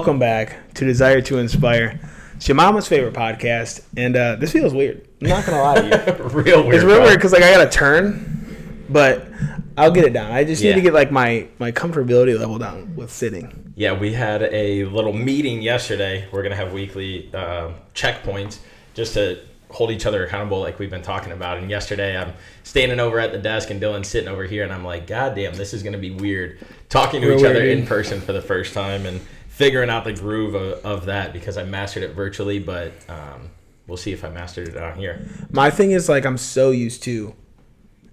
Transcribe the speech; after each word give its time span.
Welcome 0.00 0.18
back 0.18 0.72
to 0.76 0.86
Desire 0.86 1.20
to 1.20 1.36
Inspire. 1.36 2.00
It's 2.34 2.48
your 2.48 2.54
mama's 2.54 2.88
favorite 2.88 3.12
podcast, 3.12 3.84
and 3.98 4.16
uh, 4.16 4.36
this 4.36 4.50
feels 4.50 4.72
weird. 4.72 5.06
I'm 5.20 5.28
not 5.28 5.44
gonna 5.44 5.60
lie 5.60 5.74
to 5.74 6.16
you. 6.16 6.24
real 6.28 6.62
weird. 6.62 6.74
It's 6.76 6.84
real 6.84 6.96
bro. 6.96 7.04
weird 7.04 7.18
because 7.18 7.32
like 7.32 7.42
I 7.42 7.52
gotta 7.52 7.68
turn, 7.68 8.86
but 8.88 9.28
I'll 9.76 9.90
get 9.90 10.04
it 10.06 10.14
down. 10.14 10.32
I 10.32 10.44
just 10.44 10.62
need 10.62 10.72
to 10.72 10.80
get 10.80 10.94
like 10.94 11.12
my 11.12 11.48
my 11.58 11.70
comfortability 11.70 12.38
level 12.38 12.56
down 12.56 12.96
with 12.96 13.12
sitting. 13.12 13.74
Yeah, 13.76 13.92
we 13.92 14.14
had 14.14 14.42
a 14.44 14.86
little 14.86 15.12
meeting 15.12 15.60
yesterday. 15.60 16.26
We're 16.32 16.44
gonna 16.44 16.56
have 16.56 16.72
weekly 16.72 17.28
uh, 17.34 17.72
checkpoints 17.94 18.60
just 18.94 19.12
to 19.14 19.38
hold 19.68 19.90
each 19.90 20.06
other 20.06 20.24
accountable, 20.24 20.60
like 20.60 20.78
we've 20.78 20.90
been 20.90 21.02
talking 21.02 21.32
about. 21.32 21.58
And 21.58 21.68
yesterday, 21.68 22.16
I'm 22.16 22.32
standing 22.62 23.00
over 23.00 23.20
at 23.20 23.32
the 23.32 23.38
desk, 23.38 23.68
and 23.68 23.82
Dylan's 23.82 24.08
sitting 24.08 24.30
over 24.30 24.44
here, 24.44 24.64
and 24.64 24.72
I'm 24.72 24.82
like, 24.82 25.06
God 25.06 25.34
damn, 25.34 25.54
this 25.56 25.74
is 25.74 25.82
gonna 25.82 25.98
be 25.98 26.10
weird. 26.10 26.58
Talking 26.88 27.20
to 27.20 27.28
Real 27.28 27.36
each 27.36 27.42
weird, 27.42 27.56
other 27.56 27.66
in 27.66 27.86
person 27.86 28.22
for 28.22 28.32
the 28.32 28.40
first 28.40 28.72
time 28.72 29.04
and 29.04 29.20
figuring 29.60 29.90
out 29.90 30.04
the 30.04 30.12
groove 30.14 30.54
of, 30.54 30.84
of 30.86 31.04
that 31.04 31.34
because 31.34 31.58
I 31.58 31.64
mastered 31.64 32.02
it 32.02 32.12
virtually, 32.14 32.58
but 32.58 32.92
um, 33.10 33.50
we'll 33.86 33.98
see 33.98 34.10
if 34.12 34.24
I 34.24 34.30
mastered 34.30 34.68
it 34.68 34.76
on 34.78 34.96
here. 34.96 35.28
My 35.50 35.70
thing 35.70 35.90
is 35.90 36.08
like 36.08 36.24
I'm 36.24 36.38
so 36.38 36.70
used 36.70 37.02
to 37.02 37.34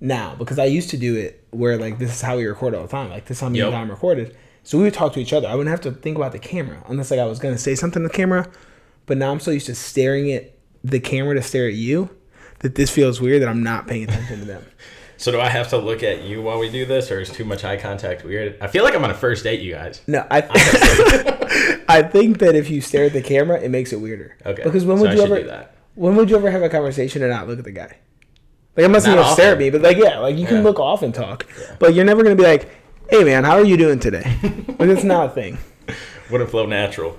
now 0.01 0.35
because 0.35 0.59
I 0.59 0.65
used 0.65 0.89
to 0.89 0.97
do 0.97 1.15
it 1.15 1.47
where 1.51 1.77
like 1.77 1.99
this 1.99 2.11
is 2.11 2.21
how 2.21 2.35
we 2.35 2.45
record 2.45 2.75
all 2.75 2.81
the 2.81 2.89
time. 2.89 3.09
Like 3.09 3.25
this 3.25 3.37
is 3.37 3.41
how 3.41 3.47
me 3.49 3.59
Yep. 3.59 3.67
and 3.67 3.73
Dom 3.75 3.89
recorded. 3.89 4.35
So 4.63 4.77
we 4.77 4.83
would 4.83 4.93
talk 4.93 5.13
to 5.13 5.21
each 5.21 5.31
other. 5.31 5.47
I 5.47 5.55
wouldn't 5.55 5.71
have 5.71 5.81
to 5.81 5.91
think 5.91 6.17
about 6.17 6.33
the 6.33 6.39
camera 6.39 6.83
unless 6.89 7.11
like 7.11 7.21
I 7.21 7.25
was 7.25 7.39
gonna 7.39 7.57
say 7.57 7.75
something 7.75 8.03
to 8.03 8.09
the 8.09 8.13
camera. 8.13 8.51
But 9.05 9.17
now 9.17 9.31
I'm 9.31 9.39
so 9.39 9.51
used 9.51 9.67
to 9.67 9.75
staring 9.75 10.29
at 10.33 10.53
the 10.83 10.99
camera 10.99 11.35
to 11.35 11.41
stare 11.41 11.67
at 11.69 11.75
you 11.75 12.09
that 12.59 12.75
this 12.75 12.89
feels 12.91 13.21
weird 13.21 13.41
that 13.41 13.47
I'm 13.47 13.63
not 13.63 13.87
paying 13.87 14.03
attention 14.03 14.39
to 14.39 14.45
them. 14.45 14.65
So 15.17 15.31
do 15.31 15.39
I 15.39 15.49
have 15.49 15.69
to 15.69 15.77
look 15.77 16.03
at 16.03 16.21
you 16.23 16.41
while 16.43 16.59
we 16.59 16.69
do 16.69 16.85
this, 16.85 17.09
or 17.11 17.19
is 17.19 17.29
too 17.31 17.43
much 17.43 17.63
eye 17.63 17.77
contact 17.77 18.23
weird? 18.23 18.57
I 18.61 18.67
feel 18.67 18.83
like 18.83 18.93
I'm 18.95 19.03
on 19.03 19.09
a 19.09 19.15
first 19.15 19.43
date, 19.43 19.61
you 19.61 19.73
guys. 19.73 20.01
No, 20.07 20.25
I 20.29 20.41
I 21.89 22.03
think 22.03 22.39
that 22.39 22.55
if 22.55 22.69
you 22.69 22.81
stare 22.81 23.05
at 23.05 23.13
the 23.13 23.21
camera, 23.21 23.59
it 23.59 23.69
makes 23.69 23.91
it 23.93 23.97
weirder. 23.99 24.37
Okay. 24.45 24.63
Because 24.63 24.85
when 24.85 24.99
would 24.99 25.11
I 25.11 25.13
you 25.15 25.21
ever 25.23 25.41
do 25.41 25.47
that? 25.47 25.73
when 25.95 26.15
would 26.15 26.29
you 26.29 26.35
ever 26.37 26.51
have 26.51 26.61
a 26.61 26.69
conversation 26.69 27.23
and 27.23 27.31
not 27.31 27.47
look 27.47 27.57
at 27.59 27.65
the 27.65 27.71
guy? 27.71 27.97
Like 28.75 28.85
I'm 28.85 28.91
not 28.91 29.01
saying 29.01 29.15
Not 29.15 29.33
stare 29.33 29.53
at 29.53 29.57
me, 29.57 29.71
but 29.71 29.81
like 29.81 29.97
yeah, 29.97 30.19
like 30.19 30.37
you 30.37 30.45
can 30.45 30.57
Yeah. 30.57 30.63
look 30.63 30.79
off 30.79 31.01
and 31.01 31.13
talk, 31.13 31.47
but 31.79 31.95
you're 31.95 32.05
never 32.05 32.21
gonna 32.21 32.35
be 32.35 32.43
like, 32.43 32.69
"Hey 33.09 33.23
man, 33.23 33.43
how 33.43 33.53
are 33.57 33.65
you 33.65 33.75
doing 33.77 33.99
today?" 33.99 34.37
like 34.43 34.89
it's 34.89 35.03
not 35.03 35.31
a 35.31 35.33
thing. 35.33 35.57
Wouldn't 36.29 36.51
flow 36.51 36.67
natural. 36.67 37.17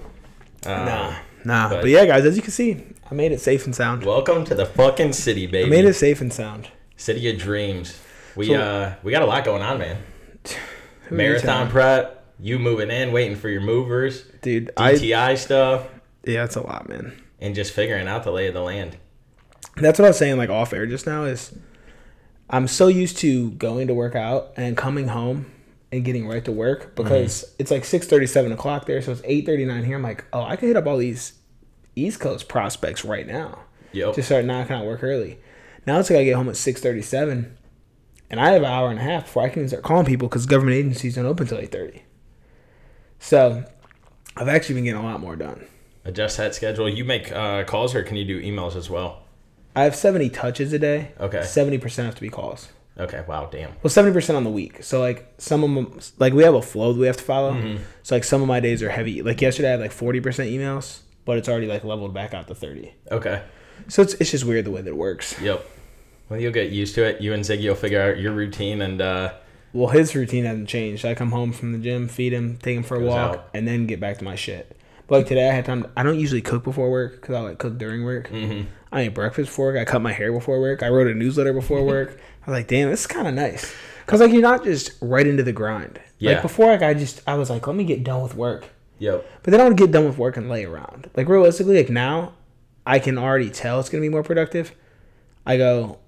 Um, 0.67 0.85
Nah, 0.85 1.17
nah. 1.45 1.69
But, 1.69 1.81
but- 1.81 1.91
yeah, 1.91 2.07
guys, 2.07 2.25
as 2.25 2.37
you 2.37 2.43
can 2.43 2.53
see, 2.53 2.85
I 3.11 3.15
made 3.15 3.33
it 3.33 3.41
safe 3.41 3.65
and 3.65 3.75
sound. 3.75 4.05
Welcome 4.05 4.45
to 4.45 4.55
the 4.55 4.67
fucking 4.67 5.15
city, 5.15 5.49
baby. 5.49 5.67
I 5.67 5.71
made 5.71 5.85
it 5.85 5.95
safe 5.95 6.21
and 6.21 6.33
sound. 6.33 6.69
City 6.99 7.31
of 7.31 7.39
dreams. 7.39 7.99
We 8.37 8.49
So- 8.49 8.55
uh 8.61 8.95
we 9.03 9.11
got 9.13 9.23
a 9.23 9.27
lot 9.27 9.45
going 9.45 9.63
on, 9.63 9.79
man. 9.79 9.97
Who 9.97 10.55
are 10.55 10.59
you 11.11 11.17
Marathon 11.17 11.71
prep, 11.71 12.35
you 12.39 12.59
moving 12.59 12.91
in, 12.91 13.13
waiting 13.13 13.37
for 13.37 13.49
your 13.49 13.63
movers, 13.63 14.25
dude. 14.43 14.71
I 14.77 14.93
DTI 14.93 15.39
stuff, 15.39 15.89
yeah, 16.25 16.45
it's 16.45 16.57
a 16.57 16.61
lot, 16.61 16.87
man. 16.89 17.13
and 17.41 17.55
just 17.55 17.73
figuring 17.73 18.07
out 18.07 18.25
the 18.25 18.31
lay 18.31 18.47
of 18.47 18.53
the 18.55 18.61
land. 18.61 18.99
That's 19.77 19.99
what 19.99 20.05
I 20.05 20.09
was 20.09 20.19
saying, 20.19 20.37
like 20.37 20.51
off 20.51 20.73
air 20.75 20.85
just 20.87 21.07
now. 21.07 21.25
Is 21.25 21.57
I'm 22.51 22.67
so 22.69 22.89
used 22.89 23.17
to 23.19 23.51
going 23.53 23.87
to 23.89 23.95
work 23.95 24.15
out 24.15 24.53
and 24.57 24.77
coming 24.77 25.09
home 25.09 25.47
and 25.93 26.05
getting 26.05 26.27
right 26.29 26.45
to 26.45 26.53
work 26.53 26.95
because 26.95 27.55
it's 27.59 27.71
like 27.71 27.85
six 27.85 28.07
thirty, 28.07 28.27
seven 28.27 28.53
o'clock 28.53 28.87
there, 28.87 29.01
so 29.01 29.13
it's 29.13 29.23
eight 29.25 29.47
thirty 29.47 29.65
nine 29.65 29.85
here. 29.85 29.97
I'm 29.97 30.03
like, 30.03 30.25
oh, 30.33 30.43
I 30.43 30.57
could 30.57 30.67
hit 30.69 30.77
up 30.77 30.87
all 30.87 30.99
these 30.99 31.33
East 31.97 32.21
Coast 32.21 32.49
prospects 32.49 33.05
right 33.05 33.27
now 33.27 33.61
Yep. 33.93 34.15
to 34.15 34.23
start 34.23 34.45
knocking 34.45 34.77
out 34.77 34.85
work 34.85 35.03
early. 35.03 35.39
Now 35.89 35.99
it's 35.99 36.11
like 36.11 36.19
I 36.19 36.25
get 36.25 36.37
home 36.37 36.51
at 36.51 36.57
six 36.57 36.83
thirty 36.83 37.01
seven, 37.01 37.57
and 38.29 38.39
I 38.39 38.51
have 38.51 38.61
an 38.61 38.69
hour 38.69 38.91
and 38.91 38.99
a 38.99 39.03
half 39.03 39.25
before 39.25 39.45
I 39.45 39.49
can 39.49 39.61
even 39.61 39.69
start 39.71 39.83
calling 39.83 40.05
people 40.05 40.29
because 40.29 40.45
government 40.45 40.77
agencies 40.77 41.15
don't 41.15 41.25
open 41.25 41.47
till 41.47 41.57
eight 41.57 41.73
thirty. 41.73 42.03
So 43.19 43.65
I've 44.37 44.49
actually 44.49 44.75
been 44.75 44.85
getting 44.85 45.01
a 45.01 45.03
lot 45.03 45.19
more 45.19 45.35
done. 45.35 45.65
Adjust 46.05 46.37
that 46.37 46.55
schedule. 46.55 46.91
You 46.91 47.07
make 47.07 47.33
uh, 47.33 47.65
calls 47.65 47.95
or 47.95 48.03
can 48.03 48.19
you 48.19 48.27
do 48.27 48.39
emails 48.39 48.77
as 48.77 48.91
well? 48.91 49.23
I 49.75 49.85
have 49.85 49.97
seventy 49.97 50.29
touches 50.29 50.75
a 50.75 50.79
day. 50.79 51.13
Okay. 51.19 51.43
seventy 51.43 51.79
percent 51.79 52.05
have 52.05 52.17
to 52.17 52.21
be 52.21 52.29
calls. 52.29 52.69
Okay. 52.99 53.25
Wow. 53.27 53.49
Damn. 53.51 53.73
Well, 53.83 53.91
seventy 53.91 54.13
percent 54.13 54.37
on 54.37 54.45
the 54.45 54.51
week. 54.51 54.83
So 54.83 55.01
like 55.01 55.33
some 55.39 55.65
of 55.65 55.75
them, 55.75 56.01
like 56.19 56.35
we 56.35 56.43
have 56.43 56.53
a 56.53 56.61
flow 56.61 56.93
that 56.93 57.01
we 57.01 57.07
have 57.07 57.17
to 57.17 57.25
follow. 57.25 57.55
Mm-hmm. 57.55 57.83
So 58.03 58.15
like 58.15 58.25
some 58.25 58.43
of 58.43 58.47
my 58.47 58.61
days 58.61 58.83
are 58.83 58.91
heavy. 58.91 59.23
Like 59.23 59.41
yesterday, 59.41 59.69
I 59.69 59.71
had 59.71 59.81
like 59.81 59.93
forty 59.93 60.21
percent 60.21 60.51
emails, 60.51 61.01
but 61.25 61.39
it's 61.39 61.49
already 61.49 61.67
like 61.67 61.83
leveled 61.83 62.13
back 62.13 62.35
out 62.35 62.47
to 62.49 62.55
thirty. 62.55 62.93
Okay. 63.11 63.43
So 63.89 64.03
it's 64.03 64.13
it's 64.15 64.33
just 64.33 64.45
weird 64.45 64.67
the 64.67 64.71
way 64.71 64.83
that 64.83 64.91
it 64.91 64.97
works. 64.97 65.41
Yep. 65.41 65.65
Well, 66.29 66.41
you'll 66.41 66.53
get 66.53 66.71
used 66.71 66.95
to 66.97 67.05
it. 67.05 67.21
You 67.21 67.33
and 67.33 67.43
Ziggy 67.43 67.69
will 67.69 67.75
figure 67.75 68.01
out 68.01 68.19
your 68.19 68.33
routine, 68.33 68.83
and 68.83 69.01
uh, 69.01 69.33
Well, 69.73 69.89
his 69.89 70.15
routine 70.15 70.45
hasn't 70.45 70.69
changed. 70.69 71.05
I 71.05 71.15
come 71.15 71.31
home 71.31 71.53
from 71.53 71.73
the 71.73 71.79
gym, 71.79 72.09
feed 72.09 72.33
him, 72.33 72.59
take 72.59 72.77
him 72.77 72.83
for 72.83 72.97
a 72.97 73.01
walk, 73.01 73.35
out. 73.37 73.49
and 73.55 73.67
then 73.67 73.87
get 73.87 73.99
back 74.01 74.19
to 74.19 74.25
my 74.25 74.35
shit. 74.35 74.77
But 75.07 75.17
like 75.21 75.27
today, 75.27 75.49
I 75.49 75.53
had 75.55 75.65
time. 75.65 75.87
I 75.97 76.03
don't 76.03 76.19
usually 76.19 76.43
cook 76.43 76.65
before 76.65 76.91
work 76.91 77.13
because 77.21 77.35
I 77.35 77.41
like 77.41 77.59
cook 77.59 77.79
during 77.79 78.05
work. 78.05 78.29
Mm-hmm. 78.29 78.69
I 78.93 79.03
ate 79.03 79.15
breakfast 79.15 79.49
before 79.49 79.67
work. 79.73 79.79
I 79.79 79.85
cut 79.85 80.03
my 80.03 80.13
hair 80.13 80.31
before 80.33 80.61
work. 80.61 80.83
I 80.83 80.89
wrote 80.91 81.07
a 81.07 81.15
newsletter 81.15 81.55
before 81.55 81.83
work. 81.87 82.21
I 82.47 82.51
was 82.51 82.59
like, 82.59 82.69
damn, 82.69 82.91
this 82.91 83.01
is 83.01 83.07
kind 83.07 83.27
of 83.27 83.33
nice. 83.35 83.75
Cause 84.07 84.21
like 84.21 84.33
you're 84.33 84.41
not 84.43 84.65
just 84.65 84.93
right 85.03 85.27
into 85.27 85.43
the 85.43 85.53
grind. 85.53 86.01
Yeah. 86.19 86.33
Like 86.33 86.43
before, 86.43 86.67
like 86.67 86.83
I 86.83 86.93
just 86.95 87.23
I 87.27 87.35
was 87.35 87.49
like, 87.51 87.67
let 87.67 87.77
me 87.77 87.85
get 87.85 88.05
done 88.05 88.23
with 88.23 88.35
work. 88.35 88.67
yep. 88.99 89.27
But 89.43 89.51
then 89.51 89.61
I 89.61 89.69
would 89.69 89.77
get 89.79 89.93
done 89.93 90.05
with 90.07 90.19
work 90.19 90.37
and 90.37 90.49
lay 90.51 90.65
around. 90.65 91.09
Like 91.17 91.29
realistically, 91.29 91.77
like 91.77 91.91
now, 91.91 92.33
I 92.87 92.99
can 92.99 93.17
already 93.19 93.49
tell 93.51 93.81
it's 93.81 93.89
gonna 93.91 94.01
be 94.03 94.09
more 94.11 94.23
productive. 94.23 94.75
I 95.47 95.57
go, 95.59 95.99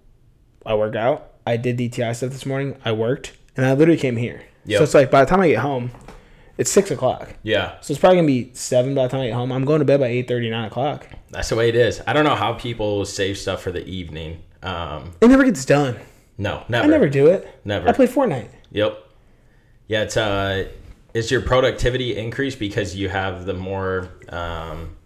I 0.66 0.74
work 0.74 0.94
out. 0.96 1.30
I 1.46 1.56
did 1.56 1.78
DTI 1.78 2.14
stuff 2.14 2.30
this 2.30 2.46
morning. 2.46 2.76
I 2.84 2.92
worked, 2.92 3.32
and 3.56 3.64
I 3.66 3.72
literally 3.74 3.98
came 4.00 4.16
here. 4.16 4.42
Yep. 4.66 4.78
So 4.78 4.84
it's 4.84 4.94
like 4.94 5.10
by 5.10 5.24
the 5.24 5.30
time 5.30 5.40
I 5.40 5.48
get 5.48 5.58
home, 5.60 5.90
it's 6.58 6.70
six 6.70 6.90
o'clock. 6.90 7.34
Yeah. 7.42 7.80
So 7.80 7.92
it's 7.92 8.00
probably 8.00 8.16
gonna 8.18 8.26
be 8.26 8.50
seven 8.52 8.94
by 8.94 9.04
the 9.04 9.08
time 9.08 9.20
I 9.22 9.26
get 9.28 9.34
home. 9.34 9.50
I'm 9.52 9.64
going 9.64 9.78
to 9.78 9.84
bed 9.84 10.00
by 10.00 10.06
eight 10.08 10.28
thirty, 10.28 10.50
nine 10.50 10.66
o'clock. 10.66 11.08
That's 11.30 11.48
the 11.48 11.56
way 11.56 11.68
it 11.68 11.76
is. 11.76 12.02
I 12.06 12.12
don't 12.12 12.24
know 12.24 12.34
how 12.34 12.52
people 12.52 13.04
save 13.06 13.38
stuff 13.38 13.62
for 13.62 13.72
the 13.72 13.84
evening. 13.86 14.42
Um, 14.62 15.12
It 15.20 15.28
never 15.28 15.44
gets 15.44 15.64
done. 15.64 15.96
no, 16.36 16.62
never. 16.68 16.84
I 16.84 16.88
never 16.88 17.08
do 17.08 17.26
it. 17.28 17.48
Never. 17.64 17.88
I 17.88 17.92
play 17.92 18.06
Fortnite. 18.06 18.48
Yep. 18.72 18.98
Yeah, 19.88 20.02
it's 20.02 20.16
uh 20.16 20.68
is 21.14 21.30
your 21.30 21.40
productivity 21.40 22.16
increased 22.16 22.58
because 22.60 22.94
you 22.94 23.08
have 23.08 23.46
the 23.46 23.54
more 23.54 24.10
um 24.28 24.96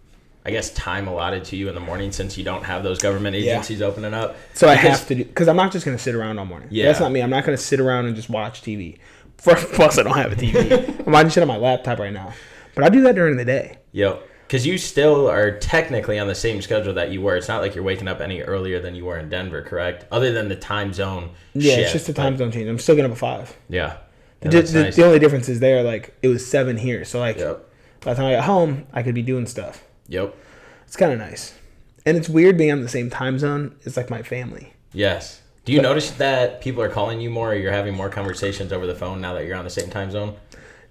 I 0.45 0.51
guess 0.51 0.69
time 0.71 1.07
allotted 1.07 1.43
to 1.45 1.55
you 1.55 1.69
in 1.69 1.75
the 1.75 1.81
morning 1.81 2.11
since 2.11 2.37
you 2.37 2.43
don't 2.43 2.63
have 2.63 2.83
those 2.83 2.99
government 2.99 3.35
Yeah. 3.35 3.53
agencies 3.53 3.81
opening 3.81 4.13
up. 4.13 4.35
So 4.53 4.67
I 4.69 4.75
have 4.75 5.07
to 5.07 5.15
do 5.15 5.23
because 5.25 5.47
I'm 5.47 5.55
not 5.55 5.71
just 5.71 5.85
gonna 5.85 5.97
sit 5.97 6.13
around 6.15 6.37
all 6.37 6.45
morning. 6.45 6.67
Yeah. 6.71 6.85
that's 6.85 6.99
not 6.99 7.11
me. 7.11 7.21
I'm 7.21 7.29
not 7.31 7.45
gonna 7.45 7.57
sit 7.57 7.79
around 7.79 8.05
and 8.05 8.15
just 8.15 8.29
watch 8.29 8.61
TV. 8.61 8.97
First, 9.37 9.67
plus 9.73 9.97
I 9.97 10.03
don't 10.03 10.15
have 10.15 10.31
a 10.31 10.35
TV. 10.35 10.99
I'm 11.07 11.11
watching 11.13 11.31
shit 11.31 11.41
on 11.41 11.47
my 11.47 11.57
laptop 11.57 11.97
right 11.99 12.13
now. 12.13 12.31
But 12.75 12.83
I 12.83 12.89
do 12.89 13.01
that 13.01 13.15
during 13.15 13.37
the 13.37 13.45
day. 13.45 13.77
Yep. 13.93 14.29
Because 14.45 14.67
you 14.67 14.77
still 14.77 15.27
are 15.27 15.57
technically 15.57 16.19
on 16.19 16.27
the 16.27 16.35
same 16.35 16.61
schedule 16.61 16.93
that 16.93 17.09
you 17.09 17.19
were. 17.21 17.35
It's 17.35 17.47
not 17.47 17.61
like 17.63 17.73
you're 17.73 17.83
waking 17.83 18.07
up 18.07 18.21
any 18.21 18.41
earlier 18.41 18.79
than 18.79 18.93
you 18.93 19.05
were 19.05 19.17
in 19.17 19.27
Denver, 19.29 19.63
correct? 19.63 20.05
Other 20.11 20.31
than 20.31 20.49
the 20.49 20.55
time 20.55 20.93
zone. 20.93 21.31
Yeah, 21.55 21.71
shift, 21.75 21.81
it's 21.81 21.91
just 21.93 22.05
the 22.07 22.13
but- 22.13 22.21
time 22.21 22.37
zone 22.37 22.51
change. 22.51 22.69
I'm 22.69 22.77
still 22.77 22.95
getting 22.95 23.09
up 23.09 23.15
at 23.15 23.19
five. 23.19 23.57
Yeah. 23.69 23.97
The, 24.41 24.49
Yeah, 24.55 24.61
di- 24.61 24.67
the, 24.67 24.83
nice. 24.83 24.95
the 24.95 25.05
only 25.05 25.17
difference 25.17 25.49
is 25.49 25.59
there, 25.59 25.81
like 25.81 26.13
it 26.21 26.27
was 26.27 26.45
seven 26.45 26.77
here. 26.77 27.03
So 27.05 27.17
like 27.19 27.37
Yep. 27.37 27.65
by 28.01 28.13
the 28.13 28.17
time 28.21 28.27
I 28.31 28.35
got 28.35 28.43
home, 28.43 28.85
I 28.93 29.01
could 29.01 29.15
be 29.15 29.23
doing 29.23 29.47
stuff. 29.47 29.83
Yep. 30.07 30.35
It's 30.85 30.95
kind 30.95 31.11
of 31.11 31.19
nice, 31.19 31.53
and 32.05 32.15
it's 32.17 32.29
weird 32.29 32.57
being 32.57 32.71
on 32.71 32.81
the 32.81 32.89
same 32.89 33.09
time 33.09 33.39
zone. 33.39 33.75
It's 33.83 33.97
like 33.97 34.09
my 34.09 34.21
family. 34.21 34.73
Yes. 34.93 35.41
Do 35.65 35.73
you 35.73 35.81
notice 35.81 36.11
that 36.11 36.61
people 36.61 36.83
are 36.83 36.89
calling 36.89 37.19
you 37.19 37.31
more 37.31 37.51
or 37.51 37.55
you're 37.55 37.71
having 37.71 37.95
more 37.95 38.09
conversations 38.09 38.71
over 38.71 38.85
the 38.85 38.93
phone 38.93 39.19
now 39.19 39.33
that 39.33 39.45
you're 39.45 39.57
on 39.57 39.63
the 39.63 39.71
same 39.71 39.89
time 39.89 40.11
zone? 40.11 40.35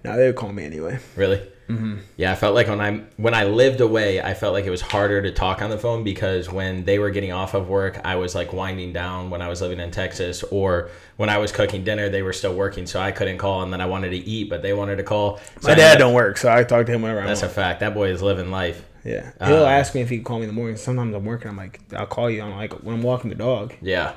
Now 0.02 0.16
they 0.16 0.26
would 0.26 0.34
call 0.36 0.52
me 0.52 0.64
anyway. 0.64 0.98
Really? 1.14 1.40
Mm-hmm. 1.68 1.98
Yeah, 2.16 2.32
I 2.32 2.34
felt 2.34 2.54
like 2.54 2.68
when 2.68 2.80
I 2.80 3.02
when 3.16 3.32
I 3.32 3.44
lived 3.44 3.80
away, 3.80 4.20
I 4.20 4.34
felt 4.34 4.52
like 4.52 4.66
it 4.66 4.70
was 4.70 4.82
harder 4.82 5.22
to 5.22 5.30
talk 5.30 5.62
on 5.62 5.70
the 5.70 5.78
phone 5.78 6.04
because 6.04 6.50
when 6.50 6.84
they 6.84 6.98
were 6.98 7.10
getting 7.10 7.32
off 7.32 7.54
of 7.54 7.68
work, 7.68 8.00
I 8.04 8.16
was 8.16 8.34
like 8.34 8.52
winding 8.52 8.92
down 8.92 9.30
when 9.30 9.40
I 9.40 9.48
was 9.48 9.62
living 9.62 9.80
in 9.80 9.90
Texas, 9.90 10.42
or 10.42 10.90
when 11.16 11.30
I 11.30 11.38
was 11.38 11.52
cooking 11.52 11.82
dinner, 11.82 12.10
they 12.10 12.20
were 12.22 12.34
still 12.34 12.54
working, 12.54 12.86
so 12.86 13.00
I 13.00 13.12
couldn't 13.12 13.38
call, 13.38 13.62
and 13.62 13.72
then 13.72 13.80
I 13.80 13.86
wanted 13.86 14.10
to 14.10 14.16
eat, 14.16 14.50
but 14.50 14.60
they 14.60 14.74
wanted 14.74 14.96
to 14.96 15.04
call. 15.04 15.38
So 15.60 15.68
My 15.68 15.74
dad 15.74 15.92
up- 15.92 15.98
don't 16.00 16.12
work, 16.12 16.36
so 16.36 16.52
I 16.52 16.64
talk 16.64 16.84
to 16.84 16.92
him 16.92 17.00
whenever 17.00 17.22
I 17.22 17.26
That's 17.26 17.42
a 17.42 17.48
fact. 17.48 17.80
That 17.80 17.94
boy 17.94 18.08
is 18.10 18.20
living 18.20 18.50
life. 18.50 18.84
Yeah, 19.04 19.32
he'll 19.44 19.64
Uh, 19.64 19.68
ask 19.68 19.94
me 19.94 20.00
if 20.00 20.08
he 20.10 20.16
can 20.16 20.24
call 20.24 20.38
me 20.38 20.44
in 20.44 20.48
the 20.48 20.54
morning. 20.54 20.76
Sometimes 20.76 21.14
I'm 21.14 21.24
working. 21.24 21.48
I'm 21.48 21.56
like, 21.56 21.80
I'll 21.96 22.06
call 22.06 22.30
you. 22.30 22.42
I'm 22.42 22.56
like, 22.56 22.72
when 22.82 22.94
I'm 22.94 23.02
walking 23.02 23.30
the 23.30 23.36
dog. 23.36 23.74
Yeah. 23.82 24.14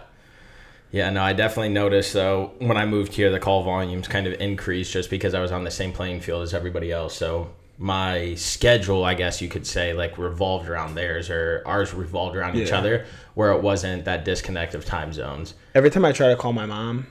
Yeah, 0.91 1.09
no, 1.09 1.21
I 1.21 1.33
definitely 1.33 1.69
noticed 1.69 2.13
though 2.13 2.53
when 2.59 2.77
I 2.77 2.85
moved 2.85 3.13
here, 3.13 3.29
the 3.29 3.39
call 3.41 3.63
volumes 3.63 4.07
kind 4.07 4.25
of 4.25 4.39
increased 4.39 4.93
just 4.93 5.09
because 5.09 5.33
I 5.33 5.41
was 5.41 5.51
on 5.51 5.65
the 5.65 5.71
same 5.71 5.91
playing 5.91 6.21
field 6.21 6.43
as 6.43 6.53
everybody 6.53 6.91
else. 6.93 7.13
So 7.15 7.49
my 7.77 8.33
schedule, 8.35 9.03
I 9.03 9.13
guess 9.13 9.41
you 9.41 9.49
could 9.49 9.67
say, 9.67 9.91
like 9.93 10.17
revolved 10.17 10.69
around 10.69 10.95
theirs, 10.95 11.29
or 11.29 11.61
ours 11.65 11.93
revolved 11.93 12.37
around 12.37 12.55
each 12.55 12.71
other, 12.71 13.05
where 13.35 13.51
it 13.51 13.61
wasn't 13.61 14.05
that 14.05 14.23
disconnect 14.23 14.73
of 14.75 14.85
time 14.85 15.11
zones. 15.11 15.53
Every 15.75 15.89
time 15.91 16.05
I 16.05 16.13
try 16.13 16.29
to 16.29 16.37
call 16.37 16.53
my 16.53 16.65
mom, 16.65 17.05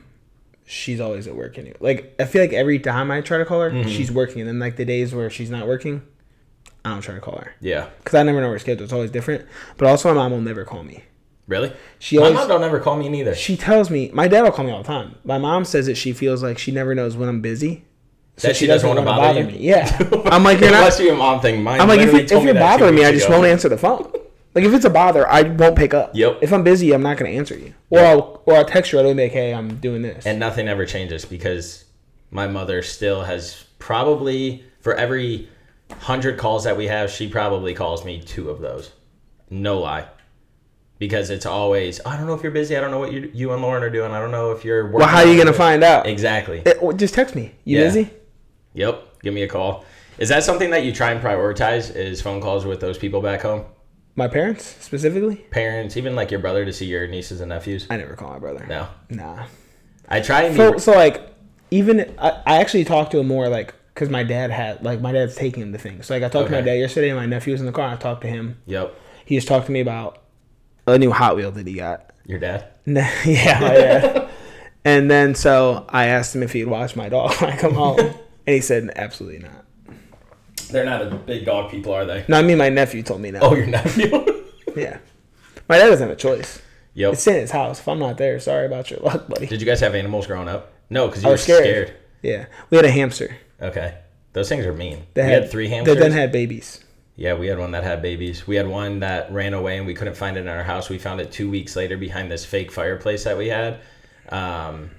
she's 0.64 0.98
always 0.98 1.26
at 1.28 1.36
work 1.36 1.58
anyway. 1.58 1.76
Like 1.78 2.14
I 2.18 2.24
feel 2.24 2.40
like 2.42 2.54
every 2.54 2.78
time 2.78 3.10
I 3.10 3.20
try 3.20 3.36
to 3.38 3.44
call 3.44 3.60
her, 3.60 3.70
Mm-hmm. 3.70 3.90
she's 3.90 4.10
working, 4.10 4.40
and 4.40 4.48
then 4.48 4.58
like 4.58 4.76
the 4.76 4.86
days 4.86 5.14
where 5.14 5.28
she's 5.30 5.50
not 5.50 5.66
working, 5.68 6.02
I 6.86 6.90
don't 6.90 7.02
try 7.02 7.14
to 7.14 7.20
call 7.20 7.36
her 7.38 7.54
Yeah, 7.60 7.88
because 7.98 8.14
I 8.14 8.22
never 8.22 8.40
know 8.40 8.50
her 8.50 8.58
schedule. 8.58 8.84
It's 8.84 8.92
always 8.92 9.10
different. 9.10 9.44
But 9.76 9.88
also, 9.88 10.08
my 10.08 10.14
mom 10.14 10.32
will 10.32 10.40
never 10.40 10.64
call 10.64 10.82
me. 10.84 11.04
really. 11.46 11.72
She 11.98 12.16
My 12.16 12.22
always 12.24 12.36
mom 12.38 12.48
don't 12.48 12.62
ever 12.64 12.80
call 12.80 12.96
me 12.96 13.08
neither. 13.08 13.34
she 13.34 13.56
tells 13.56 13.90
me 13.90 14.10
my 14.12 14.28
dad 14.28 14.42
will 14.42 14.52
call 14.52 14.64
me 14.64 14.70
all 14.72 14.82
the 14.82 14.86
time. 14.88 15.16
My 15.24 15.38
mom 15.38 15.64
says 15.64 15.86
that 15.86 15.96
she 15.96 16.12
feels 16.12 16.42
like 16.42 16.58
she 16.58 16.70
never 16.72 16.94
knows 16.94 17.16
when 17.16 17.28
I'm 17.28 17.40
busy 17.40 17.84
So 18.36 18.48
That 18.48 18.56
she 18.56 18.66
doesn't 18.66 18.88
wanna 18.88 19.02
wanna 19.02 19.20
bother 19.20 19.40
you? 19.40 19.46
me. 19.46 19.58
Yeah. 19.58 19.84
I'm 20.26 20.44
like, 20.44 20.60
you're 20.60 20.70
not. 20.70 20.96
be 20.98 21.08
a 21.08 21.14
mom 21.14 21.40
thing. 21.40 21.62
Mine 21.62 21.80
I'm 21.80 21.88
like, 21.88 22.00
if, 22.00 22.14
if 22.32 22.42
you're 22.44 22.54
bothering 22.54 22.94
me, 22.94 23.04
I 23.04 23.12
just 23.12 23.26
ago. 23.26 23.36
won't 23.36 23.46
answer 23.48 23.68
the 23.68 23.78
phone. 23.78 24.12
Like 24.54 24.64
if 24.64 24.72
it's 24.72 24.84
a 24.86 24.90
bother, 24.90 25.28
I 25.28 25.42
won't 25.42 25.76
pick 25.76 25.92
up. 25.94 26.12
Yep. 26.14 26.38
If 26.42 26.52
I'm 26.52 26.62
busy, 26.64 26.92
I'm 26.92 27.02
not 27.02 27.16
gonna 27.18 27.30
answer 27.30 27.56
you. 27.58 27.74
Or 27.90 27.98
I'll 28.00 28.42
or 28.46 28.54
I'll 28.54 28.64
text 28.64 28.92
you 28.92 28.98
right 28.98 29.02
away, 29.04 29.10
and 29.10 29.16
be 29.18 29.22
like, 29.24 29.32
hey, 29.32 29.52
I'm 29.52 29.76
doing 29.76 30.02
this. 30.02 30.24
and 30.26 30.38
nothing 30.38 30.66
ever 30.68 30.86
changes 30.86 31.24
because 31.24 31.84
my 32.30 32.46
mother 32.46 32.82
still 32.82 33.22
has 33.24 33.64
probably 33.78 34.64
for 34.80 34.94
every 34.94 35.48
hundred 35.90 36.38
calls 36.38 36.64
that 36.64 36.76
we 36.76 36.86
have, 36.86 37.10
she 37.10 37.28
probably 37.28 37.74
calls 37.74 38.04
me 38.04 38.20
two 38.20 38.50
of 38.50 38.60
those. 38.60 38.92
No 39.50 39.78
lie. 39.80 40.08
Because 40.98 41.28
it's 41.28 41.44
always, 41.44 42.00
I 42.06 42.16
don't 42.16 42.26
know 42.26 42.34
if 42.34 42.42
you're 42.42 42.52
busy. 42.52 42.76
I 42.76 42.80
don't 42.80 42.90
know 42.90 42.98
what 42.98 43.12
you, 43.12 43.30
you 43.34 43.52
and 43.52 43.60
Lauren 43.60 43.82
are 43.82 43.90
doing. 43.90 44.12
I 44.12 44.18
don't 44.20 44.30
know 44.30 44.52
if 44.52 44.64
you're 44.64 44.84
working. 44.86 45.00
well, 45.00 45.08
how 45.08 45.18
are 45.18 45.26
you 45.26 45.36
gonna 45.36 45.52
find 45.52 45.84
out? 45.84 46.06
Exactly. 46.06 46.62
Eh, 46.64 46.74
well, 46.80 46.96
just 46.96 47.12
text 47.14 47.34
me. 47.34 47.52
You 47.64 47.78
Yeah. 47.78 47.84
busy? 47.84 48.10
Yep. 48.74 49.22
Give 49.22 49.34
me 49.34 49.42
a 49.42 49.48
call. 49.48 49.84
Is 50.18 50.30
that 50.30 50.42
something 50.42 50.70
that 50.70 50.84
you 50.84 50.92
try 50.92 51.10
and 51.12 51.20
prioritize? 51.22 51.94
Is 51.94 52.22
phone 52.22 52.40
calls 52.40 52.64
with 52.64 52.80
those 52.80 52.96
people 52.96 53.20
back 53.20 53.42
home? 53.42 53.66
My 54.14 54.28
parents 54.28 54.64
specifically? 54.80 55.36
Parents, 55.50 55.98
even 55.98 56.16
like 56.16 56.30
your 56.30 56.40
brother 56.40 56.64
to 56.64 56.72
see 56.72 56.86
your 56.86 57.06
nieces 57.06 57.42
and 57.42 57.50
nephews? 57.50 57.86
I 57.90 57.98
never 57.98 58.14
call 58.14 58.30
my 58.30 58.38
brother. 58.38 58.64
No. 58.66 58.88
Nah. 59.10 59.44
I 60.08 60.20
try 60.20 60.42
and 60.44 60.54
be. 60.54 60.58
So, 60.58 60.78
so 60.78 60.92
like, 60.92 61.28
even 61.70 62.14
I, 62.18 62.30
I 62.46 62.56
actually 62.60 62.84
talked 62.84 63.10
to 63.12 63.18
him 63.18 63.26
more 63.28 63.48
like 63.50 63.74
because 63.96 64.10
my 64.10 64.22
dad 64.22 64.50
had 64.50 64.84
like 64.84 65.00
my 65.00 65.10
dad's 65.10 65.34
taking 65.34 65.72
the 65.72 65.78
to 65.78 65.82
things. 65.82 66.06
So 66.06 66.14
like 66.14 66.22
I 66.22 66.28
talked 66.28 66.50
to 66.50 66.54
my 66.54 66.60
dad 66.60 66.74
yesterday, 66.74 67.08
and 67.08 67.18
my 67.18 67.24
nephew 67.24 67.52
was 67.52 67.60
in 67.60 67.66
the 67.66 67.72
car. 67.72 67.86
And 67.86 67.94
I 67.94 67.96
talked 67.96 68.20
to 68.22 68.28
him. 68.28 68.58
Yep. 68.66 68.94
He 69.24 69.36
just 69.36 69.48
talked 69.48 69.66
to 69.66 69.72
me 69.72 69.80
about 69.80 70.22
a 70.86 70.98
new 70.98 71.10
Hot 71.10 71.34
Wheel 71.34 71.50
that 71.52 71.66
he 71.66 71.72
got. 71.74 72.10
Your 72.26 72.38
dad? 72.38 72.68
Yeah, 72.86 73.58
my 73.60 73.68
dad. 73.68 74.28
and 74.84 75.10
then 75.10 75.34
so 75.34 75.86
I 75.88 76.06
asked 76.06 76.36
him 76.36 76.42
if 76.42 76.52
he'd 76.52 76.66
watch 76.66 76.94
my 76.94 77.08
dog 77.08 77.34
when 77.40 77.50
I 77.50 77.56
come 77.56 77.72
home, 77.74 77.98
and 77.98 78.14
he 78.54 78.60
said 78.60 78.90
absolutely 78.96 79.38
not. 79.48 79.64
They're 80.70 80.84
not 80.84 81.02
a 81.02 81.14
big 81.14 81.46
dog 81.46 81.70
people, 81.70 81.92
are 81.94 82.04
they? 82.04 82.24
No, 82.28 82.38
I 82.38 82.42
mean 82.42 82.58
my 82.58 82.68
nephew 82.68 83.02
told 83.02 83.22
me 83.22 83.30
that. 83.30 83.42
Oh, 83.42 83.54
your 83.54 83.66
nephew? 83.66 84.24
Yeah, 84.76 84.98
my 85.70 85.78
dad 85.78 85.88
doesn't 85.88 86.06
have 86.06 86.14
a 86.14 86.20
choice. 86.20 86.60
yep. 86.92 87.14
It's 87.14 87.26
in 87.26 87.36
his 87.36 87.50
house. 87.50 87.80
If 87.80 87.88
I'm 87.88 87.98
not 87.98 88.18
there, 88.18 88.38
sorry 88.38 88.66
about 88.66 88.90
your 88.90 89.00
luck, 89.00 89.26
buddy. 89.26 89.46
Did 89.46 89.62
you 89.62 89.66
guys 89.66 89.80
have 89.80 89.94
animals 89.94 90.26
growing 90.26 90.48
up? 90.48 90.70
No, 90.90 91.06
because 91.06 91.22
you 91.22 91.30
I 91.30 91.32
were 91.32 91.38
scared. 91.38 91.62
scared. 91.64 91.94
Yeah, 92.20 92.44
we 92.68 92.76
had 92.76 92.84
a 92.84 92.90
hamster 92.90 93.34
Okay. 93.60 93.94
Those 94.32 94.48
things 94.48 94.66
are 94.66 94.72
mean. 94.74 95.06
that 95.14 95.24
we 95.24 95.32
had, 95.32 95.42
had, 95.44 95.50
three 95.50 95.68
hamsters. 95.68 95.94
They 95.94 96.00
then 96.00 96.12
had 96.12 96.30
babies. 96.30 96.84
yeah, 97.16 97.34
we 97.34 97.46
had 97.46 97.58
one 97.58 97.70
that 97.70 97.84
had 97.84 98.02
babies. 98.02 98.46
We 98.46 98.56
had 98.56 98.68
one 98.68 99.00
that 99.00 99.32
ran 99.32 99.54
away 99.54 99.78
and 99.78 99.86
we 99.86 99.94
couldn't 99.94 100.16
find 100.16 100.36
it 100.36 100.40
in 100.40 100.48
our 100.48 100.62
house. 100.62 100.90
We 100.90 100.98
found 100.98 101.20
it 101.20 101.32
two 101.32 101.48
weeks 101.48 101.74
later 101.74 101.96
behind 101.96 102.30
this 102.30 102.44
fake 102.44 102.70
fireplace 102.70 103.24
that 103.24 103.38
we 103.38 103.48
had. 103.48 103.80
Um, 104.28 104.90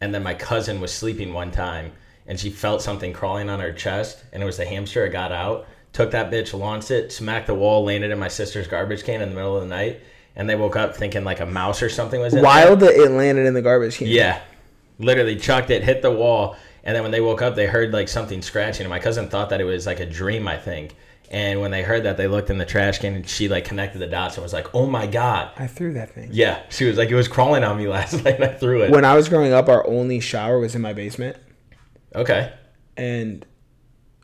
and 0.00 0.14
then 0.14 0.22
my 0.22 0.34
cousin 0.34 0.80
was 0.80 0.94
sleeping 0.94 1.32
one 1.32 1.50
time 1.50 1.92
and 2.28 2.38
she 2.38 2.50
felt 2.50 2.80
something 2.80 3.12
crawling 3.12 3.50
on 3.50 3.58
her 3.58 3.72
chest 3.72 4.22
and 4.32 4.42
it 4.42 4.46
was 4.46 4.58
the 4.58 4.64
hamster. 4.64 5.04
It 5.04 5.10
got 5.10 5.32
out, 5.32 5.66
took 5.92 6.12
that 6.12 6.30
bitch, 6.30 6.56
launched 6.56 6.92
it, 6.92 7.10
smacked 7.10 7.48
the 7.48 7.54
wall, 7.54 7.82
landed 7.82 8.12
in 8.12 8.18
my 8.20 8.28
sister's 8.28 8.68
garbage 8.68 9.02
can 9.02 9.20
in 9.22 9.30
the 9.30 9.34
middle 9.34 9.56
of 9.56 9.62
the 9.62 9.68
night. 9.68 10.00
And 10.36 10.48
they 10.48 10.54
woke 10.54 10.76
up 10.76 10.96
thinking 10.96 11.24
like 11.24 11.40
a 11.40 11.46
mouse 11.46 11.82
or 11.82 11.88
something 11.88 12.20
was 12.20 12.32
in 12.32 12.36
there. 12.36 12.44
Wild 12.44 12.78
that 12.78 12.94
it 12.94 13.10
landed 13.10 13.44
in 13.44 13.54
the 13.54 13.62
garbage 13.62 13.96
can. 13.96 14.06
Yeah, 14.06 14.40
literally 15.00 15.34
chucked 15.34 15.70
it, 15.70 15.82
hit 15.82 16.00
the 16.00 16.12
wall, 16.12 16.56
and 16.88 16.96
then 16.96 17.02
when 17.02 17.12
they 17.12 17.20
woke 17.20 17.42
up, 17.42 17.54
they 17.54 17.66
heard 17.66 17.92
like 17.92 18.08
something 18.08 18.40
scratching. 18.40 18.84
And 18.84 18.88
my 18.88 18.98
cousin 18.98 19.28
thought 19.28 19.50
that 19.50 19.60
it 19.60 19.64
was 19.64 19.84
like 19.84 20.00
a 20.00 20.06
dream, 20.06 20.48
I 20.48 20.56
think. 20.56 20.96
And 21.30 21.60
when 21.60 21.70
they 21.70 21.82
heard 21.82 22.04
that, 22.04 22.16
they 22.16 22.26
looked 22.26 22.48
in 22.48 22.56
the 22.56 22.64
trash 22.64 22.98
can, 23.00 23.14
and 23.14 23.28
she 23.28 23.46
like 23.46 23.66
connected 23.66 23.98
the 23.98 24.06
dots 24.06 24.36
and 24.38 24.42
was 24.42 24.54
like, 24.54 24.74
"Oh 24.74 24.86
my 24.86 25.06
god!" 25.06 25.50
I 25.58 25.66
threw 25.66 25.92
that 25.92 26.14
thing. 26.14 26.30
Yeah, 26.32 26.62
she 26.70 26.86
was 26.86 26.96
like, 26.96 27.10
"It 27.10 27.14
was 27.14 27.28
crawling 27.28 27.62
on 27.62 27.76
me 27.76 27.88
last 27.98 28.14
night, 28.24 28.36
and 28.36 28.44
I 28.44 28.54
threw 28.54 28.80
it." 28.80 28.90
When 28.90 29.04
I 29.04 29.14
was 29.14 29.28
growing 29.28 29.52
up, 29.52 29.68
our 29.68 29.86
only 29.86 30.18
shower 30.20 30.58
was 30.58 30.74
in 30.74 30.80
my 30.80 30.94
basement, 30.94 31.36
okay, 32.14 32.54
and 32.96 33.44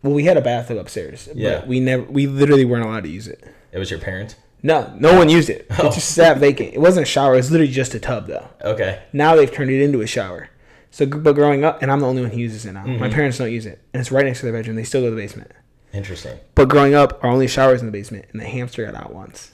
well, 0.02 0.14
we 0.14 0.24
had 0.24 0.38
a 0.38 0.40
bathtub 0.40 0.78
upstairs. 0.78 1.28
Yeah. 1.34 1.58
but 1.58 1.66
we 1.68 1.80
never, 1.80 2.04
we 2.04 2.26
literally 2.26 2.64
weren't 2.64 2.86
allowed 2.86 3.04
to 3.04 3.10
use 3.10 3.28
it. 3.28 3.44
it 3.72 3.78
was 3.78 3.90
your 3.90 4.00
parents. 4.00 4.36
No, 4.62 4.90
no 4.98 5.14
one 5.18 5.28
used 5.28 5.50
it. 5.50 5.66
Oh. 5.78 5.88
It 5.88 5.92
just 5.92 6.14
sat 6.14 6.38
vacant. 6.38 6.72
It 6.72 6.80
wasn't 6.80 7.06
a 7.06 7.10
shower. 7.10 7.34
It 7.34 7.36
was 7.36 7.50
literally 7.50 7.70
just 7.70 7.92
a 7.92 8.00
tub, 8.00 8.28
though. 8.28 8.48
Okay, 8.62 9.02
Now 9.12 9.36
they've 9.36 9.52
turned 9.52 9.70
it 9.70 9.82
into 9.84 10.00
a 10.00 10.06
shower. 10.06 10.48
So, 10.94 11.06
but 11.06 11.32
growing 11.34 11.64
up, 11.64 11.82
and 11.82 11.90
I'm 11.90 11.98
the 11.98 12.06
only 12.06 12.22
one 12.22 12.30
who 12.30 12.38
uses 12.38 12.64
it 12.66 12.72
now. 12.72 12.84
Mm-hmm. 12.84 13.00
My 13.00 13.08
parents 13.08 13.36
don't 13.38 13.50
use 13.50 13.66
it, 13.66 13.80
and 13.92 14.00
it's 14.00 14.12
right 14.12 14.24
next 14.24 14.38
to 14.40 14.46
their 14.46 14.52
bedroom. 14.52 14.76
They 14.76 14.84
still 14.84 15.00
go 15.00 15.06
to 15.10 15.10
the 15.16 15.20
basement. 15.20 15.50
interesting. 15.92 16.38
But 16.54 16.68
growing 16.68 16.94
up, 16.94 17.18
our 17.24 17.30
only 17.30 17.48
shower 17.48 17.74
is 17.74 17.80
in 17.80 17.86
the 17.86 17.92
basement, 17.92 18.26
and 18.30 18.40
the 18.40 18.44
hamster 18.46 18.86
got 18.86 18.94
out 18.94 19.12
once. 19.12 19.50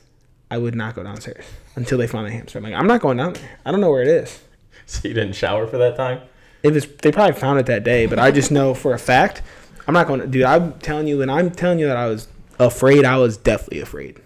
I 0.50 0.58
would 0.58 0.74
not 0.74 0.94
go 0.94 1.02
downstairs 1.02 1.46
until 1.76 1.96
they 1.96 2.06
found 2.06 2.26
the 2.26 2.30
hamster. 2.30 2.58
I'm 2.58 2.64
like, 2.64 2.74
I'm 2.74 2.86
not 2.86 3.00
going 3.00 3.16
down 3.16 3.32
there. 3.32 3.58
I 3.64 3.70
don't 3.70 3.80
know 3.80 3.90
where 3.90 4.02
it 4.02 4.08
is. 4.08 4.42
So 4.84 5.06
you 5.06 5.14
didn't 5.14 5.34
shower 5.34 5.66
for 5.68 5.78
that 5.78 5.96
time? 5.96 6.20
It 6.64 6.72
was 6.72 6.86
they 6.96 7.12
probably 7.12 7.38
found 7.40 7.58
it 7.60 7.66
that 7.66 7.84
day, 7.84 8.06
but 8.06 8.18
I 8.18 8.32
just 8.32 8.50
know 8.50 8.74
for 8.74 8.92
a 8.92 8.98
fact 8.98 9.40
I'm 9.86 9.94
not 9.94 10.08
going 10.08 10.20
to. 10.20 10.26
Dude, 10.26 10.42
I'm 10.42 10.72
telling 10.80 11.06
you, 11.06 11.22
and 11.22 11.30
I'm 11.30 11.50
telling 11.52 11.78
you 11.78 11.86
that 11.86 11.96
I 11.96 12.06
was 12.06 12.26
afraid. 12.58 13.04
I 13.04 13.16
was 13.16 13.36
definitely 13.36 13.80
afraid. 13.80 14.20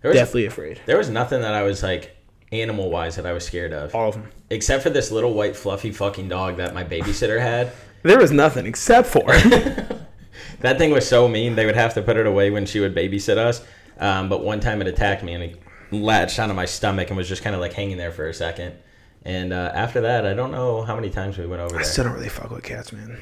There 0.00 0.10
was, 0.10 0.16
Definitely 0.16 0.46
afraid. 0.46 0.80
there 0.86 0.96
was 0.96 1.10
nothing 1.10 1.42
that 1.42 1.52
I 1.52 1.62
was 1.62 1.82
like 1.82 2.16
animal 2.52 2.90
wise 2.90 3.16
that 3.16 3.26
I 3.26 3.32
was 3.32 3.44
scared 3.44 3.72
of, 3.74 3.94
All 3.94 4.08
of 4.08 4.14
them. 4.14 4.30
Except 4.50 4.82
for 4.82 4.90
this 4.90 5.10
little 5.10 5.32
white 5.34 5.56
fluffy 5.56 5.90
fucking 5.92 6.28
dog 6.28 6.56
that 6.58 6.74
my 6.74 6.84
babysitter 6.84 7.40
had. 7.40 7.72
There 8.02 8.18
was 8.18 8.32
nothing 8.32 8.64
except 8.64 9.08
for 9.08 9.26
That 10.60 10.78
thing 10.78 10.90
was 10.90 11.06
so 11.06 11.28
mean. 11.28 11.54
They 11.54 11.66
would 11.66 11.74
have 11.76 11.92
to 11.94 12.02
put 12.02 12.16
it 12.16 12.26
away 12.26 12.50
when 12.50 12.64
she 12.64 12.80
would 12.80 12.94
babysit 12.94 13.36
us. 13.36 13.62
Um, 13.98 14.30
but 14.30 14.42
one 14.42 14.60
time 14.60 14.80
it 14.80 14.86
attacked 14.86 15.22
me 15.22 15.34
and 15.34 15.42
it 15.44 15.62
latched 15.90 16.38
onto 16.38 16.54
my 16.54 16.64
stomach 16.64 17.08
and 17.08 17.16
was 17.18 17.28
just 17.28 17.42
kind 17.42 17.54
of 17.54 17.60
like 17.60 17.74
hanging 17.74 17.98
there 17.98 18.10
for 18.10 18.26
a 18.26 18.32
second. 18.32 18.74
And 19.22 19.52
uh, 19.52 19.70
after 19.74 20.00
that, 20.00 20.26
I 20.26 20.32
don't 20.32 20.50
know 20.50 20.80
how 20.82 20.94
many 20.94 21.10
times 21.10 21.36
we 21.36 21.46
went 21.46 21.60
over 21.60 21.72
there. 21.72 21.80
I 21.80 21.82
there. 21.82 21.92
still 21.92 22.04
don't 22.04 22.14
really 22.14 22.30
fuck 22.30 22.50
with 22.50 22.64
cats, 22.64 22.90
man. 22.90 23.18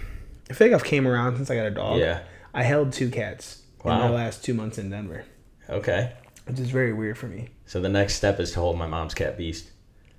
I 0.48 0.52
feel 0.54 0.68
like 0.68 0.74
I've 0.76 0.84
came 0.84 1.08
around 1.08 1.36
since 1.36 1.50
I 1.50 1.56
got 1.56 1.66
a 1.66 1.70
dog. 1.72 1.98
Yeah. 1.98 2.20
I 2.54 2.62
held 2.62 2.92
two 2.92 3.10
cats 3.10 3.62
in 3.84 3.90
Wow. 3.90 3.98
my 3.98 4.10
last 4.10 4.44
two 4.44 4.54
months 4.54 4.78
in 4.78 4.90
Denver, 4.90 5.24
Okay. 5.68 6.12
which 6.46 6.60
is 6.60 6.70
very 6.70 6.92
weird 6.92 7.18
for 7.18 7.26
me. 7.26 7.48
So 7.66 7.80
the 7.80 7.88
next 7.88 8.14
step 8.14 8.38
is 8.38 8.52
to 8.52 8.60
hold 8.60 8.78
my 8.78 8.86
mom's 8.86 9.14
cat 9.14 9.36
beast. 9.36 9.70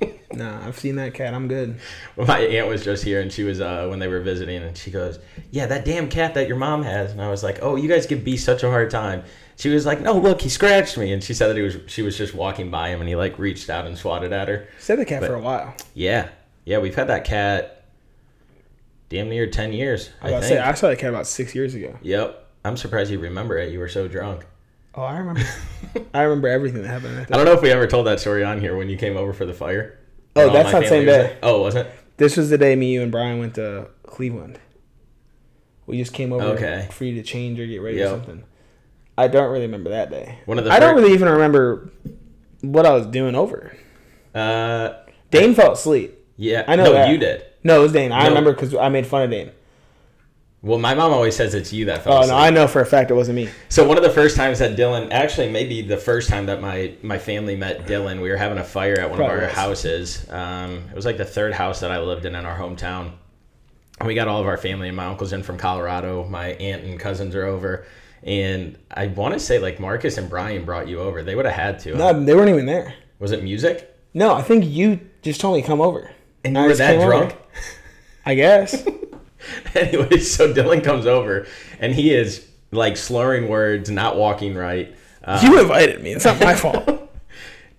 Nah, 0.32 0.66
I've 0.66 0.78
seen 0.78 0.96
that 0.96 1.14
cat. 1.14 1.32
I'm 1.32 1.48
good. 1.48 1.78
Well, 2.14 2.26
my 2.26 2.40
aunt 2.40 2.68
was 2.68 2.84
just 2.84 3.02
here 3.02 3.22
and 3.22 3.32
she 3.32 3.42
was 3.42 3.58
uh, 3.62 3.86
when 3.88 4.00
they 4.00 4.08
were 4.08 4.20
visiting 4.20 4.62
and 4.62 4.76
she 4.76 4.90
goes, 4.90 5.18
"Yeah, 5.50 5.64
that 5.66 5.86
damn 5.86 6.10
cat 6.10 6.34
that 6.34 6.46
your 6.46 6.58
mom 6.58 6.82
has." 6.82 7.12
And 7.12 7.22
I 7.22 7.30
was 7.30 7.42
like, 7.42 7.60
"Oh, 7.62 7.76
you 7.76 7.88
guys 7.88 8.04
give 8.06 8.22
Beast 8.22 8.44
such 8.44 8.62
a 8.62 8.68
hard 8.68 8.90
time." 8.90 9.22
She 9.56 9.70
was 9.70 9.86
like, 9.86 10.02
"No, 10.02 10.12
look, 10.18 10.42
he 10.42 10.50
scratched 10.50 10.98
me." 10.98 11.10
And 11.12 11.24
she 11.24 11.32
said 11.32 11.48
that 11.48 11.56
he 11.56 11.62
was 11.62 11.78
she 11.86 12.02
was 12.02 12.18
just 12.18 12.34
walking 12.34 12.70
by 12.70 12.88
him 12.90 13.00
and 13.00 13.08
he 13.08 13.16
like 13.16 13.38
reached 13.38 13.70
out 13.70 13.86
and 13.86 13.96
swatted 13.96 14.32
at 14.34 14.48
her. 14.48 14.68
Said 14.78 14.98
the 14.98 15.06
cat 15.06 15.22
But- 15.22 15.28
for 15.28 15.36
a 15.36 15.40
while. 15.40 15.74
Yeah, 15.94 16.28
yeah, 16.66 16.78
we've 16.78 16.94
had 16.96 17.06
that 17.08 17.24
cat 17.24 17.84
damn 19.08 19.30
near 19.30 19.46
ten 19.46 19.72
years. 19.72 20.10
I 20.20 20.28
I, 20.28 20.30
think. 20.32 20.44
say 20.44 20.58
I 20.58 20.74
saw 20.74 20.88
the 20.88 20.96
cat 20.96 21.08
about 21.10 21.26
six 21.26 21.54
years 21.54 21.74
ago. 21.74 21.96
Yep, 22.02 22.46
I'm 22.62 22.76
surprised 22.76 23.10
you 23.10 23.18
remember 23.20 23.56
it. 23.56 23.72
You 23.72 23.78
were 23.78 23.88
so 23.88 24.06
drunk. 24.06 24.44
Oh, 24.96 25.02
I 25.02 25.18
remember. 25.18 25.42
I 26.14 26.22
remember 26.22 26.48
everything 26.48 26.82
that 26.82 26.88
happened. 26.88 27.16
Right 27.18 27.26
I 27.32 27.36
don't 27.36 27.44
know 27.44 27.52
if 27.52 27.62
we 27.62 27.70
ever 27.70 27.86
told 27.86 28.06
that 28.06 28.18
story 28.20 28.42
on 28.44 28.60
here 28.60 28.76
when 28.76 28.88
you 28.88 28.96
came 28.96 29.16
over 29.16 29.32
for 29.32 29.44
the 29.44 29.52
fire. 29.54 29.98
Oh, 30.34 30.50
that's 30.52 30.72
not 30.72 30.84
same 30.86 31.04
day. 31.06 31.36
Oh, 31.42 31.62
was 31.62 31.74
it? 31.74 31.90
This 32.16 32.36
was 32.36 32.50
the 32.50 32.58
day 32.58 32.74
me, 32.76 32.92
you, 32.94 33.02
and 33.02 33.12
Brian 33.12 33.38
went 33.38 33.54
to 33.56 33.88
Cleveland. 34.04 34.58
We 35.86 35.98
just 35.98 36.12
came 36.14 36.32
over 36.32 36.44
Okay. 36.54 36.88
for 36.90 37.04
you 37.04 37.14
to 37.14 37.22
change 37.22 37.60
or 37.60 37.66
get 37.66 37.80
ready 37.82 37.98
Yep. 37.98 38.06
or 38.06 38.10
something. 38.10 38.44
I 39.18 39.28
don't 39.28 39.50
really 39.50 39.66
remember 39.66 39.90
that 39.90 40.10
day. 40.10 40.38
One 40.46 40.58
of 40.58 40.64
the 40.64 40.70
I 40.72 40.80
don't 40.80 40.94
really 40.96 41.12
even 41.12 41.28
remember 41.28 41.90
what 42.62 42.84
I 42.86 42.92
was 42.92 43.06
doing 43.06 43.34
over. 43.34 43.74
Uh, 44.34 44.94
Dane 45.30 45.54
fell 45.54 45.72
asleep. 45.72 46.18
yeah, 46.36 46.64
I 46.66 46.76
know 46.76 46.84
No, 46.84 46.92
that. 46.92 47.10
you 47.10 47.18
did. 47.18 47.44
No, 47.64 47.78
it 47.80 47.82
was 47.82 47.92
Dane. 47.92 48.12
I 48.12 48.24
No. 48.24 48.28
remember 48.30 48.52
because 48.52 48.74
I 48.74 48.88
made 48.88 49.06
fun 49.06 49.22
of 49.22 49.30
Dane. 49.30 49.50
Well, 50.66 50.78
my 50.80 50.94
mom 50.94 51.12
always 51.12 51.36
says 51.36 51.54
it's 51.54 51.72
you 51.72 51.84
that 51.84 52.02
fell 52.02 52.14
Oh 52.14 52.18
asleep. 52.22 52.32
no, 52.32 52.36
I 52.38 52.50
know 52.50 52.66
for 52.66 52.80
a 52.80 52.86
fact 52.86 53.10
it 53.12 53.14
wasn't 53.14 53.36
me. 53.36 53.48
So 53.68 53.86
one 53.86 53.96
of 53.96 54.02
the 54.02 54.10
first 54.10 54.36
times 54.36 54.58
that 54.58 54.76
Dylan, 54.76 55.12
actually 55.12 55.48
maybe 55.48 55.80
the 55.80 55.96
first 55.96 56.28
time 56.28 56.46
that 56.46 56.60
my 56.60 56.92
my 57.02 57.18
family 57.18 57.54
met 57.54 57.86
Dylan, 57.86 58.20
we 58.20 58.28
were 58.30 58.36
having 58.36 58.58
a 58.58 58.64
fire 58.64 58.98
at 58.98 59.08
one 59.08 59.16
Probably 59.18 59.36
of 59.36 59.40
our 59.42 59.46
was. 59.46 59.54
houses. 59.56 60.26
Um, 60.28 60.84
it 60.90 60.94
was 60.96 61.04
like 61.06 61.18
the 61.18 61.24
third 61.24 61.52
house 61.52 61.78
that 61.80 61.92
I 61.92 62.00
lived 62.00 62.24
in 62.24 62.34
in 62.34 62.44
our 62.44 62.58
hometown. 62.58 63.12
And 64.00 64.08
we 64.08 64.14
got 64.14 64.26
all 64.28 64.40
of 64.40 64.46
our 64.48 64.56
family 64.58 64.88
and 64.88 64.96
my 64.96 65.04
uncle's 65.06 65.32
in 65.32 65.42
from 65.44 65.56
Colorado. 65.56 66.24
My 66.28 66.48
aunt 66.48 66.82
and 66.82 66.98
cousins 66.98 67.34
are 67.36 67.44
over. 67.46 67.86
And 68.24 68.76
I 68.90 69.06
want 69.06 69.34
to 69.34 69.40
say 69.40 69.60
like 69.60 69.78
Marcus 69.78 70.18
and 70.18 70.28
Brian 70.28 70.64
brought 70.64 70.88
you 70.88 70.98
over. 70.98 71.22
They 71.22 71.36
would 71.36 71.44
have 71.46 71.54
had 71.54 71.78
to. 71.80 71.94
No, 71.96 72.24
they 72.24 72.34
weren't 72.34 72.48
even 72.50 72.66
there. 72.66 72.92
Was 73.20 73.30
it 73.30 73.44
music? 73.44 73.96
No, 74.14 74.34
I 74.34 74.42
think 74.42 74.64
you 74.66 74.98
just 75.22 75.40
told 75.40 75.54
me 75.54 75.60
to 75.62 75.66
come 75.66 75.80
over. 75.80 76.10
And 76.44 76.58
I 76.58 76.62
you 76.64 76.68
were 76.70 76.74
that 76.74 76.90
came 76.90 77.00
over. 77.02 77.10
drunk? 77.10 77.36
I 78.26 78.34
guess. 78.34 78.84
anyway, 79.74 80.18
so 80.18 80.52
Dylan 80.52 80.82
comes 80.82 81.06
over 81.06 81.46
and 81.80 81.94
he 81.94 82.12
is 82.12 82.46
like 82.70 82.96
slurring 82.96 83.48
words, 83.48 83.90
not 83.90 84.16
walking 84.16 84.54
right. 84.54 84.94
Uh, 85.24 85.40
you 85.42 85.60
invited 85.60 86.02
me. 86.02 86.12
It's 86.12 86.24
not 86.24 86.40
my 86.40 86.54
fault. 86.54 87.02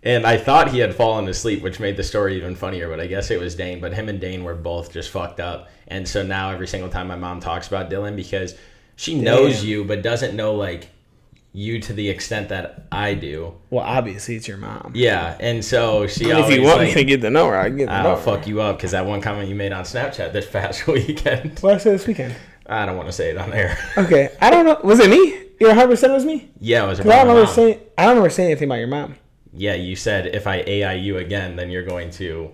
And 0.04 0.26
I 0.26 0.38
thought 0.38 0.72
he 0.72 0.80
had 0.80 0.96
fallen 0.96 1.28
asleep, 1.28 1.62
which 1.62 1.82
made 1.82 1.98
the 1.98 2.04
story 2.04 2.38
even 2.38 2.56
funnier, 2.56 2.88
but 2.88 3.02
I 3.02 3.08
guess 3.08 3.30
it 3.30 3.42
was 3.42 3.56
Dane. 3.56 3.82
But 3.82 3.94
him 3.94 4.08
and 4.08 4.22
Dane 4.22 4.46
were 4.46 4.56
both 4.56 4.94
just 4.94 5.10
fucked 5.10 5.42
up. 5.42 5.70
And 5.90 6.08
so 6.08 6.24
now 6.24 6.52
every 6.52 6.68
single 6.68 6.90
time 6.90 7.08
my 7.08 7.18
mom 7.18 7.42
talks 7.42 7.68
about 7.68 7.90
Dylan, 7.90 8.16
because 8.16 8.56
she 8.96 9.20
knows 9.20 9.58
Damn. 9.58 9.68
you, 9.68 9.84
but 9.84 10.04
doesn't 10.04 10.34
know 10.34 10.56
like 10.56 10.88
you 11.58 11.80
to 11.80 11.92
the 11.92 12.08
extent 12.08 12.50
that 12.50 12.84
I 12.92 13.16
do. 13.16 13.52
Well, 13.72 13.84
obviously 13.84 14.36
it's 14.36 14.48
your 14.48 14.58
mom. 14.58 14.92
Yeah, 14.94 15.36
and 15.40 15.66
so 15.66 16.06
she 16.06 16.30
If 16.30 16.36
always 16.36 16.56
you 16.56 16.62
want 16.62 16.78
like, 16.80 16.90
me 16.90 16.94
to 16.94 17.04
get 17.04 17.22
the 17.22 17.32
number, 17.32 17.56
I 17.56 17.70
get 17.70 17.88
the 17.88 17.94
I'll 17.94 18.16
fuck 18.16 18.46
you 18.46 18.62
up 18.62 18.78
because 18.78 18.92
that 18.92 19.08
one 19.08 19.22
comment 19.22 19.50
you 19.50 19.56
made 19.56 19.72
on 19.72 19.84
Snapchat 19.84 20.34
this 20.34 20.48
past 20.52 20.86
weekend. 20.86 21.58
What 21.60 21.74
I 21.74 21.78
said 21.78 21.94
this 21.96 22.06
weekend. 22.06 22.36
I 22.68 22.86
don't 22.86 22.96
want 22.96 23.08
to 23.08 23.12
say 23.14 23.32
it 23.32 23.38
on 23.38 23.54
air. 23.54 23.76
Okay, 23.98 24.30
I 24.40 24.52
don't 24.52 24.66
know. 24.66 24.80
Was 24.84 25.00
it 25.00 25.10
me? 25.10 25.46
You're 25.60 25.70
100 25.70 25.88
percent 25.90 26.14
was 26.14 26.26
me. 26.26 26.52
yeah, 26.60 26.84
it 26.84 26.88
was 26.90 27.00
'Cause 27.00 27.08
I 27.10 27.18
don't 27.24 27.28
remember 27.30 27.52
saying. 27.52 27.80
I 27.98 28.04
don't 28.04 28.10
remember 28.12 28.30
saying 28.30 28.52
anything 28.52 28.68
about 28.68 28.76
your 28.80 28.88
mom. 28.90 29.16
Yeah, 29.52 29.74
you 29.74 29.96
said 29.96 30.28
if 30.28 30.46
I 30.46 30.58
AI 30.68 30.94
you 30.94 31.18
again, 31.18 31.56
then 31.56 31.72
you're 31.72 31.86
going 31.86 32.12
to 32.12 32.52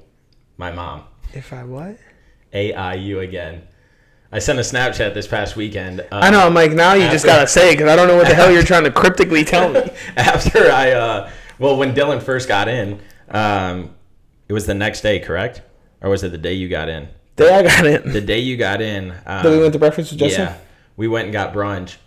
my 0.55 0.71
mom. 0.71 1.03
If 1.33 1.51
I 1.51 1.65
what? 1.65 1.97
AI 2.53 2.93
you 2.93 3.19
again. 3.19 3.63
I 4.33 4.39
sent 4.39 4.57
a 4.57 4.63
Snapchat 4.63 5.13
this 5.13 5.27
past 5.27 5.55
weekend. 5.55 6.01
Uh, 6.01 6.05
I 6.11 6.31
know. 6.31 6.39
I'm 6.39 6.55
like 6.55 6.71
now 6.71 6.93
you 6.93 7.07
just 7.09 7.23
gotta 7.23 7.45
say 7.45 7.73
because 7.75 7.87
I 7.87 7.95
don't 7.95 8.07
know 8.07 8.17
what 8.17 8.27
the 8.27 8.33
hell 8.33 8.51
you're 8.51 8.63
trying 8.73 8.83
to 8.83 8.91
cryptically 8.91 9.43
tell 9.43 9.69
me. 9.69 9.81
after 10.17 10.71
I 10.71 10.91
uh 10.91 11.31
well 11.59 11.77
when 11.77 11.93
Dylan 11.93 12.19
first 12.21 12.47
got 12.47 12.67
in, 12.67 12.99
um 13.29 13.93
it 14.49 14.53
was 14.53 14.65
the 14.65 14.73
next 14.73 15.01
day, 15.01 15.19
correct? 15.19 15.61
Or 16.01 16.09
was 16.09 16.23
it 16.23 16.31
the 16.31 16.39
day 16.39 16.53
you 16.53 16.67
got 16.67 16.89
in? 16.89 17.09
Day 17.35 17.53
I 17.53 17.61
got 17.61 17.85
in. 17.85 18.11
The 18.11 18.21
day 18.21 18.39
you 18.39 18.57
got 18.57 18.81
in. 18.81 19.11
Um, 19.25 19.43
Then 19.43 19.51
we 19.51 19.59
went 19.59 19.73
to 19.73 19.79
breakfast 19.79 20.11
with 20.11 20.19
Justin. 20.19 20.45
Yeah, 20.47 20.57
we 20.97 21.07
went 21.07 21.25
and 21.25 21.33
got 21.33 21.53
brunch, 21.53 21.97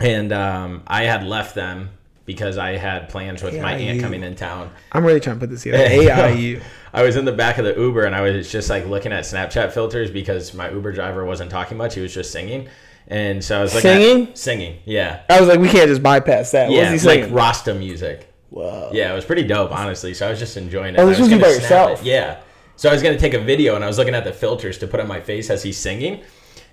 and 0.00 0.32
um, 0.32 0.82
I 0.86 1.04
had 1.04 1.24
left 1.24 1.54
them 1.54 1.90
because 2.26 2.58
I 2.58 2.76
had 2.76 3.08
plans 3.08 3.42
with 3.42 3.60
my 3.60 3.74
aunt 3.74 4.00
coming 4.00 4.22
in 4.24 4.34
town. 4.34 4.70
I'm 4.92 5.04
really 5.04 5.20
trying 5.20 5.36
to 5.36 5.40
put 5.40 5.50
this 5.50 5.62
together. 5.62 5.84
AIU. 5.88 6.60
I 6.96 7.02
was 7.02 7.16
in 7.16 7.26
the 7.26 7.32
back 7.32 7.58
of 7.58 7.66
the 7.66 7.78
Uber 7.78 8.04
and 8.04 8.14
I 8.14 8.22
was 8.22 8.50
just 8.50 8.70
like 8.70 8.86
looking 8.86 9.12
at 9.12 9.24
Snapchat 9.24 9.72
filters 9.72 10.10
because 10.10 10.54
my 10.54 10.70
Uber 10.70 10.92
driver 10.92 11.26
wasn't 11.26 11.50
talking 11.50 11.76
much; 11.76 11.94
he 11.94 12.00
was 12.00 12.14
just 12.14 12.32
singing. 12.32 12.68
And 13.08 13.44
so 13.44 13.58
I 13.58 13.62
was 13.62 13.74
like, 13.74 13.82
Singing? 13.82 14.34
singing, 14.34 14.80
yeah, 14.84 15.22
I 15.28 15.38
was 15.38 15.48
like, 15.48 15.60
we 15.60 15.68
can't 15.68 15.88
just 15.88 16.02
bypass 16.02 16.50
that. 16.52 16.68
What 16.68 16.76
yeah, 16.76 16.90
was 16.90 17.02
he 17.02 17.08
like? 17.08 17.30
Rasta 17.30 17.74
music. 17.74 18.32
Whoa. 18.50 18.90
Yeah, 18.92 19.12
it 19.12 19.14
was 19.14 19.26
pretty 19.26 19.44
dope, 19.44 19.70
honestly. 19.70 20.14
So 20.14 20.26
I 20.26 20.30
was 20.30 20.38
just 20.38 20.56
enjoying 20.56 20.94
it. 20.94 20.98
Oh, 20.98 21.06
this 21.06 21.18
was 21.18 21.30
you 21.30 21.38
by 21.38 21.48
yourself? 21.48 22.00
it. 22.00 22.06
Yeah. 22.06 22.40
So 22.76 22.88
I 22.88 22.92
was 22.92 23.02
gonna 23.02 23.18
take 23.18 23.34
a 23.34 23.40
video, 23.40 23.76
and 23.76 23.84
I 23.84 23.86
was 23.86 23.98
looking 23.98 24.14
at 24.14 24.24
the 24.24 24.32
filters 24.32 24.78
to 24.78 24.86
put 24.86 24.98
on 24.98 25.06
my 25.06 25.20
face 25.20 25.50
as 25.50 25.62
he's 25.62 25.76
singing, 25.76 26.22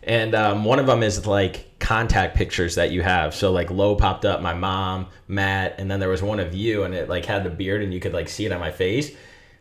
and 0.04 0.34
um, 0.34 0.64
one 0.64 0.80
of 0.80 0.88
them 0.88 1.04
is 1.04 1.28
like 1.28 1.78
contact 1.80 2.36
pictures 2.38 2.76
that 2.76 2.92
you 2.92 3.02
have. 3.02 3.36
So 3.36 3.52
like 3.52 3.70
low 3.70 3.96
popped 3.96 4.24
up, 4.24 4.42
my 4.42 4.54
mom, 4.54 5.08
Matt, 5.28 5.76
and 5.80 5.92
then 5.92 6.00
there 6.00 6.10
was 6.10 6.24
one 6.24 6.40
of 6.40 6.56
you, 6.56 6.84
and 6.84 6.96
it 6.96 7.10
like 7.10 7.26
had 7.26 7.44
the 7.44 7.50
beard, 7.50 7.84
and 7.84 7.94
you 7.94 8.00
could 8.00 8.14
like 8.14 8.30
see 8.30 8.46
it 8.46 8.54
on 8.54 8.62
my 8.62 8.72
face. 8.72 9.12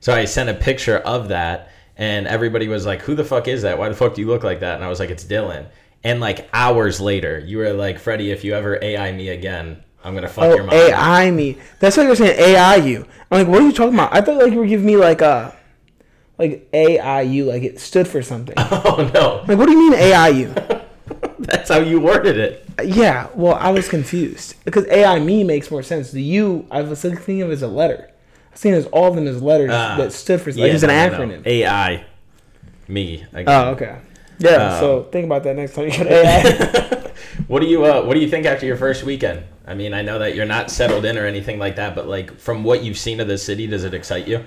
So 0.02 0.12
I 0.12 0.24
sent 0.24 0.50
a 0.50 0.54
picture 0.54 0.98
of 0.98 1.28
that, 1.28 1.70
and 1.96 2.26
everybody 2.26 2.66
was 2.66 2.84
like, 2.84 3.02
"Who 3.02 3.14
the 3.14 3.22
fuck 3.24 3.46
is 3.46 3.62
that? 3.62 3.78
Why 3.78 3.88
the 3.88 3.94
fuck 3.94 4.14
do 4.14 4.20
you 4.20 4.26
look 4.26 4.42
like 4.42 4.58
that?" 4.58 4.74
And 4.74 4.84
I 4.84 4.88
was 4.88 4.98
like, 4.98 5.10
"It's 5.10 5.24
Dylan." 5.24 5.66
And 6.02 6.18
like 6.20 6.48
hours 6.52 7.00
later, 7.00 7.38
you 7.38 7.58
were 7.58 7.72
like, 7.72 8.00
"Freddy, 8.00 8.32
if 8.32 8.42
you 8.42 8.52
ever 8.54 8.80
AI 8.82 9.12
me 9.12 9.28
again, 9.28 9.80
I'm 10.02 10.12
gonna 10.14 10.26
fuck 10.28 10.44
oh, 10.46 10.54
your 10.56 10.62
Oh, 10.62 10.66
mom." 10.66 10.74
AI 10.74 11.30
me. 11.30 11.56
That's 11.78 11.96
what 11.96 12.06
you're 12.06 12.16
saying. 12.16 12.36
AI 12.36 12.76
you. 12.76 13.06
I'm 13.30 13.38
like, 13.38 13.46
what 13.46 13.62
are 13.62 13.66
you 13.66 13.72
talking 13.72 13.94
about? 13.94 14.12
I 14.12 14.20
thought 14.22 14.42
like 14.42 14.52
you 14.52 14.58
were 14.58 14.66
giving 14.66 14.86
me 14.86 14.96
like 14.96 15.22
uh, 15.22 15.52
a, 15.52 16.42
like 16.42 16.68
AIU, 16.72 17.46
like 17.46 17.62
it 17.62 17.78
stood 17.78 18.08
for 18.08 18.22
something. 18.22 18.56
Oh 18.58 19.08
no. 19.14 19.44
Like, 19.46 19.56
what 19.56 19.66
do 19.66 19.72
you 19.72 19.90
mean 19.90 19.98
AIU? 20.00 20.82
That's 21.38 21.68
how 21.70 21.78
you 21.78 22.00
worded 22.00 22.38
it. 22.38 22.68
yeah. 22.84 23.28
Well, 23.34 23.54
I 23.54 23.70
was 23.70 23.88
confused 23.88 24.56
because 24.64 24.84
AI 24.88 25.20
me 25.20 25.44
makes 25.44 25.70
more 25.70 25.84
sense. 25.84 26.10
The 26.10 26.22
U, 26.22 26.66
I 26.72 26.82
was 26.82 27.00
thinking 27.02 27.42
of 27.42 27.52
as 27.52 27.62
a 27.62 27.68
letter. 27.68 28.11
I 28.52 28.56
thinking 28.56 28.78
as 28.78 28.86
all 28.86 29.06
of 29.08 29.14
them 29.14 29.26
as 29.26 29.42
letters 29.42 29.70
Ah. 29.72 29.96
that 29.98 30.12
stood 30.12 30.40
for. 30.40 30.52
Like, 30.52 30.72
it's 30.72 30.82
an 30.82 30.88
no, 30.88 31.08
no, 31.08 31.26
no. 31.26 31.34
acronym. 31.38 31.46
AI. 31.46 32.04
Me. 32.88 33.24
Again. 33.32 33.44
Oh, 33.48 33.70
okay. 33.70 33.98
Yeah. 34.38 34.74
Um, 34.74 34.80
so 34.80 35.02
think 35.04 35.24
about 35.26 35.44
that 35.44 35.56
next 35.56 35.74
time 35.74 35.86
you 35.88 35.92
AI. 36.08 37.10
what 37.46 37.60
do 37.60 37.66
you 37.66 37.84
uh, 37.84 38.02
What 38.04 38.14
do 38.14 38.20
you 38.20 38.28
think 38.28 38.46
after 38.46 38.66
your 38.66 38.76
first 38.76 39.04
weekend? 39.04 39.44
I 39.66 39.74
mean, 39.74 39.94
I 39.94 40.02
know 40.02 40.18
that 40.18 40.34
you're 40.34 40.46
not 40.46 40.70
settled 40.70 41.04
in 41.04 41.16
or 41.16 41.24
anything 41.24 41.58
like 41.58 41.76
that, 41.76 41.94
but 41.94 42.08
like 42.08 42.38
from 42.38 42.64
what 42.64 42.82
you've 42.82 42.98
seen 42.98 43.20
of 43.20 43.28
the 43.28 43.38
city, 43.38 43.66
does 43.66 43.84
it 43.84 43.94
excite 43.94 44.26
you? 44.26 44.44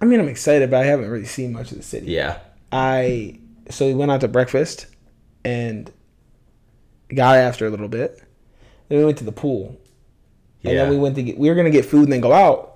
I 0.00 0.04
mean, 0.04 0.20
I'm 0.20 0.28
excited, 0.28 0.70
but 0.70 0.82
I 0.82 0.86
haven't 0.86 1.08
really 1.08 1.26
seen 1.26 1.52
much 1.52 1.72
of 1.72 1.78
the 1.78 1.82
city. 1.82 2.06
Yeah. 2.08 2.38
I 2.70 3.38
so 3.70 3.86
we 3.86 3.94
went 3.94 4.10
out 4.10 4.20
to 4.20 4.28
breakfast 4.28 4.86
and 5.44 5.90
got 7.14 7.36
after 7.36 7.66
a 7.66 7.70
little 7.70 7.88
bit. 7.88 8.22
Then 8.88 8.98
we 8.98 9.04
went 9.04 9.18
to 9.18 9.24
the 9.24 9.32
pool. 9.32 9.80
And 10.62 10.76
then 10.76 10.90
we 10.90 10.98
went 10.98 11.14
to 11.16 11.22
get 11.22 11.38
we 11.38 11.48
were 11.48 11.54
gonna 11.54 11.70
get 11.70 11.86
food 11.86 12.04
and 12.04 12.12
then 12.12 12.20
go 12.20 12.32
out. 12.32 12.69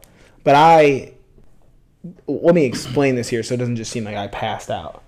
But 0.44 0.54
I 0.54 1.12
let 2.26 2.54
me 2.54 2.64
explain 2.64 3.14
this 3.16 3.28
here 3.28 3.42
so 3.42 3.54
it 3.54 3.56
doesn't 3.58 3.76
just 3.76 3.90
seem 3.90 4.04
like 4.04 4.16
I 4.16 4.26
passed 4.28 4.70
out. 4.70 5.02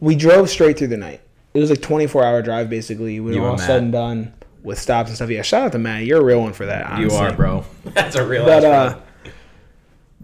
We 0.00 0.14
drove 0.16 0.50
straight 0.50 0.76
through 0.76 0.88
the 0.88 0.96
night. 0.96 1.20
It 1.54 1.60
was 1.60 1.70
like 1.70 1.80
twenty 1.80 2.06
four 2.06 2.24
hour 2.24 2.42
drive 2.42 2.68
basically. 2.68 3.20
We 3.20 3.34
You 3.34 3.42
were 3.42 3.48
all 3.50 3.56
Matt. 3.56 3.66
said 3.66 3.82
and 3.82 3.92
done 3.92 4.34
with 4.62 4.78
stops 4.78 5.08
and 5.08 5.16
stuff. 5.16 5.30
Yeah, 5.30 5.42
shout 5.42 5.62
out 5.62 5.72
to 5.72 5.78
Matt. 5.78 6.04
You're 6.04 6.20
a 6.20 6.24
real 6.24 6.40
one 6.42 6.52
for 6.52 6.66
that. 6.66 6.98
You 6.98 7.10
are, 7.12 7.32
bro. 7.32 7.64
That's 7.84 8.16
a 8.16 8.26
real. 8.26 8.44
But 8.44 8.64
uh, 8.64 8.98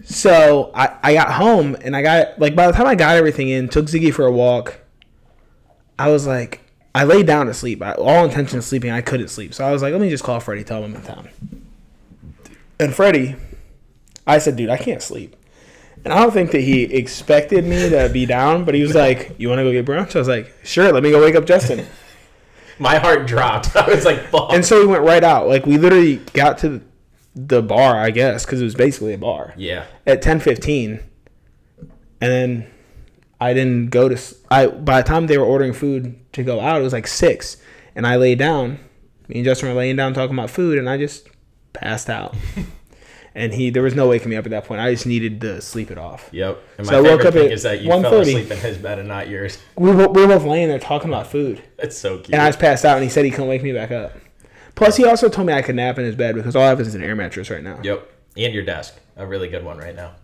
so 0.05 0.71
I 0.75 0.97
I 1.03 1.15
got 1.15 1.33
home 1.33 1.77
and 1.81 1.97
I 1.97 2.03
got 2.03 2.39
like 2.39 2.55
by 2.57 2.67
the 2.67 2.73
time 2.73 2.87
I 2.87 2.95
got 2.95 3.17
everything 3.17 3.49
in, 3.49 3.69
took 3.69 3.87
Ziggy 3.87 4.13
for 4.13 4.27
a 4.27 4.33
walk. 4.33 4.81
I 5.99 6.09
was 6.11 6.27
like, 6.27 6.61
I 6.95 7.05
laid 7.05 7.27
down 7.27 7.47
to 7.47 7.55
sleep. 7.55 7.81
I, 7.83 7.93
all 7.93 8.25
intention 8.25 8.59
of 8.59 8.65
sleeping, 8.65 8.91
I 8.91 9.03
couldn't 9.03 9.29
sleep. 9.29 9.55
So 9.55 9.65
I 9.65 9.71
was 9.71 9.83
like, 9.83 9.93
let 9.93 10.01
me 10.01 10.11
just 10.11 10.25
call 10.25 10.41
Freddy, 10.41 10.65
tell 10.65 10.83
him 10.83 10.95
I'm 10.95 10.97
in 10.97 11.03
town. 11.07 11.29
And 12.81 12.93
Freddy, 12.95 13.37
I 14.27 14.39
said, 14.39 14.57
dude, 14.57 14.71
I 14.71 14.77
can't 14.77 15.03
sleep. 15.03 15.37
And 16.05 16.13
I 16.13 16.21
don't 16.21 16.33
think 16.33 16.51
that 16.51 16.61
he 16.63 16.83
expected 16.83 17.65
me 17.65 17.89
to 17.91 18.09
be 18.13 18.27
down, 18.27 18.65
but 18.65 18.75
he 18.75 18.83
was 18.83 18.93
like, 18.95 19.37
"You 19.39 19.49
want 19.49 19.61
to 19.61 19.63
go 19.63 19.71
get 19.71 19.87
brunch?" 19.87 20.17
I 20.17 20.19
was 20.19 20.27
like, 20.27 20.53
"Sure, 20.65 20.93
let 20.93 21.01
me 21.05 21.13
go 21.13 21.21
wake 21.21 21.37
up 21.37 21.47
Justin." 21.47 21.87
my 22.81 22.97
heart 22.97 23.27
dropped. 23.29 23.77
I 23.77 23.87
was 23.89 24.05
like, 24.05 24.19
"Fuck." 24.31 24.53
and 24.53 24.65
so 24.65 24.81
we 24.81 24.87
went 24.87 25.05
right 25.05 25.23
out. 25.23 25.47
Like 25.47 25.65
we 25.65 25.77
literally 25.79 26.17
got 26.35 26.59
to 26.59 26.81
the 27.37 27.63
bar, 27.63 27.97
I 28.01 28.11
guess, 28.11 28.45
because 28.45 28.61
it 28.61 28.65
was 28.65 28.75
basically 28.75 29.15
a 29.15 29.19
bar. 29.19 29.55
yeah. 29.57 29.85
at 30.05 30.23
ten 30.23 30.41
fifteen, 30.41 30.99
and 31.79 32.31
then 32.33 32.67
I 33.41 33.55
didn't 33.55 33.91
go 33.91 34.09
to. 34.09 34.17
s- 34.17 34.35
I 34.51 34.67
by 34.67 35.03
the 35.03 35.07
time 35.09 35.29
they 35.29 35.39
were 35.39 35.45
ordering 35.47 35.73
food 35.73 36.19
to 36.33 36.43
go 36.43 36.59
out, 36.61 36.81
it 36.81 36.85
was 36.85 36.93
like 36.93 37.07
six, 37.07 37.59
and 37.95 38.09
I 38.09 38.17
laid 38.17 38.41
down. 38.41 38.81
Me 39.29 39.37
and 39.37 39.45
Justin 39.45 39.69
were 39.69 39.75
laying 39.77 39.95
down 39.95 40.15
talking 40.15 40.37
about 40.37 40.51
food, 40.51 40.79
and 40.79 40.91
I 40.91 40.97
just 40.99 41.29
passed 41.73 42.11
out. 42.11 42.35
and 43.35 43.53
he, 43.55 43.71
there 43.71 43.83
was 43.83 43.95
no 43.95 44.09
waking 44.09 44.29
me 44.31 44.37
up 44.37 44.45
at 44.45 44.51
that 44.51 44.65
point. 44.65 44.81
I 44.81 44.93
just 44.93 45.07
needed 45.07 45.41
to 45.43 45.61
sleep 45.61 45.91
it 45.91 45.99
off. 45.99 46.29
Yep. 46.33 46.59
And 46.79 46.87
So 46.87 46.93
my 46.93 46.99
I 46.99 47.01
woke 47.01 47.11
favorite 47.23 47.27
up 47.29 47.35
thing 47.35 47.51
is 47.53 47.63
that 47.63 47.81
you 47.81 47.89
fell 47.91 48.21
asleep 48.21 48.51
in 48.51 48.59
his 48.59 48.79
bed 48.79 48.99
and 48.99 49.09
not 49.09 49.29
yours. 49.29 49.59
We 49.77 49.91
were, 49.93 50.09
we 50.09 50.23
were 50.23 50.29
both 50.29 50.45
laying 50.45 50.69
there 50.69 50.79
talking 50.79 51.09
about 51.09 51.27
food, 51.27 51.63
That's 51.77 51.97
so 51.97 52.17
cute. 52.19 52.31
and 52.33 52.43
I 52.43 52.49
just 52.49 52.59
passed 52.61 52.85
out. 52.85 52.97
And 52.97 53.05
he 53.05 53.11
said 53.11 53.25
he 53.25 53.31
couldn't 53.31 53.49
wake 53.49 53.63
me 53.63 53.73
back 53.73 53.91
up. 53.91 54.13
Plus, 54.75 54.97
he 54.97 55.05
also 55.05 55.29
told 55.29 55.47
me 55.47 55.53
I 55.53 55.63
could 55.63 55.75
nap 55.77 55.99
in 55.99 56.05
his 56.05 56.17
bed 56.17 56.35
because 56.35 56.57
all 56.57 56.63
I 56.63 56.69
have 56.69 56.81
is 56.81 56.95
an 56.95 57.03
air 57.03 57.15
mattress 57.17 57.51
right 57.51 57.63
now. 57.63 57.79
yep. 57.83 58.09
And 58.37 58.55
your 58.55 58.65
desk, 58.65 58.95
a 59.17 59.27
really 59.27 59.49
good 59.49 59.65
one 59.65 59.77
right 59.79 59.95
now. 59.95 60.15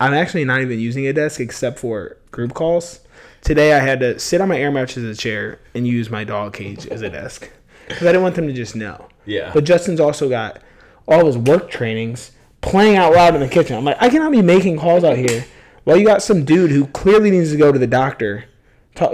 I'm 0.00 0.12
actually 0.14 0.44
not 0.44 0.60
even 0.60 0.78
using 0.78 1.06
a 1.06 1.12
desk 1.12 1.40
except 1.40 1.78
for 1.78 2.18
group 2.30 2.54
calls. 2.54 3.00
Today 3.42 3.72
I 3.72 3.78
had 3.80 4.00
to 4.00 4.18
sit 4.18 4.40
on 4.40 4.48
my 4.48 4.58
air 4.58 4.70
mattress 4.70 4.98
as 4.98 5.16
a 5.18 5.20
chair 5.20 5.58
and 5.74 5.86
use 5.86 6.10
my 6.10 6.24
dog 6.24 6.52
cage 6.54 6.86
as 6.86 7.02
a 7.02 7.08
desk 7.10 7.50
because 7.88 8.02
I 8.02 8.12
didn't 8.12 8.22
want 8.22 8.34
them 8.34 8.46
to 8.46 8.52
just 8.52 8.76
know. 8.76 9.08
Yeah. 9.24 9.50
But 9.54 9.64
Justin's 9.64 10.00
also 10.00 10.28
got 10.28 10.60
all 11.08 11.26
his 11.26 11.36
work 11.38 11.70
trainings 11.70 12.30
playing 12.60 12.96
out 12.96 13.12
loud 13.14 13.34
in 13.34 13.40
the 13.40 13.48
kitchen. 13.48 13.76
I'm 13.76 13.84
like, 13.84 13.96
I 14.00 14.08
cannot 14.10 14.30
be 14.32 14.42
making 14.42 14.78
calls 14.78 15.02
out 15.04 15.16
here 15.16 15.44
while 15.84 15.96
you 15.96 16.06
got 16.06 16.22
some 16.22 16.44
dude 16.44 16.70
who 16.70 16.86
clearly 16.88 17.30
needs 17.30 17.50
to 17.52 17.56
go 17.56 17.72
to 17.72 17.78
the 17.78 17.86
doctor. 17.86 18.44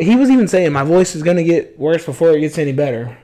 He 0.01 0.17
was 0.17 0.31
even 0.31 0.49
saying 0.49 0.73
my 0.73 0.83
voice 0.85 1.15
is 1.15 1.23
gonna 1.23 1.45
get 1.45 1.79
worse 1.79 2.05
before 2.05 2.31
it 2.33 2.41
gets 2.41 2.57
any 2.59 2.73
better. 2.73 3.19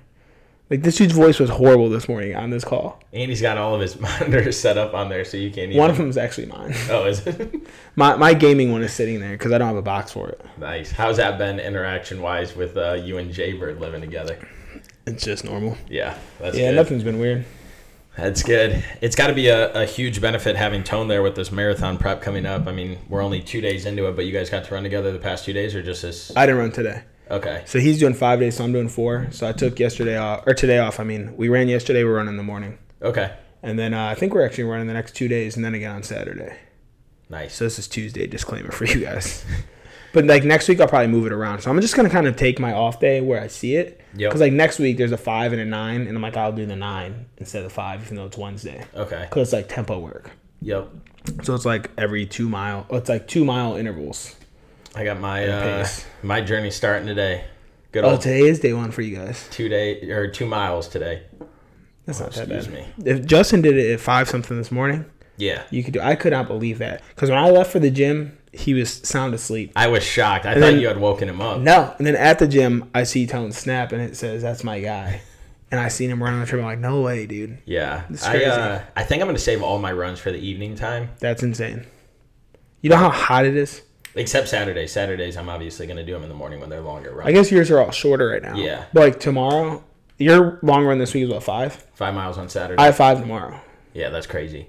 Like 0.68 0.82
this 0.82 0.96
dude's 0.96 1.14
voice 1.14 1.40
was 1.40 1.50
horrible 1.50 1.88
this 1.88 2.08
morning 2.08 2.36
on 2.36 2.50
this 2.50 2.64
call. 2.64 3.02
And 3.12 3.28
he's 3.28 3.40
got 3.42 3.58
all 3.58 3.74
of 3.74 3.80
his 3.80 3.98
monitors 4.00 4.60
set 4.60 4.78
up 4.78 4.94
on 4.94 5.08
there, 5.08 5.24
so 5.24 5.36
you 5.36 5.48
can't 5.50 5.70
even. 5.70 5.78
One 5.78 5.90
of 5.90 5.96
them 5.96 6.08
is 6.08 6.16
actually 6.16 6.46
mine. 6.46 6.72
Oh, 6.90 7.06
is 7.06 7.26
it? 7.26 7.52
My 7.96 8.14
my 8.14 8.34
gaming 8.34 8.70
one 8.70 8.82
is 8.82 8.92
sitting 8.92 9.18
there 9.20 9.32
because 9.32 9.50
I 9.52 9.58
don't 9.58 9.66
have 9.68 9.76
a 9.76 9.82
box 9.82 10.12
for 10.12 10.28
it. 10.28 10.40
nice. 10.58 10.92
How's 10.92 11.16
that 11.16 11.38
been 11.38 11.58
interaction 11.58 12.22
wise 12.22 12.54
with 12.54 12.76
uh, 12.76 12.92
you 12.92 13.18
and 13.18 13.32
Jaybird 13.32 13.80
living 13.80 14.00
together? 14.00 14.38
It's 15.06 15.24
just 15.24 15.44
normal. 15.44 15.76
Yeah, 15.88 16.16
that's 16.38 16.56
Yeah, 16.56 16.70
good. 16.70 16.76
nothing's 16.76 17.02
been 17.02 17.18
weird. 17.18 17.44
That's 18.17 18.43
good. 18.43 18.85
It's 19.00 19.17
got 19.17 19.29
to 19.29 19.35
be 19.35 19.49
a, 19.49 19.73
a 19.73 19.87
huge 19.87 20.21
benefit 20.21 20.57
having 20.57 20.83
Tone 20.85 21.09
there 21.09 21.23
with 21.23 21.37
this 21.37 21.50
marathon 21.52 21.97
prep 21.97 22.21
coming 22.21 22.45
up. 22.45 22.67
I 22.67 22.73
mean, 22.73 22.99
we're 23.09 23.23
only 23.23 23.40
two 23.40 23.61
days 23.61 23.87
into 23.87 24.09
it, 24.09 24.17
but 24.17 24.26
you 24.26 24.33
guys 24.33 24.50
got 24.50 24.64
to 24.64 24.75
run 24.75 24.83
together 24.83 25.12
the 25.12 25.19
past 25.19 25.45
two 25.45 25.52
days, 25.52 25.75
or 25.75 25.83
just 25.83 26.02
this? 26.02 26.35
I 26.37 26.47
didn't 26.47 26.61
run 26.61 26.73
today. 26.73 27.02
Okay. 27.31 27.62
So 27.67 27.79
he's 27.79 27.99
doing 27.99 28.14
five 28.14 28.40
days, 28.40 28.57
so 28.57 28.64
I'm 28.64 28.73
doing 28.73 28.88
four. 28.88 29.29
So 29.31 29.49
I 29.49 29.52
took 29.52 29.79
yesterday 29.79 30.17
off, 30.17 30.47
or 30.47 30.55
today 30.55 30.79
off. 30.79 30.99
I 30.99 31.05
mean, 31.05 31.37
we 31.37 31.49
ran 31.49 31.69
yesterday, 31.69 32.02
we're 32.02 32.17
running 32.17 32.35
in 32.35 32.37
the 32.37 32.43
morning. 32.43 32.79
Okay. 33.00 33.33
And 33.62 33.79
then 33.79 33.95
uh, 33.95 34.07
I 34.07 34.14
think 34.14 34.35
we're 34.35 34.45
actually 34.45 34.64
running 34.64 34.88
the 34.88 34.95
next 34.95 35.14
two 35.14 35.29
days 35.29 35.57
and 35.57 35.64
then 35.64 35.75
again 35.75 35.95
on 35.95 36.02
Saturday. 36.02 36.57
Nice. 37.29 37.55
So 37.55 37.64
this 37.64 37.79
is 37.79 37.87
Tuesday, 37.87 38.26
disclaimer 38.26 38.73
for 38.73 38.87
you 38.87 39.00
guys. 39.00 39.45
but 40.12 40.25
like 40.26 40.45
next 40.45 40.69
week, 40.69 40.81
I'll 40.81 40.88
probably 40.88 41.09
move 41.09 41.26
it 41.26 41.33
around. 41.33 41.61
So 41.62 41.71
I'm 41.71 41.81
just 41.81 41.95
going 41.97 42.09
to 42.09 42.12
kind 42.12 42.26
of 42.26 42.37
take 42.37 42.59
my 42.59 42.73
off 42.73 43.00
day 43.00 43.21
where 43.21 43.40
I 43.40 43.47
see 43.47 43.76
it. 43.76 44.00
Yep. 44.17 44.31
Because 44.31 44.40
like 44.40 44.52
next 44.52 44.79
week, 44.79 44.97
there's 44.97 45.12
a 45.12 45.17
five 45.19 45.52
and 45.52 45.61
a 45.61 45.64
nine. 45.64 46.07
And 46.07 46.17
I'm 46.17 46.23
like, 46.23 46.37
I'll 46.37 46.52
do 46.52 46.67
the 46.67 46.76
nine 46.76 47.26
instead 47.38 47.64
of 47.64 47.73
five, 47.73 48.02
even 48.02 48.17
though 48.17 48.26
it's 48.26 48.37
Wednesday. 48.38 48.85
Okay. 48.95 49.26
Because 49.29 49.49
it's 49.49 49.52
like 49.52 49.69
tempo 49.69 49.99
work. 49.99 50.31
Yep. 50.62 50.88
So 51.45 51.55
it's 51.55 51.64
like 51.64 51.90
every 51.99 52.26
two 52.26 52.49
mile, 52.49 52.87
oh, 52.90 52.97
it's 52.97 53.09
like 53.09 53.29
two 53.29 53.45
mile 53.45 53.76
intervals. 53.76 54.35
I 54.95 55.05
got 55.05 55.21
my 55.21 55.47
uh, 55.47 55.83
pace. 55.83 56.05
my 56.23 56.40
journey 56.40 56.71
starting 56.71 57.07
today. 57.07 57.45
Good 57.93 58.05
Oh, 58.05 58.11
old 58.12 58.21
today 58.21 58.40
is 58.43 58.59
day 58.61 58.73
one 58.73 58.90
for 58.90 59.02
you 59.02 59.17
guys. 59.17 59.47
two 59.50 59.69
day 59.69 60.11
or 60.11 60.29
two 60.29 60.47
miles 60.47 60.88
today. 60.88 61.23
That's 62.07 62.21
not 62.21 62.33
that 62.33 62.50
Excuse 62.50 62.69
me. 62.69 62.87
If 63.05 63.25
Justin 63.26 63.62
did 63.62 63.76
it 63.76 63.93
at 63.93 64.00
five 64.00 64.29
something 64.29 64.57
this 64.57 64.73
morning, 64.73 65.05
Yeah. 65.37 65.62
you 65.71 65.85
could 65.85 65.95
do. 65.95 66.00
I 66.00 66.14
could 66.17 66.33
not 66.33 66.47
believe 66.49 66.79
that 66.79 67.02
because 67.14 67.31
when 67.31 67.38
I 67.38 67.50
left 67.50 67.71
for 67.71 67.79
the 67.79 67.90
gym, 67.90 68.37
he 68.52 68.75
was 68.75 68.92
sound 68.92 69.35
asleep. 69.35 69.73
I 69.76 69.87
was 69.88 70.02
shocked. 70.02 70.45
I 70.47 70.52
And 70.52 70.61
thought 70.61 70.71
then- 70.73 70.80
you 70.80 70.88
had 70.88 70.99
woken 70.99 71.28
him 71.28 71.40
up. 71.40 71.61
No, 71.61 71.95
and 71.99 72.07
then 72.07 72.16
at 72.16 72.38
the 72.38 72.49
gym, 72.49 72.90
I 72.95 73.04
see 73.04 73.26
Tone 73.26 73.52
snap, 73.52 73.92
and 73.92 74.00
it 74.02 74.16
says 74.16 74.42
that's 74.42 74.64
my 74.64 74.80
guy, 74.80 75.21
and 75.71 75.78
I 75.80 75.88
seen 75.88 76.11
him 76.11 76.23
run 76.23 76.35
on 76.35 76.40
the 76.40 76.47
treadmill. 76.47 76.69
I'm 76.69 76.80
like, 76.83 76.90
no 76.90 77.00
way, 77.02 77.26
dude, 77.26 77.59
Yeah. 77.64 78.02
It's 78.11 78.25
I, 78.25 78.42
uh, 78.45 78.83
I 78.97 79.04
think 79.04 79.23
I'm 79.23 79.26
going 79.26 79.37
to 79.37 79.42
save 79.42 79.62
all 79.62 79.78
my 79.78 79.92
runs 79.92 80.19
for 80.19 80.33
the 80.33 80.38
evening 80.38 80.75
time, 80.75 81.11
that's 81.21 81.42
insane. 81.42 81.87
You 82.83 82.90
know 82.90 82.97
how 82.97 83.11
hot 83.11 83.45
it 83.47 83.57
is? 83.57 83.83
except 84.16 84.49
Saturdays. 84.49 84.90
Saturdays, 84.90 85.37
I'm 85.37 85.49
obviously 85.49 85.87
going 85.87 85.97
to 85.99 86.04
do 86.04 86.12
them 86.12 86.25
in 86.25 86.28
the 86.28 86.35
morning 86.35 86.59
when 86.59 86.69
they're 86.69 86.80
longer 86.80 87.14
runs. 87.14 87.28
I 87.28 87.33
guess 87.33 87.52
yours 87.52 87.71
are 87.71 87.78
all 87.80 87.92
shorter 87.92 88.28
right 88.30 88.42
now. 88.42 88.57
Yeah. 88.57 88.87
But 88.92 89.00
like 89.00 89.21
tomorrow, 89.21 89.85
your 90.19 90.59
long 90.62 90.85
run 90.85 90.99
this 90.99 91.14
week 91.14 91.23
is 91.25 91.30
what 91.30 91.45
five? 91.45 91.75
Five 91.95 92.14
miles 92.14 92.37
on 92.37 92.49
Saturday. 92.49 92.83
I 92.83 92.87
have 92.87 92.97
five 92.97 93.21
tomorrow. 93.21 93.61
yeah, 93.95 94.09
that's 94.09 94.26
crazy. 94.26 94.66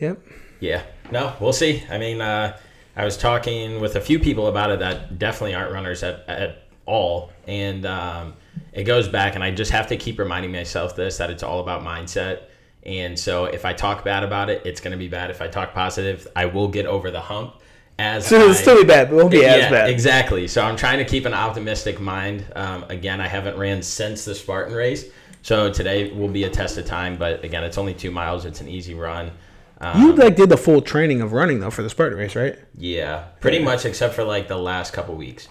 Yep. 0.00 0.20
Yeah. 0.60 0.82
No, 1.10 1.34
we'll 1.40 1.52
see. 1.52 1.82
I 1.90 1.98
mean, 1.98 2.20
uh, 2.20 2.56
I 2.96 3.04
was 3.04 3.16
talking 3.16 3.80
with 3.80 3.96
a 3.96 4.00
few 4.00 4.18
people 4.18 4.48
about 4.48 4.70
it 4.70 4.78
that 4.80 5.18
definitely 5.18 5.54
aren't 5.54 5.72
runners 5.72 6.02
at, 6.02 6.28
at 6.28 6.62
all. 6.86 7.30
And 7.46 7.86
um, 7.86 8.34
it 8.72 8.84
goes 8.84 9.08
back, 9.08 9.34
and 9.34 9.42
I 9.44 9.50
just 9.50 9.70
have 9.70 9.86
to 9.88 9.96
keep 9.96 10.18
reminding 10.18 10.52
myself 10.52 10.96
this 10.96 11.18
that 11.18 11.30
it's 11.30 11.42
all 11.42 11.60
about 11.60 11.82
mindset. 11.82 12.42
And 12.84 13.18
so 13.18 13.44
if 13.44 13.64
I 13.64 13.72
talk 13.72 14.04
bad 14.04 14.22
about 14.22 14.50
it, 14.50 14.62
it's 14.64 14.80
going 14.80 14.92
to 14.92 14.98
be 14.98 15.08
bad. 15.08 15.30
If 15.30 15.42
I 15.42 15.48
talk 15.48 15.74
positive, 15.74 16.26
I 16.34 16.46
will 16.46 16.68
get 16.68 16.86
over 16.86 17.10
the 17.10 17.20
hump. 17.20 17.54
As 17.98 18.26
So 18.26 18.36
it'll 18.36 18.50
I- 18.50 18.54
still 18.54 18.76
be 18.76 18.84
bad, 18.84 19.08
but 19.08 19.14
it 19.14 19.18
won't 19.18 19.30
be 19.30 19.44
as 19.44 19.70
bad. 19.70 19.90
Exactly. 19.90 20.46
So 20.46 20.62
I'm 20.62 20.76
trying 20.76 20.98
to 20.98 21.04
keep 21.04 21.24
an 21.26 21.34
optimistic 21.34 22.00
mind. 22.00 22.44
Um, 22.54 22.84
again, 22.88 23.20
I 23.20 23.26
haven't 23.26 23.58
ran 23.58 23.82
since 23.82 24.24
the 24.24 24.34
Spartan 24.34 24.74
race. 24.74 25.06
So 25.42 25.72
today 25.72 26.12
will 26.12 26.28
be 26.28 26.44
a 26.44 26.50
test 26.50 26.78
of 26.78 26.86
time. 26.86 27.16
But 27.16 27.44
again, 27.44 27.64
it's 27.64 27.76
only 27.78 27.94
two 27.94 28.10
miles. 28.12 28.44
It's 28.44 28.60
an 28.60 28.68
easy 28.68 28.94
run. 28.94 29.32
Um, 29.80 30.00
You 30.02 30.12
like 30.14 30.34
did 30.36 30.48
the 30.48 30.56
full 30.56 30.80
training 30.82 31.20
of 31.20 31.32
running 31.32 31.60
though 31.60 31.70
for 31.70 31.82
the 31.82 31.90
Spartan 31.90 32.18
race, 32.18 32.34
right? 32.34 32.58
yeah, 32.76 33.24
pretty 33.40 33.60
much 33.60 33.84
except 33.84 34.14
for 34.14 34.24
like 34.24 34.48
the 34.48 34.56
last 34.58 34.92
couple 34.92 35.14
weeks. 35.14 35.48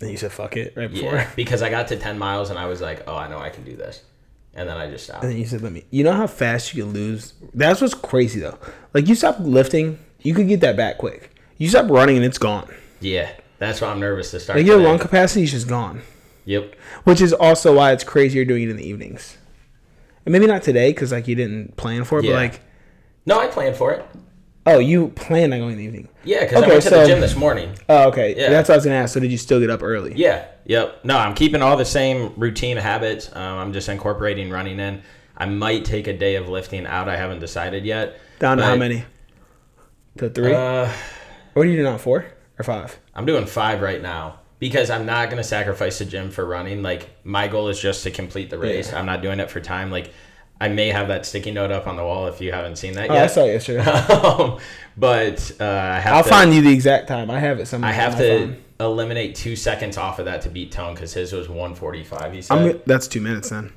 And 0.00 0.10
you 0.10 0.16
said 0.16 0.32
fuck 0.32 0.56
it 0.56 0.72
right 0.76 0.90
before. 0.90 1.14
Yeah, 1.14 1.30
because 1.36 1.62
I 1.62 1.70
got 1.70 1.88
to 1.88 1.96
10 1.96 2.18
miles 2.18 2.50
and 2.50 2.58
I 2.58 2.66
was 2.66 2.80
like, 2.80 3.04
oh, 3.06 3.16
I 3.16 3.28
know 3.28 3.38
I 3.38 3.50
can 3.50 3.64
do 3.64 3.76
this. 3.76 4.02
And 4.54 4.68
then 4.68 4.76
I 4.76 4.90
just 4.90 5.04
stopped. 5.04 5.22
And 5.22 5.30
then 5.30 5.38
you 5.38 5.46
said, 5.46 5.62
"Let 5.62 5.70
me." 5.70 5.84
You 5.92 6.02
know 6.02 6.12
how 6.12 6.26
fast 6.26 6.74
you 6.74 6.82
can 6.82 6.92
lose. 6.92 7.34
That's 7.54 7.80
what's 7.80 7.94
crazy 7.94 8.40
though. 8.40 8.58
Like 8.92 9.06
you 9.06 9.14
stop 9.14 9.36
lifting, 9.38 10.00
you 10.22 10.34
could 10.34 10.48
get 10.48 10.60
that 10.62 10.76
back 10.76 10.98
quick. 10.98 11.36
You 11.56 11.68
stop 11.68 11.88
running 11.88 12.16
and 12.16 12.24
it's 12.24 12.36
gone. 12.38 12.68
Yeah, 12.98 13.30
that's 13.58 13.80
why 13.80 13.86
I'm 13.88 14.00
nervous 14.00 14.32
to 14.32 14.40
start. 14.40 14.58
Like 14.58 14.66
your 14.66 14.78
lung 14.80 14.98
capacity 14.98 15.44
is 15.44 15.52
just 15.52 15.68
gone. 15.68 16.02
Yep. 16.46 16.74
Which 17.04 17.20
is 17.20 17.32
also 17.32 17.76
why 17.76 17.92
it's 17.92 18.02
crazy 18.02 18.36
you're 18.38 18.44
doing 18.44 18.64
it 18.64 18.70
in 18.70 18.76
the 18.76 18.88
evenings. 18.88 19.38
And 20.26 20.32
maybe 20.32 20.48
not 20.48 20.62
today 20.64 20.90
because 20.90 21.12
like 21.12 21.28
you 21.28 21.36
didn't 21.36 21.76
plan 21.76 22.02
for 22.02 22.18
it, 22.18 22.24
Yeah. 22.24 22.32
but 22.32 22.36
like, 22.36 22.60
No, 23.26 23.38
I 23.40 23.46
planned 23.48 23.76
for 23.76 23.92
it. 23.92 24.04
oh, 24.66 24.78
you 24.78 25.08
planned 25.08 25.52
on 25.54 25.60
going 25.60 25.72
in 25.72 25.78
the 25.78 25.84
evening. 25.84 26.08
Yeah, 26.24 26.40
because 26.44 26.58
Okay, 26.58 26.66
I 26.66 26.70
went 26.74 26.82
to 26.84 26.88
so- 26.90 27.00
the 27.00 27.06
gym 27.06 27.20
this 27.20 27.34
morning. 27.36 27.74
Oh, 27.88 28.08
okay. 28.08 28.34
Yeah. 28.36 28.50
That's 28.50 28.68
what 28.68 28.74
I 28.74 28.76
was 28.78 28.84
gonna 28.84 28.96
ask. 28.96 29.14
So 29.14 29.20
did 29.20 29.30
you 29.32 29.38
still 29.38 29.58
get 29.60 29.70
up 29.70 29.82
early? 29.82 30.14
Yeah. 30.16 30.46
Yep. 30.66 31.04
No, 31.04 31.16
I'm 31.18 31.34
keeping 31.34 31.62
all 31.62 31.76
the 31.76 31.84
same 31.84 32.32
routine 32.36 32.76
habits. 32.76 33.34
Um, 33.34 33.58
I'm 33.58 33.72
just 33.72 33.88
incorporating 33.88 34.50
running 34.50 34.78
in. 34.78 35.02
I 35.36 35.46
might 35.46 35.84
take 35.84 36.06
a 36.06 36.12
day 36.12 36.36
of 36.36 36.48
lifting 36.48 36.86
out. 36.86 37.08
I 37.08 37.16
haven't 37.16 37.40
decided 37.40 37.84
yet. 37.84 38.18
Down 38.38 38.58
to 38.58 38.64
how 38.64 38.76
many? 38.76 39.04
To 40.18 40.28
three? 40.28 40.52
Uh, 40.54 40.90
what 41.54 41.66
are 41.66 41.68
you 41.70 41.76
doing 41.76 41.90
now? 41.90 41.98
Four 41.98 42.26
or 42.58 42.62
five? 42.64 42.98
I'm 43.14 43.24
doing 43.26 43.46
five 43.46 43.80
right 43.80 44.00
now 44.02 44.40
because 44.58 44.90
I'm 44.90 45.06
not 45.06 45.30
going 45.30 45.38
to 45.42 45.48
sacrifice 45.48 45.98
the 45.98 46.04
gym 46.04 46.30
for 46.30 46.44
running. 46.44 46.82
Like 46.82 47.08
my 47.24 47.48
goal 47.48 47.68
is 47.68 47.80
just 47.80 48.02
to 48.04 48.10
complete 48.10 48.50
the 48.50 48.58
race. 48.58 48.92
Yeah. 48.92 48.98
I'm 48.98 49.06
not 49.06 49.22
doing 49.22 49.40
it 49.40 49.50
for 49.50 49.60
time. 49.60 49.90
Like 49.90 50.12
I 50.60 50.68
may 50.68 50.88
have 50.88 51.08
that 51.08 51.24
sticky 51.24 51.52
note 51.52 51.70
up 51.70 51.86
on 51.86 51.96
the 51.96 52.04
wall 52.04 52.26
if 52.26 52.40
you 52.40 52.52
haven't 52.52 52.76
seen 52.76 52.92
that 52.94 53.10
Oh, 53.10 53.14
yet. 53.14 53.24
I 53.24 53.26
saw 53.28 53.44
it 53.44 53.52
yesterday. 53.52 53.84
Um, 54.10 54.58
but 54.96 55.52
uh, 55.60 55.64
I 55.64 56.00
have 56.00 56.12
I'll 56.14 56.22
to, 56.24 56.28
find 56.28 56.52
you 56.54 56.60
the 56.60 56.72
exact 56.72 57.08
time. 57.08 57.30
I 57.30 57.38
have 57.38 57.58
it 57.60 57.66
somewhere. 57.66 57.90
I 57.90 57.94
have 57.94 58.18
to 58.18 58.38
phone. 58.38 58.56
eliminate 58.78 59.34
two 59.34 59.56
seconds 59.56 59.96
off 59.96 60.18
of 60.18 60.26
that 60.26 60.42
to 60.42 60.50
beat 60.50 60.70
Tone 60.72 60.94
because 60.94 61.14
his 61.14 61.32
was 61.32 61.48
145. 61.48 62.32
He 62.34 62.42
said, 62.42 62.58
I'm. 62.58 62.80
That's 62.86 63.08
two 63.08 63.20
minutes 63.22 63.48
then. 63.48 63.72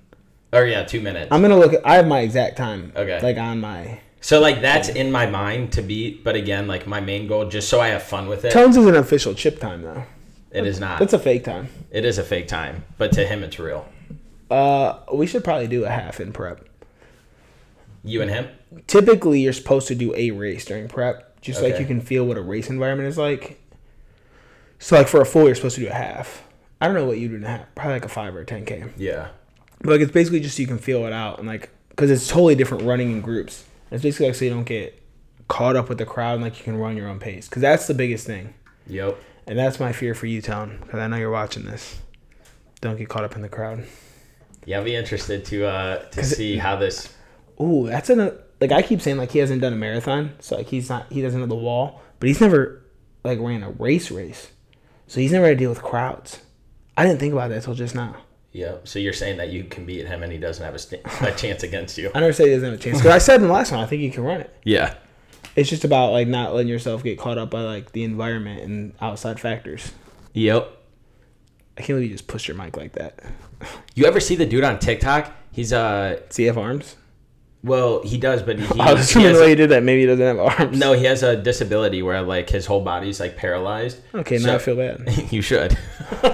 or 0.51 0.65
yeah, 0.65 0.83
two 0.83 0.99
minutes. 0.99 1.29
I'm 1.31 1.41
gonna 1.41 1.57
look. 1.57 1.73
At, 1.73 1.85
I 1.85 1.95
have 1.95 2.07
my 2.07 2.19
exact 2.19 2.57
time. 2.57 2.91
Okay. 2.95 3.21
Like 3.21 3.37
on 3.37 3.61
my 3.61 3.99
so 4.19 4.39
like 4.41 4.61
that's 4.61 4.89
in 4.89 5.11
my 5.11 5.25
mind 5.25 5.71
to 5.73 5.81
beat, 5.81 6.23
but 6.23 6.35
again, 6.35 6.67
like 6.67 6.85
my 6.87 6.99
main 6.99 7.27
goal, 7.27 7.47
just 7.47 7.69
so 7.69 7.79
I 7.79 7.89
have 7.89 8.03
fun 8.03 8.27
with 8.27 8.43
it, 8.45 8.51
Tones 8.51 8.75
is 8.75 8.85
an 8.85 8.95
official 8.95 9.33
chip 9.33 9.59
time 9.59 9.81
though. 9.83 10.03
it 10.51 10.65
is 10.65 10.79
not. 10.79 11.01
It's 11.01 11.13
a 11.13 11.19
fake 11.19 11.43
time. 11.45 11.67
It 11.91 12.03
is 12.05 12.17
a 12.17 12.23
fake 12.23 12.47
time, 12.49 12.83
but 12.97 13.11
to 13.13 13.25
him, 13.25 13.43
it's 13.43 13.59
real. 13.59 13.85
Uh, 14.49 14.99
we 15.13 15.25
should 15.27 15.43
probably 15.43 15.67
do 15.67 15.83
a 15.85 15.89
half 15.89 16.19
in 16.19 16.31
prep. 16.33 16.67
You 18.03 18.21
and 18.21 18.29
him. 18.29 18.47
Typically, 18.87 19.39
you're 19.41 19.53
supposed 19.53 19.87
to 19.87 19.95
do 19.95 20.13
a 20.15 20.31
race 20.31 20.65
during 20.65 20.87
prep, 20.87 21.39
just 21.41 21.61
like 21.61 21.79
you 21.79 21.85
can 21.85 22.01
feel 22.01 22.25
what 22.25 22.37
a 22.37 22.41
race 22.41 22.69
environment 22.69 23.07
is 23.07 23.17
like. 23.17 23.59
So, 24.79 24.97
like 24.97 25.07
for 25.07 25.21
a 25.21 25.25
full, 25.25 25.45
you're 25.45 25.55
supposed 25.55 25.75
to 25.75 25.81
do 25.81 25.87
a 25.87 25.93
half. 25.93 26.43
I 26.81 26.87
don't 26.87 26.95
know 26.95 27.05
what 27.05 27.17
you 27.17 27.29
do 27.29 27.35
in 27.35 27.43
a 27.45 27.47
half. 27.47 27.73
Probably 27.75 27.93
like 27.93 28.05
a 28.05 28.09
five 28.09 28.35
or 28.35 28.41
a 28.41 28.45
ten 28.45 28.65
k. 28.65 28.83
Yeah. 28.97 29.29
But 29.79 29.91
like 29.91 30.01
it's 30.01 30.11
basically 30.11 30.41
just 30.41 30.57
so 30.57 30.61
you 30.61 30.67
can 30.67 30.77
feel 30.77 31.05
it 31.05 31.13
out 31.13 31.39
and 31.39 31.47
like 31.47 31.69
because 31.89 32.11
it's 32.11 32.27
totally 32.27 32.55
different 32.55 32.83
running 32.83 33.11
in 33.11 33.21
groups. 33.21 33.63
It's 33.91 34.03
basically 34.03 34.27
like 34.27 34.35
so 34.35 34.45
you 34.45 34.51
don't 34.51 34.63
get 34.65 35.01
caught 35.47 35.75
up 35.77 35.87
with 35.87 35.97
the 35.97 36.05
crowd 36.05 36.35
and 36.35 36.43
like 36.43 36.57
you 36.57 36.63
can 36.65 36.75
run 36.77 36.97
your 36.97 37.07
own 37.07 37.19
pace 37.19 37.47
because 37.47 37.61
that's 37.61 37.87
the 37.87 37.93
biggest 37.93 38.25
thing. 38.27 38.53
Yep. 38.87 39.17
And 39.47 39.57
that's 39.59 39.79
my 39.79 39.91
fear 39.93 40.13
for 40.13 40.25
you, 40.25 40.41
Tone, 40.41 40.79
because 40.81 40.99
I 40.99 41.07
know 41.07 41.17
you're 41.17 41.31
watching 41.31 41.63
this. 41.65 42.01
Don't 42.81 42.97
get 42.97 43.07
caught 43.09 43.23
up 43.23 43.35
in 43.35 43.41
the 43.41 43.49
crowd. 43.49 43.85
Yeah, 44.65 44.77
I'll 44.79 44.83
be 44.85 44.95
interested 44.95 45.45
to 45.45 45.65
uh 45.65 45.97
to 45.99 46.15
'Cause 46.19 46.31
it- 46.33 46.35
see 46.35 46.57
how 46.57 46.75
this. 46.75 47.13
Ooh, 47.61 47.87
that's 47.87 48.09
an 48.09 48.31
like 48.61 48.71
I 48.71 48.81
keep 48.81 49.01
saying 49.01 49.17
like 49.17 49.31
he 49.31 49.39
hasn't 49.39 49.61
done 49.61 49.73
a 49.73 49.77
marathon, 49.77 50.33
so 50.39 50.57
like 50.57 50.67
he's 50.67 50.89
not 50.89 51.11
he 51.11 51.21
doesn't 51.21 51.39
know 51.39 51.45
the 51.45 51.55
wall, 51.55 52.01
but 52.19 52.27
he's 52.27 52.41
never 52.41 52.81
like 53.23 53.39
ran 53.39 53.63
a 53.63 53.71
race 53.71 54.11
race, 54.11 54.51
so 55.07 55.19
he's 55.19 55.31
never 55.31 55.47
had 55.47 55.57
to 55.57 55.63
deal 55.63 55.69
with 55.69 55.81
crowds. 55.81 56.41
I 56.95 57.05
didn't 57.05 57.19
think 57.19 57.33
about 57.33 57.49
that 57.49 57.57
until 57.57 57.73
just 57.73 57.95
now. 57.95 58.15
Yep. 58.53 58.87
So 58.87 58.99
you're 58.99 59.13
saying 59.13 59.37
that 59.37 59.49
you 59.49 59.63
can 59.63 59.85
beat 59.85 60.05
him 60.05 60.21
and 60.21 60.31
he 60.31 60.37
doesn't 60.37 60.63
have 60.63 60.75
a, 60.75 60.79
st- 60.79 61.01
a 61.21 61.31
chance 61.35 61.63
against 61.63 61.97
you. 61.97 62.11
I 62.13 62.19
never 62.19 62.33
said 62.33 62.47
he 62.47 62.53
doesn't 62.53 62.69
have 62.69 62.79
a 62.79 62.81
chance 62.81 62.99
because 62.99 63.11
I 63.11 63.17
said 63.17 63.41
in 63.41 63.47
the 63.47 63.53
last 63.53 63.71
one 63.71 63.81
I 63.81 63.87
think 63.87 64.01
he 64.01 64.11
can 64.11 64.23
run 64.23 64.41
it. 64.41 64.55
Yeah. 64.63 64.93
It's 65.55 65.69
just 65.69 65.83
about 65.83 66.11
like 66.11 66.27
not 66.27 66.53
letting 66.53 66.69
yourself 66.69 67.03
get 67.03 67.17
caught 67.17 67.37
up 67.39 67.49
by 67.49 67.61
like 67.61 67.91
the 67.91 68.03
environment 68.03 68.61
and 68.61 68.93
outside 69.01 69.39
factors. 69.39 69.91
Yep. 70.33 70.71
I 71.77 71.81
can't 71.81 71.97
believe 71.97 72.11
you 72.11 72.15
just 72.15 72.27
pushed 72.27 72.47
your 72.47 72.55
mic 72.55 72.77
like 72.77 72.93
that. 72.93 73.19
You 73.95 74.05
ever 74.05 74.19
see 74.19 74.35
the 74.35 74.45
dude 74.45 74.63
on 74.63 74.77
TikTok? 74.77 75.31
He's 75.51 75.73
uh 75.73 76.19
CF 76.29 76.57
arms. 76.57 76.95
Well 77.63 78.03
he 78.03 78.17
does, 78.17 78.41
but 78.43 78.59
he, 78.59 78.79
I 78.79 78.93
was 78.93 79.09
he 79.11 79.23
has, 79.23 79.37
the 79.37 79.43
way 79.43 79.49
you 79.49 79.55
did 79.55 79.69
that, 79.71 79.83
maybe 79.83 80.01
he 80.01 80.07
doesn't 80.07 80.25
have 80.25 80.39
arms. 80.39 80.77
no 80.77 80.93
he 80.93 81.05
has 81.05 81.23
a 81.23 81.35
disability 81.35 82.01
where 82.01 82.21
like 82.21 82.49
his 82.49 82.65
whole 82.65 82.81
body's 82.81 83.19
like 83.19 83.35
paralyzed. 83.37 84.01
Okay, 84.13 84.37
now 84.37 84.55
I 84.55 84.57
feel 84.59 84.75
bad. 84.75 85.07
you 85.31 85.41
should. 85.41 85.77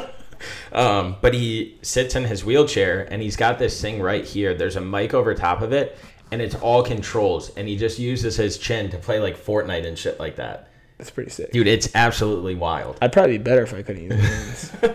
um, 0.72 1.18
but 1.22 1.34
he 1.34 1.78
sits 1.82 2.16
in 2.16 2.26
his 2.26 2.44
wheelchair 2.44 3.08
and 3.12 3.22
he's 3.22 3.36
got 3.36 3.60
this 3.60 3.80
thing 3.82 4.02
right 4.02 4.26
here. 4.26 4.54
There's 4.54 4.76
a 4.76 4.82
mic 4.82 5.14
over 5.14 5.34
top 5.34 5.62
of 5.62 5.74
it, 5.74 5.98
and 6.32 6.42
it's 6.42 6.56
all 6.56 6.84
controls. 6.84 7.50
And 7.56 7.68
he 7.68 7.78
just 7.78 8.00
uses 8.00 8.36
his 8.36 8.58
chin 8.58 8.90
to 8.92 8.98
play 8.98 9.20
like 9.20 9.38
Fortnite 9.38 9.86
and 9.86 9.98
shit 9.98 10.20
like 10.20 10.36
that. 10.38 10.69
That's 11.00 11.10
pretty 11.10 11.32
sick. 11.32 11.52
Dude, 11.54 11.66
it's 11.66 11.90
absolutely 11.96 12.56
wild. 12.56 12.98
I'd 13.02 13.14
probably 13.14 13.38
be 13.38 13.44
better 13.44 13.64
if 13.64 13.74
I 13.74 13.82
couldn't 13.82 14.04
use 14.04 14.70
hands. 14.70 14.94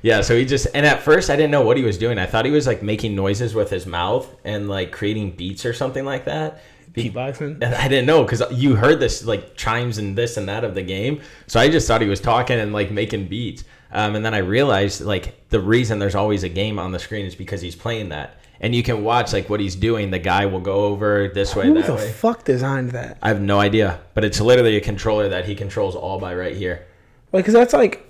Yeah, 0.00 0.20
so 0.22 0.36
he 0.36 0.44
just 0.46 0.68
and 0.74 0.86
at 0.86 1.02
first 1.02 1.28
I 1.28 1.36
didn't 1.36 1.50
know 1.50 1.62
what 1.62 1.76
he 1.76 1.82
was 1.82 1.98
doing. 1.98 2.18
I 2.18 2.26
thought 2.26 2.44
he 2.44 2.52
was 2.52 2.68
like 2.68 2.82
making 2.82 3.16
noises 3.16 3.54
with 3.54 3.68
his 3.68 3.84
mouth 3.84 4.32
and 4.44 4.68
like 4.68 4.92
creating 4.92 5.32
beats 5.32 5.66
or 5.66 5.72
something 5.74 6.04
like 6.04 6.24
that. 6.24 6.62
Beatboxing. 6.92 7.62
And 7.62 7.64
I 7.74 7.88
didn't 7.88 8.06
know 8.06 8.22
because 8.22 8.42
you 8.52 8.76
heard 8.76 9.00
this 9.00 9.24
like 9.24 9.56
chimes 9.56 9.98
and 9.98 10.16
this 10.16 10.36
and 10.36 10.48
that 10.48 10.64
of 10.64 10.74
the 10.74 10.82
game. 10.82 11.20
So 11.48 11.60
I 11.60 11.68
just 11.68 11.86
thought 11.86 12.00
he 12.00 12.08
was 12.08 12.20
talking 12.20 12.58
and 12.58 12.72
like 12.72 12.90
making 12.90 13.26
beats. 13.26 13.64
Um, 13.92 14.14
and 14.14 14.24
then 14.24 14.34
I 14.34 14.38
realized 14.38 15.00
like 15.00 15.48
the 15.48 15.60
reason 15.60 15.98
there's 15.98 16.14
always 16.14 16.44
a 16.44 16.48
game 16.48 16.78
on 16.78 16.92
the 16.92 16.98
screen 17.00 17.26
is 17.26 17.34
because 17.34 17.60
he's 17.60 17.74
playing 17.74 18.10
that. 18.10 18.39
And 18.60 18.74
you 18.74 18.82
can 18.82 19.02
watch 19.02 19.32
like 19.32 19.48
what 19.48 19.58
he's 19.60 19.74
doing. 19.74 20.10
The 20.10 20.18
guy 20.18 20.46
will 20.46 20.60
go 20.60 20.84
over 20.84 21.28
this 21.28 21.56
way, 21.56 21.64
that 21.64 21.74
way. 21.74 21.80
Who 21.80 21.86
that 21.86 21.86
the 21.86 21.94
way. 21.94 22.12
fuck 22.12 22.44
designed 22.44 22.90
that? 22.90 23.16
I 23.22 23.28
have 23.28 23.40
no 23.40 23.58
idea, 23.58 24.00
but 24.14 24.24
it's 24.24 24.40
literally 24.40 24.76
a 24.76 24.80
controller 24.80 25.28
that 25.30 25.46
he 25.46 25.54
controls 25.54 25.94
all 25.96 26.18
by 26.18 26.34
right 26.34 26.54
here. 26.54 26.86
Like, 27.32 27.44
cause 27.46 27.54
that's 27.54 27.72
like, 27.72 28.06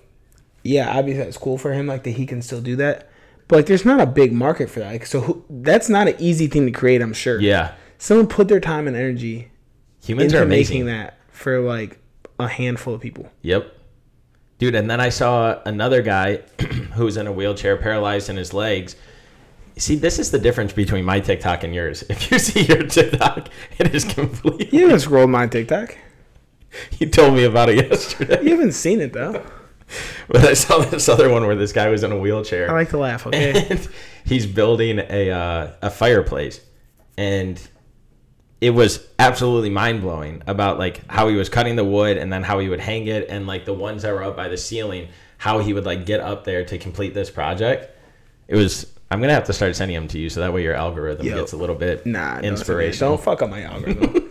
yeah, 0.64 0.96
obviously 0.98 1.22
that's 1.22 1.36
cool 1.36 1.56
for 1.56 1.72
him, 1.72 1.86
like 1.86 2.02
that 2.02 2.10
he 2.12 2.26
can 2.26 2.42
still 2.42 2.60
do 2.60 2.74
that. 2.76 3.08
But 3.46 3.56
like, 3.56 3.66
there's 3.66 3.84
not 3.84 4.00
a 4.00 4.06
big 4.06 4.32
market 4.32 4.70
for 4.70 4.80
that. 4.80 4.90
Like, 4.92 5.06
so 5.06 5.20
who, 5.20 5.44
that's 5.48 5.88
not 5.88 6.08
an 6.08 6.16
easy 6.18 6.46
thing 6.46 6.66
to 6.66 6.72
create. 6.72 7.00
I'm 7.00 7.12
sure. 7.12 7.40
Yeah, 7.40 7.74
Someone 7.98 8.26
put 8.26 8.48
their 8.48 8.60
time 8.60 8.88
and 8.88 8.96
energy 8.96 9.50
humans 10.02 10.32
into 10.32 10.40
are 10.42 10.44
amazing. 10.46 10.86
making 10.86 10.86
that 10.86 11.18
for 11.30 11.60
like 11.60 11.98
a 12.38 12.48
handful 12.48 12.94
of 12.94 13.00
people. 13.00 13.30
Yep. 13.42 13.76
Dude, 14.58 14.74
and 14.74 14.90
then 14.90 15.00
I 15.00 15.10
saw 15.10 15.60
another 15.64 16.00
guy 16.02 16.36
who 16.94 17.04
was 17.04 17.16
in 17.16 17.26
a 17.26 17.32
wheelchair, 17.32 17.76
paralyzed 17.76 18.28
in 18.28 18.36
his 18.36 18.52
legs. 18.54 18.96
See, 19.80 19.96
this 19.96 20.18
is 20.18 20.30
the 20.30 20.38
difference 20.38 20.74
between 20.74 21.06
my 21.06 21.20
TikTok 21.20 21.64
and 21.64 21.74
yours. 21.74 22.04
If 22.10 22.30
you 22.30 22.38
see 22.38 22.62
your 22.62 22.82
TikTok, 22.82 23.48
it 23.78 23.94
is 23.94 24.04
completely. 24.04 24.68
You 24.76 24.84
haven't 24.84 25.00
scrolled 25.00 25.30
my 25.30 25.46
TikTok. 25.46 25.96
You 27.00 27.08
told 27.08 27.34
me 27.34 27.42
about 27.42 27.68
it 27.68 27.90
yesterday. 27.90 28.44
You 28.44 28.50
haven't 28.50 28.74
seen 28.74 29.00
it 29.00 29.12
though. 29.12 29.44
but 30.28 30.44
I 30.44 30.54
saw 30.54 30.78
this 30.78 31.08
other 31.08 31.28
one 31.28 31.44
where 31.44 31.56
this 31.56 31.72
guy 31.72 31.88
was 31.88 32.04
in 32.04 32.12
a 32.12 32.16
wheelchair. 32.16 32.70
I 32.70 32.74
like 32.74 32.90
to 32.90 32.98
laugh. 32.98 33.26
Okay. 33.26 33.66
and 33.68 33.88
he's 34.24 34.46
building 34.46 35.00
a 35.00 35.32
uh, 35.32 35.72
a 35.82 35.90
fireplace, 35.90 36.60
and 37.18 37.60
it 38.60 38.70
was 38.70 39.04
absolutely 39.18 39.70
mind 39.70 40.00
blowing 40.02 40.44
about 40.46 40.78
like 40.78 41.04
how 41.10 41.26
he 41.26 41.34
was 41.34 41.48
cutting 41.48 41.74
the 41.74 41.84
wood 41.84 42.16
and 42.16 42.32
then 42.32 42.44
how 42.44 42.60
he 42.60 42.68
would 42.68 42.78
hang 42.78 43.08
it 43.08 43.28
and 43.28 43.48
like 43.48 43.64
the 43.64 43.74
ones 43.74 44.02
that 44.02 44.12
were 44.12 44.22
up 44.22 44.36
by 44.36 44.46
the 44.46 44.56
ceiling, 44.56 45.08
how 45.38 45.58
he 45.58 45.72
would 45.72 45.84
like 45.84 46.06
get 46.06 46.20
up 46.20 46.44
there 46.44 46.64
to 46.64 46.78
complete 46.78 47.14
this 47.14 47.30
project. 47.30 47.90
It 48.46 48.54
was. 48.54 48.86
I'm 49.10 49.20
gonna 49.20 49.34
have 49.34 49.44
to 49.44 49.52
start 49.52 49.74
sending 49.76 49.94
them 49.96 50.08
to 50.08 50.18
you 50.18 50.28
so 50.30 50.40
that 50.40 50.52
way 50.52 50.62
your 50.62 50.74
algorithm 50.74 51.26
Yo. 51.26 51.36
gets 51.36 51.52
a 51.52 51.56
little 51.56 51.74
bit 51.74 52.06
Nah, 52.06 52.36
don't- 52.36 52.44
inspirational. 52.44 53.16
Don't 53.16 53.24
fuck 53.24 53.42
up 53.42 53.50
my 53.50 53.62
algorithm. 53.62 54.30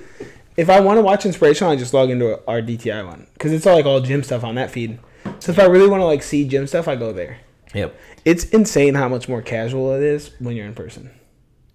if 0.58 0.70
I 0.70 0.80
want 0.80 0.98
to 0.98 1.02
watch 1.02 1.26
inspirational, 1.26 1.72
I 1.74 1.76
just 1.76 1.94
log 1.94 2.10
into 2.10 2.40
our 2.48 2.62
DTI 2.62 3.06
one 3.06 3.28
because 3.34 3.52
it's 3.52 3.68
all 3.68 3.76
like 3.76 3.86
all 3.86 4.00
gym 4.00 4.24
stuff 4.24 4.44
on 4.44 4.56
that 4.56 4.72
feed. 4.72 5.00
So 5.40 5.52
if 5.52 5.60
I 5.60 5.66
really 5.66 5.88
want 5.90 6.02
to 6.02 6.06
like 6.06 6.24
see 6.24 6.48
gym 6.48 6.66
stuff, 6.68 6.88
I 6.88 6.96
go 6.96 7.12
there. 7.12 7.38
Yep. 7.74 8.00
It's 8.26 8.46
insane 8.46 8.96
how 8.96 9.08
much 9.10 9.28
more 9.30 9.42
casual 9.42 9.94
it 9.94 10.02
is 10.04 10.32
when 10.40 10.56
you're 10.56 10.66
in 10.66 10.74
person. 10.76 11.12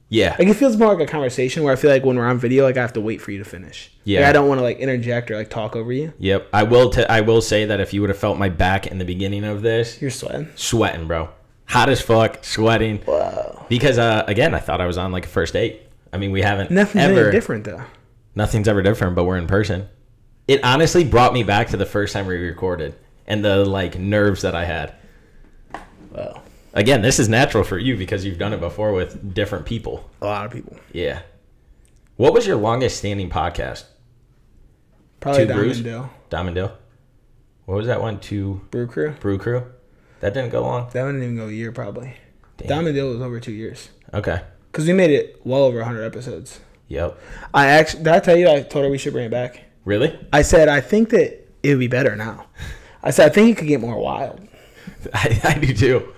Yeah. 0.08 0.36
Like 0.38 0.48
it 0.48 0.54
feels 0.54 0.76
more 0.76 0.94
like 0.94 1.06
a 1.06 1.10
conversation 1.10 1.62
where 1.62 1.72
I 1.72 1.76
feel 1.76 1.90
like 1.90 2.04
when 2.04 2.16
we're 2.16 2.26
on 2.26 2.38
video, 2.38 2.64
like 2.64 2.76
I 2.76 2.80
have 2.82 2.92
to 2.94 3.00
wait 3.00 3.20
for 3.20 3.30
you 3.32 3.38
to 3.38 3.44
finish. 3.44 3.90
Yeah. 4.04 4.20
Like, 4.20 4.28
I 4.28 4.32
don't 4.32 4.48
want 4.48 4.58
to 4.58 4.62
like 4.62 4.78
interject 4.78 5.30
or 5.30 5.36
like 5.36 5.50
talk 5.50 5.76
over 5.76 5.92
you. 5.92 6.12
Yep. 6.18 6.48
I 6.52 6.62
will. 6.62 6.90
T- 6.90 7.04
I 7.04 7.20
will 7.20 7.40
say 7.42 7.64
that 7.66 7.80
if 7.80 7.92
you 7.92 8.00
would 8.00 8.10
have 8.10 8.18
felt 8.18 8.38
my 8.38 8.48
back 8.48 8.86
in 8.86 8.98
the 8.98 9.04
beginning 9.04 9.44
of 9.44 9.62
this, 9.62 10.00
You're 10.00 10.10
sweating. 10.10 10.48
sweating, 10.56 11.06
bro. 11.06 11.28
Hot 11.66 11.88
as 11.88 12.00
fuck, 12.00 12.44
sweating. 12.44 13.02
Wow. 13.06 13.66
Because 13.68 13.98
uh, 13.98 14.24
again, 14.26 14.54
I 14.54 14.58
thought 14.58 14.80
I 14.80 14.86
was 14.86 14.98
on 14.98 15.12
like 15.12 15.24
a 15.26 15.28
first 15.28 15.52
date. 15.54 15.82
I 16.12 16.18
mean, 16.18 16.30
we 16.30 16.42
haven't 16.42 16.70
Nothing's 16.70 17.04
ever 17.04 17.30
different 17.32 17.64
though. 17.64 17.82
nothing's 18.34 18.68
ever 18.68 18.82
different, 18.82 19.16
but 19.16 19.24
we're 19.24 19.38
in 19.38 19.46
person. 19.46 19.88
It 20.46 20.62
honestly 20.62 21.04
brought 21.04 21.32
me 21.32 21.42
back 21.42 21.68
to 21.68 21.76
the 21.76 21.86
first 21.86 22.12
time 22.12 22.26
we 22.26 22.36
recorded 22.36 22.94
and 23.26 23.44
the 23.44 23.64
like 23.64 23.98
nerves 23.98 24.42
that 24.42 24.54
I 24.54 24.64
had. 24.66 24.94
Wow. 26.12 26.42
Again, 26.74 27.02
this 27.02 27.18
is 27.18 27.28
natural 27.28 27.64
for 27.64 27.78
you 27.78 27.96
because 27.96 28.24
you've 28.24 28.38
done 28.38 28.52
it 28.52 28.60
before 28.60 28.92
with 28.92 29.32
different 29.34 29.64
people. 29.64 30.08
A 30.20 30.26
lot 30.26 30.44
of 30.46 30.52
people. 30.52 30.76
Yeah. 30.92 31.22
What 32.16 32.32
was 32.34 32.46
your 32.46 32.56
longest 32.56 32.98
standing 32.98 33.30
podcast? 33.30 33.84
Probably 35.20 35.46
Two 35.46 35.54
brews? 35.54 35.80
Diamond 35.80 35.84
Dill. 35.84 36.10
Diamond 36.30 36.54
Dill. 36.56 36.72
What 37.64 37.76
was 37.76 37.86
that 37.86 38.00
one? 38.02 38.20
Two 38.20 38.60
Brew 38.70 38.86
Crew. 38.86 39.12
Brew 39.20 39.38
Crew. 39.38 39.64
That 40.24 40.32
didn't 40.32 40.52
go 40.52 40.62
long. 40.62 40.86
That 40.94 41.04
didn't 41.04 41.22
even 41.22 41.36
go 41.36 41.48
a 41.48 41.52
year 41.52 41.70
probably. 41.70 42.14
Damn. 42.56 42.68
Diamond 42.68 42.94
Deal 42.94 43.10
was 43.10 43.20
over 43.20 43.38
two 43.40 43.52
years. 43.52 43.90
Okay. 44.14 44.40
Because 44.72 44.86
we 44.86 44.94
made 44.94 45.10
it 45.10 45.38
well 45.44 45.64
over 45.64 45.76
100 45.76 46.02
episodes. 46.02 46.60
Yep. 46.88 47.18
I 47.52 47.66
actually, 47.66 48.04
did 48.04 48.12
I 48.14 48.20
tell 48.20 48.34
you 48.34 48.48
I 48.48 48.62
told 48.62 48.86
her 48.86 48.90
we 48.90 48.96
should 48.96 49.12
bring 49.12 49.26
it 49.26 49.30
back? 49.30 49.64
Really? 49.84 50.18
I 50.32 50.40
said, 50.40 50.70
I 50.70 50.80
think 50.80 51.10
that 51.10 51.46
it 51.62 51.68
would 51.68 51.78
be 51.78 51.88
better 51.88 52.16
now. 52.16 52.46
I 53.02 53.10
said, 53.10 53.30
I 53.30 53.34
think 53.34 53.50
it 53.50 53.58
could 53.58 53.68
get 53.68 53.82
more 53.82 53.98
wild. 53.98 54.40
I, 55.12 55.38
I 55.44 55.58
do 55.58 55.74
too. 55.74 56.14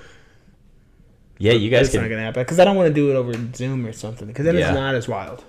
Yeah, 1.38 1.55
you 1.55 1.69
guys 1.69 1.87
It's 1.87 1.95
not 1.97 2.03
can. 2.03 2.11
going 2.11 2.21
to 2.21 2.25
happen. 2.27 2.42
Because 2.45 2.61
I 2.61 2.64
don't 2.64 2.77
want 2.77 2.87
to 2.87 2.95
do 2.95 3.11
it 3.11 3.16
over 3.16 3.33
Zoom 3.57 3.85
or 3.87 3.92
something. 3.92 4.29
Because 4.29 4.45
then 4.45 4.55
Yeah. 4.55 4.69
it's 4.69 4.75
not 4.75 4.95
as 4.95 5.09
wild. 5.09 5.42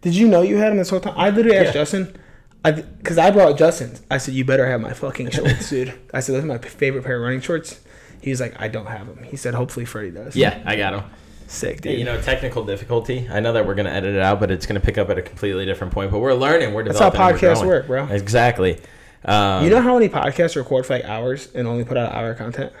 Did 0.00 0.14
you 0.16 0.28
know 0.28 0.40
you 0.40 0.56
had 0.56 0.72
him 0.72 0.78
this 0.78 0.88
whole 0.88 1.00
time? 1.00 1.12
I 1.14 1.28
literally 1.28 1.58
asked 1.58 1.66
Yeah. 1.66 1.72
Justin. 1.82 2.16
I 2.64 2.70
Because 2.72 3.18
I 3.18 3.30
brought 3.30 3.58
Justin. 3.58 3.98
I 4.10 4.16
said, 4.16 4.32
you 4.32 4.46
better 4.46 4.66
have 4.66 4.80
my 4.80 4.94
fucking 4.94 5.28
shorts, 5.30 5.68
dude. 5.68 5.92
I 6.14 6.20
said, 6.20 6.36
those 6.36 6.44
are 6.44 6.46
my 6.46 6.56
favorite 6.56 7.04
pair 7.04 7.16
of 7.16 7.22
running 7.22 7.42
shorts. 7.42 7.80
He 8.22 8.30
was 8.30 8.40
like, 8.40 8.54
I 8.60 8.68
don't 8.68 8.86
have 8.86 9.06
them. 9.06 9.22
He 9.24 9.36
said, 9.36 9.54
hopefully 9.54 9.84
Freddy 9.86 10.10
does. 10.10 10.34
Yeah, 10.36 10.62
I 10.66 10.76
got 10.76 10.94
him. 10.94 11.04
Sick, 11.46 11.80
dude. 11.80 11.98
You 11.98 12.04
know, 12.04 12.20
technical 12.20 12.64
difficulty. 12.64 13.26
I 13.30 13.40
know 13.40 13.52
that 13.54 13.66
we're 13.66 13.74
gonna 13.74 13.88
edit 13.90 14.14
it 14.14 14.20
out, 14.20 14.38
but 14.40 14.50
it's 14.50 14.66
gonna 14.66 14.80
pick 14.80 14.98
up 14.98 15.08
at 15.08 15.16
a 15.18 15.22
completely 15.22 15.64
different 15.64 15.92
point. 15.94 16.10
But 16.10 16.18
we're 16.18 16.34
learning. 16.34 16.74
We're 16.74 16.84
That's 16.84 16.98
how 16.98 17.08
developing. 17.10 17.48
and 17.48 17.56
we're 17.58 17.62
podcasts 17.62 17.66
work, 17.66 17.86
bro. 17.86 18.04
Exactly. 18.08 18.78
Um, 19.24 19.64
You 19.64 19.70
know 19.70 19.80
how 19.80 19.94
many 19.94 20.08
podcasts 20.08 20.56
record 20.56 20.84
for 20.86 20.92
like 20.94 21.04
hours 21.04 21.48
and 21.54 21.66
only 21.66 21.84
put 21.84 21.96
out 21.96 22.12
hour 22.12 22.34
content? 22.34 22.72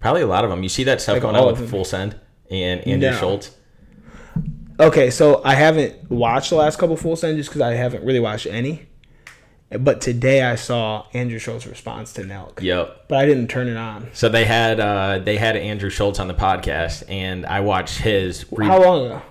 probably 0.00 0.22
a 0.22 0.26
lot 0.26 0.44
of 0.44 0.50
them. 0.50 0.62
You 0.62 0.68
see 0.68 0.84
that 0.84 1.00
stuff 1.00 1.14
Like 1.14 1.22
going 1.22 1.36
on 1.36 1.46
with 1.46 1.58
them. 1.58 1.66
Full 1.66 1.84
Send 1.84 2.16
and 2.50 2.80
Andrew 2.86 3.10
No. 3.10 3.16
Schulz. 3.16 3.50
Okay, 4.78 5.10
so 5.10 5.40
I 5.44 5.54
haven't 5.54 6.10
watched 6.10 6.50
the 6.50 6.56
last 6.56 6.78
couple 6.78 6.96
full 6.96 7.16
send 7.16 7.38
just 7.38 7.48
because 7.48 7.62
I 7.62 7.72
haven't 7.72 8.04
really 8.04 8.20
watched 8.20 8.46
any. 8.46 8.86
But 9.70 10.00
today 10.00 10.42
I 10.44 10.54
saw 10.54 11.06
Andrew 11.12 11.40
Schulz's 11.40 11.66
response 11.66 12.12
to 12.14 12.22
Nelk, 12.22 12.62
Yep. 12.62 13.06
but 13.08 13.18
I 13.18 13.26
didn't 13.26 13.48
turn 13.48 13.66
it 13.66 13.76
on. 13.76 14.08
So 14.12 14.28
they 14.28 14.44
had 14.44 14.78
uh, 14.78 15.18
they 15.18 15.36
had 15.36 15.56
Andrew 15.56 15.90
Schulz 15.90 16.20
on 16.20 16.28
the 16.28 16.34
podcast, 16.34 17.02
and 17.08 17.44
I 17.44 17.60
watched 17.60 17.98
his 17.98 18.44
re- 18.52 18.66
How 18.66 18.80
long 18.80 19.06
ago? 19.06 19.16
A 19.16 19.22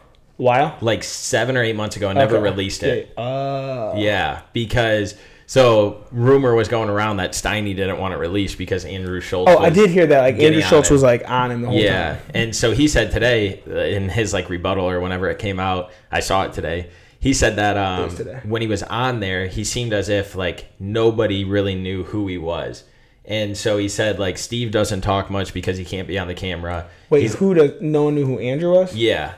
while. 0.43 0.77
like 0.81 1.03
seven 1.05 1.55
or 1.55 1.63
eight 1.63 1.77
months 1.77 1.95
ago. 1.95 2.09
and 2.09 2.19
Never 2.19 2.35
Okay. 2.35 2.43
released 2.43 2.83
it. 2.83 3.13
Yeah. 3.17 3.23
Uh, 3.23 3.93
Yeah, 3.97 4.41
because 4.51 5.15
so 5.47 6.03
rumor 6.11 6.53
was 6.53 6.67
going 6.67 6.89
around 6.89 7.17
that 7.17 7.31
Steiny 7.31 7.73
didn't 7.73 7.99
want 7.99 8.13
it 8.13 8.17
released 8.17 8.57
because 8.57 8.83
Andrew 8.83 9.21
Schulz. 9.21 9.49
oh, 9.49 9.59
I 9.59 9.69
did 9.69 9.89
hear 9.89 10.05
that. 10.07 10.19
Like 10.19 10.37
Andrew 10.39 10.61
Schulz 10.61 10.89
was 10.91 11.01
like 11.01 11.29
on 11.29 11.51
him 11.51 11.61
the 11.61 11.69
whole 11.69 11.77
Yeah, 11.79 12.15
time. 12.15 12.21
and 12.33 12.55
so 12.55 12.73
he 12.73 12.89
said 12.89 13.11
today 13.11 13.61
uh, 13.69 13.75
in 13.75 14.09
his 14.09 14.33
like 14.33 14.49
rebuttal 14.49 14.89
or 14.89 14.99
whenever 14.99 15.29
it 15.29 15.39
came 15.39 15.61
out, 15.61 15.91
I 16.11 16.19
saw 16.19 16.43
it 16.43 16.51
today. 16.51 16.89
He 17.25 17.33
said 17.33 17.55
that 17.55 17.75
um, 17.75 18.09
when 18.47 18.61
he 18.61 18.67
was 18.67 18.83
on 18.83 19.19
there, 19.19 19.47
he 19.47 19.63
seemed 19.63 19.93
as 19.93 20.09
if 20.09 20.35
like 20.35 20.71
nobody 20.79 21.43
really 21.43 21.73
knew 21.73 22.03
who 22.03 22.27
he 22.27 22.37
was, 22.37 22.83
and 23.25 23.57
so 23.57 23.77
he 23.77 23.89
said 23.89 24.19
like 24.19 24.37
Steve 24.37 24.69
doesn't 24.69 25.01
talk 25.01 25.31
much 25.31 25.51
because 25.51 25.75
he 25.79 25.85
can't 25.85 26.07
be 26.07 26.19
on 26.19 26.27
the 26.27 26.35
camera. 26.35 26.87
Wait, 27.09 27.21
He's- 27.21 27.33
who 27.33 27.55
does? 27.55 27.81
No 27.81 28.03
one 28.03 28.13
knew 28.15 28.25
who 28.27 28.37
Andrew 28.37 28.71
was. 28.73 28.95
yeah. 28.95 29.33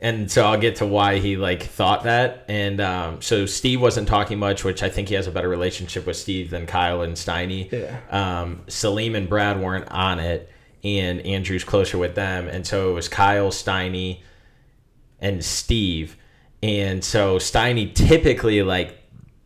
And 0.00 0.30
so 0.30 0.44
I'll 0.46 0.60
get 0.60 0.76
to 0.76 0.86
why 0.86 1.18
he 1.18 1.36
like 1.36 1.64
thought 1.64 2.04
that. 2.04 2.44
And 2.46 2.80
um, 2.80 3.20
so 3.20 3.46
Steve 3.46 3.80
wasn't 3.80 4.06
talking 4.06 4.38
much, 4.38 4.62
which 4.62 4.84
I 4.84 4.88
think 4.88 5.08
he 5.08 5.16
has 5.16 5.26
a 5.26 5.32
better 5.32 5.48
relationship 5.48 6.06
with 6.06 6.16
Steve 6.16 6.50
than 6.50 6.66
Kyle 6.66 7.02
and 7.02 7.14
Steiny. 7.14 7.72
Yeah. 7.72 7.98
Um, 8.08 8.60
Salim 8.68 9.16
and 9.16 9.28
Brad 9.28 9.60
weren't 9.60 9.90
on 9.90 10.20
it, 10.20 10.48
and 10.84 11.20
Andrew's 11.22 11.64
closer 11.64 11.98
with 11.98 12.14
them. 12.14 12.46
And 12.46 12.64
so 12.64 12.90
it 12.90 12.92
was 12.94 13.08
Kyle, 13.08 13.48
Steiny, 13.50 14.20
and 15.20 15.44
Steve. 15.44 16.16
And 16.62 17.04
so 17.04 17.38
Steiny 17.38 17.94
typically 17.94 18.62
like 18.62 18.98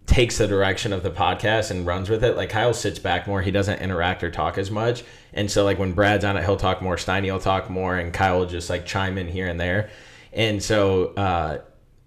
takes 0.06 0.38
the 0.38 0.46
direction 0.46 0.92
of 0.92 1.02
the 1.02 1.10
podcast 1.10 1.70
and 1.70 1.86
runs 1.86 2.10
with 2.10 2.24
it. 2.24 2.36
Like 2.36 2.50
Kyle 2.50 2.74
sits 2.74 2.98
back 2.98 3.26
more. 3.26 3.42
He 3.42 3.50
doesn't 3.50 3.80
interact 3.80 4.22
or 4.22 4.30
talk 4.30 4.58
as 4.58 4.70
much. 4.70 5.04
And 5.32 5.50
so 5.50 5.64
like 5.64 5.78
when 5.78 5.92
Brad's 5.92 6.24
on 6.24 6.36
it, 6.36 6.44
he'll 6.44 6.56
talk 6.56 6.82
more. 6.82 6.96
Steiny 6.96 7.32
will 7.32 7.40
talk 7.40 7.70
more, 7.70 7.96
and 7.96 8.12
Kyle 8.12 8.40
will 8.40 8.46
just 8.46 8.68
like 8.68 8.84
chime 8.86 9.18
in 9.18 9.28
here 9.28 9.46
and 9.46 9.58
there. 9.60 9.90
And 10.32 10.62
so 10.62 11.08
uh, 11.14 11.58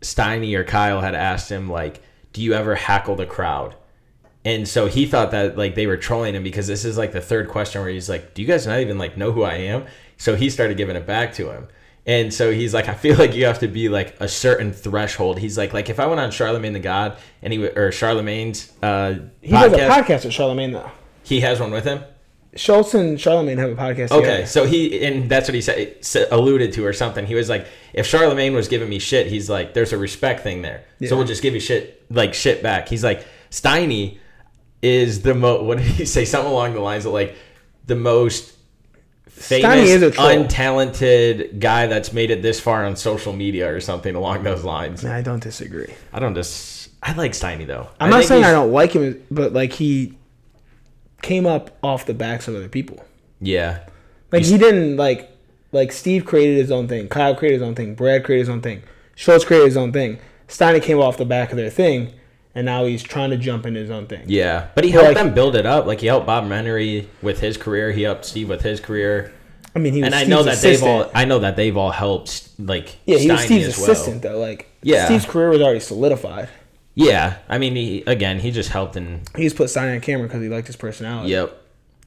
Steiny 0.01 0.55
or 0.55 0.63
Kyle 0.63 1.01
had 1.01 1.15
asked 1.15 1.51
him 1.51 1.69
like, 1.69 2.01
"Do 2.33 2.41
you 2.41 2.53
ever 2.53 2.75
hackle 2.75 3.15
the 3.15 3.25
crowd?" 3.25 3.75
And 4.43 4.67
so 4.67 4.85
he 4.85 5.07
thought 5.07 5.31
that 5.31 5.57
like 5.57 5.73
they 5.73 5.87
were 5.87 5.97
trolling 5.97 6.35
him 6.35 6.43
because 6.43 6.67
this 6.67 6.85
is 6.85 6.97
like 6.97 7.11
the 7.11 7.21
third 7.21 7.49
question 7.49 7.81
where 7.81 7.89
he's 7.89 8.09
like, 8.09 8.33
"Do 8.35 8.41
you 8.41 8.47
guys 8.47 8.67
not 8.67 8.79
even 8.79 8.97
like 8.97 9.17
know 9.17 9.31
who 9.31 9.43
I 9.43 9.55
am?" 9.55 9.85
So 10.17 10.35
he 10.35 10.49
started 10.49 10.77
giving 10.77 10.95
it 10.95 11.07
back 11.07 11.33
to 11.35 11.51
him. 11.51 11.67
And 12.07 12.31
so 12.33 12.51
he's 12.51 12.73
like, 12.73 12.87
I 12.87 12.93
feel 12.93 13.17
like 13.23 13.33
you 13.33 13.45
have 13.45 13.59
to 13.59 13.67
be 13.67 13.89
like 13.89 14.15
a 14.19 14.27
certain 14.27 14.71
threshold. 14.73 15.39
He's 15.39 15.57
like, 15.57 15.73
like 15.73 15.89
if 15.89 15.99
I 15.99 16.05
went 16.05 16.19
on 16.19 16.29
Charlamagne 16.29 16.73
the 16.73 16.79
God 16.79 17.17
and 17.41 17.51
he 17.51 17.65
or 17.65 17.89
Charlamagne's 17.91 18.71
uh, 18.83 19.15
He 19.41 19.51
does 19.51 19.73
a 19.73 19.75
podcast, 19.75 19.89
podcast 19.89 20.25
with 20.25 20.33
Charlamagne 20.33 20.71
though. 20.73 20.91
he 21.23 21.39
has 21.41 21.59
one 21.59 21.71
with 21.71 21.85
him. 21.85 22.03
Schulz 22.57 22.93
and 22.93 23.17
Charlamagne 23.17 23.57
have 23.57 23.71
a 23.71 23.75
podcast. 23.75 24.11
Okay, 24.11 24.21
together. 24.21 24.45
so 24.45 24.65
he 24.65 25.03
and 25.05 25.29
that's 25.29 25.49
what 25.49 25.55
he 25.55 25.61
said, 25.61 26.27
alluded 26.31 26.71
to 26.73 26.85
or 26.85 26.93
something. 26.93 27.25
He 27.25 27.35
was 27.35 27.49
like, 27.49 27.67
if 27.91 28.09
Charlamagne 28.09 28.53
was 28.53 28.69
giving 28.69 28.87
me 28.87 28.97
shit, 28.99 29.27
he's 29.27 29.49
like, 29.49 29.73
there's 29.73 29.91
a 29.91 29.97
respect 29.97 30.41
thing 30.41 30.61
there, 30.61 30.85
Yeah. 30.99 31.09
so 31.09 31.17
we'll 31.17 31.25
just 31.27 31.41
give 31.41 31.53
you 31.53 31.59
shit 31.59 32.05
like 32.09 32.33
shit 32.33 32.63
back. 32.63 32.87
He's 32.87 33.03
like, 33.03 33.25
Steiny 33.51 34.19
is 34.81 35.21
the 35.23 35.33
mo. 35.33 35.63
What 35.63 35.79
did 35.79 35.87
he 35.87 36.05
say? 36.15 36.23
Something 36.23 36.51
along 36.51 36.75
the 36.75 36.79
lines 36.79 37.05
of 37.05 37.11
like 37.11 37.35
the 37.87 37.95
most 37.95 38.54
famous, 39.35 39.89
is 39.89 40.01
a 40.03 40.11
untalented 40.11 41.59
guy 41.59 41.87
that's 41.87 42.13
made 42.13 42.31
it 42.31 42.41
this 42.41 42.59
far 42.59 42.85
on 42.85 42.95
social 42.95 43.33
media 43.33 43.71
or 43.73 43.79
something 43.79 44.15
along 44.15 44.43
those 44.43 44.63
lines. 44.63 45.03
I 45.05 45.21
don't 45.21 45.41
disagree. 45.43 45.93
I 46.13 46.19
don't 46.19 46.35
just. 46.35 46.89
I 47.03 47.13
like 47.13 47.33
Steiny 47.33 47.67
though. 47.67 47.87
I'm 47.99 48.09
not 48.09 48.23
saying 48.23 48.43
I 48.43 48.51
don't 48.51 48.71
like 48.71 48.93
him, 48.93 49.23
but 49.29 49.53
like 49.53 49.73
he 49.73 50.17
came 51.21 51.45
up 51.45 51.77
off 51.83 52.05
the 52.05 52.13
backs 52.13 52.47
of 52.47 52.55
other 52.55 52.69
people. 52.69 53.03
Yeah, 53.41 53.79
Like 54.31 54.43
He's- 54.43 54.49
he 54.51 54.57
didn't 54.57 54.97
like 54.97 55.29
like 55.71 55.91
Steve 55.91 56.25
created 56.25 56.57
his 56.57 56.71
own 56.71 56.87
thing, 56.87 57.07
Kyle 57.09 57.35
created 57.35 57.55
his 57.59 57.67
own 57.67 57.75
thing, 57.75 57.95
Brad 57.95 58.23
created 58.23 58.43
his 58.43 58.49
own 58.49 58.61
thing, 58.61 58.81
Schulz 59.15 59.43
created 59.43 59.65
his 59.65 59.77
own 59.77 59.91
thing. 59.91 60.19
Steiny 60.47 60.81
came 60.81 60.99
off 60.99 61.17
the 61.17 61.25
back 61.25 61.51
of 61.51 61.57
their 61.57 61.69
thing, 61.69 62.13
and 62.55 62.65
now 62.65 62.85
he's 62.85 63.03
trying 63.03 63.29
to 63.29 63.37
jump 63.37 63.65
in 63.65 63.75
his 63.75 63.91
own 63.91 64.07
thing. 64.07 64.23
Yeah, 64.27 64.67
but 64.73 64.83
he 64.83 64.91
helped 64.91 65.09
like- 65.09 65.17
them 65.17 65.33
build 65.33 65.55
it 65.55 65.65
up. 65.65 65.85
Like 65.85 65.99
he 66.01 66.07
helped 66.07 66.25
Bob 66.25 66.45
Menery 66.45 67.07
with 67.21 67.41
his 67.41 67.57
career. 67.57 67.91
He 67.91 68.03
helped 68.03 68.25
Steve 68.25 68.49
with 68.49 68.61
his 68.61 68.79
career. 68.79 69.33
I 69.75 69.79
mean, 69.79 69.91
he 69.93 69.99
was 69.99 70.05
And 70.07 70.15
I 70.15 70.23
know 70.23 70.41
that 70.43 70.59
they've 70.61 70.81
all. 70.81 71.11
I 71.13 71.25
know 71.25 71.39
that 71.39 71.57
they've 71.57 71.75
all 71.75 71.91
helped. 71.91 72.49
Like 72.57 72.97
yeah, 73.05 73.17
he 73.17 73.29
was 73.29 73.41
Steve's 73.41 73.67
as 73.67 73.77
well. 73.77 73.91
assistant 73.91 74.21
though. 74.21 74.39
Like 74.39 74.67
Yeah. 74.81 75.05
Steve's 75.05 75.25
career 75.25 75.49
was 75.49 75.61
already 75.61 75.81
solidified. 75.81 76.47
Yeah, 76.97 77.39
I 77.49 77.57
mean, 77.57 77.75
he, 77.75 78.03
again, 78.07 78.39
he 78.39 78.51
just 78.51 78.69
helped 78.69 78.95
and. 78.95 79.27
He 79.35 79.43
just 79.43 79.57
put 79.57 79.67
Steiny 79.67 79.95
on 79.95 79.99
camera 79.99 80.27
because 80.27 80.41
he 80.41 80.47
liked 80.47 80.67
his 80.67 80.77
personality. 80.77 81.29
Yep. 81.31 81.61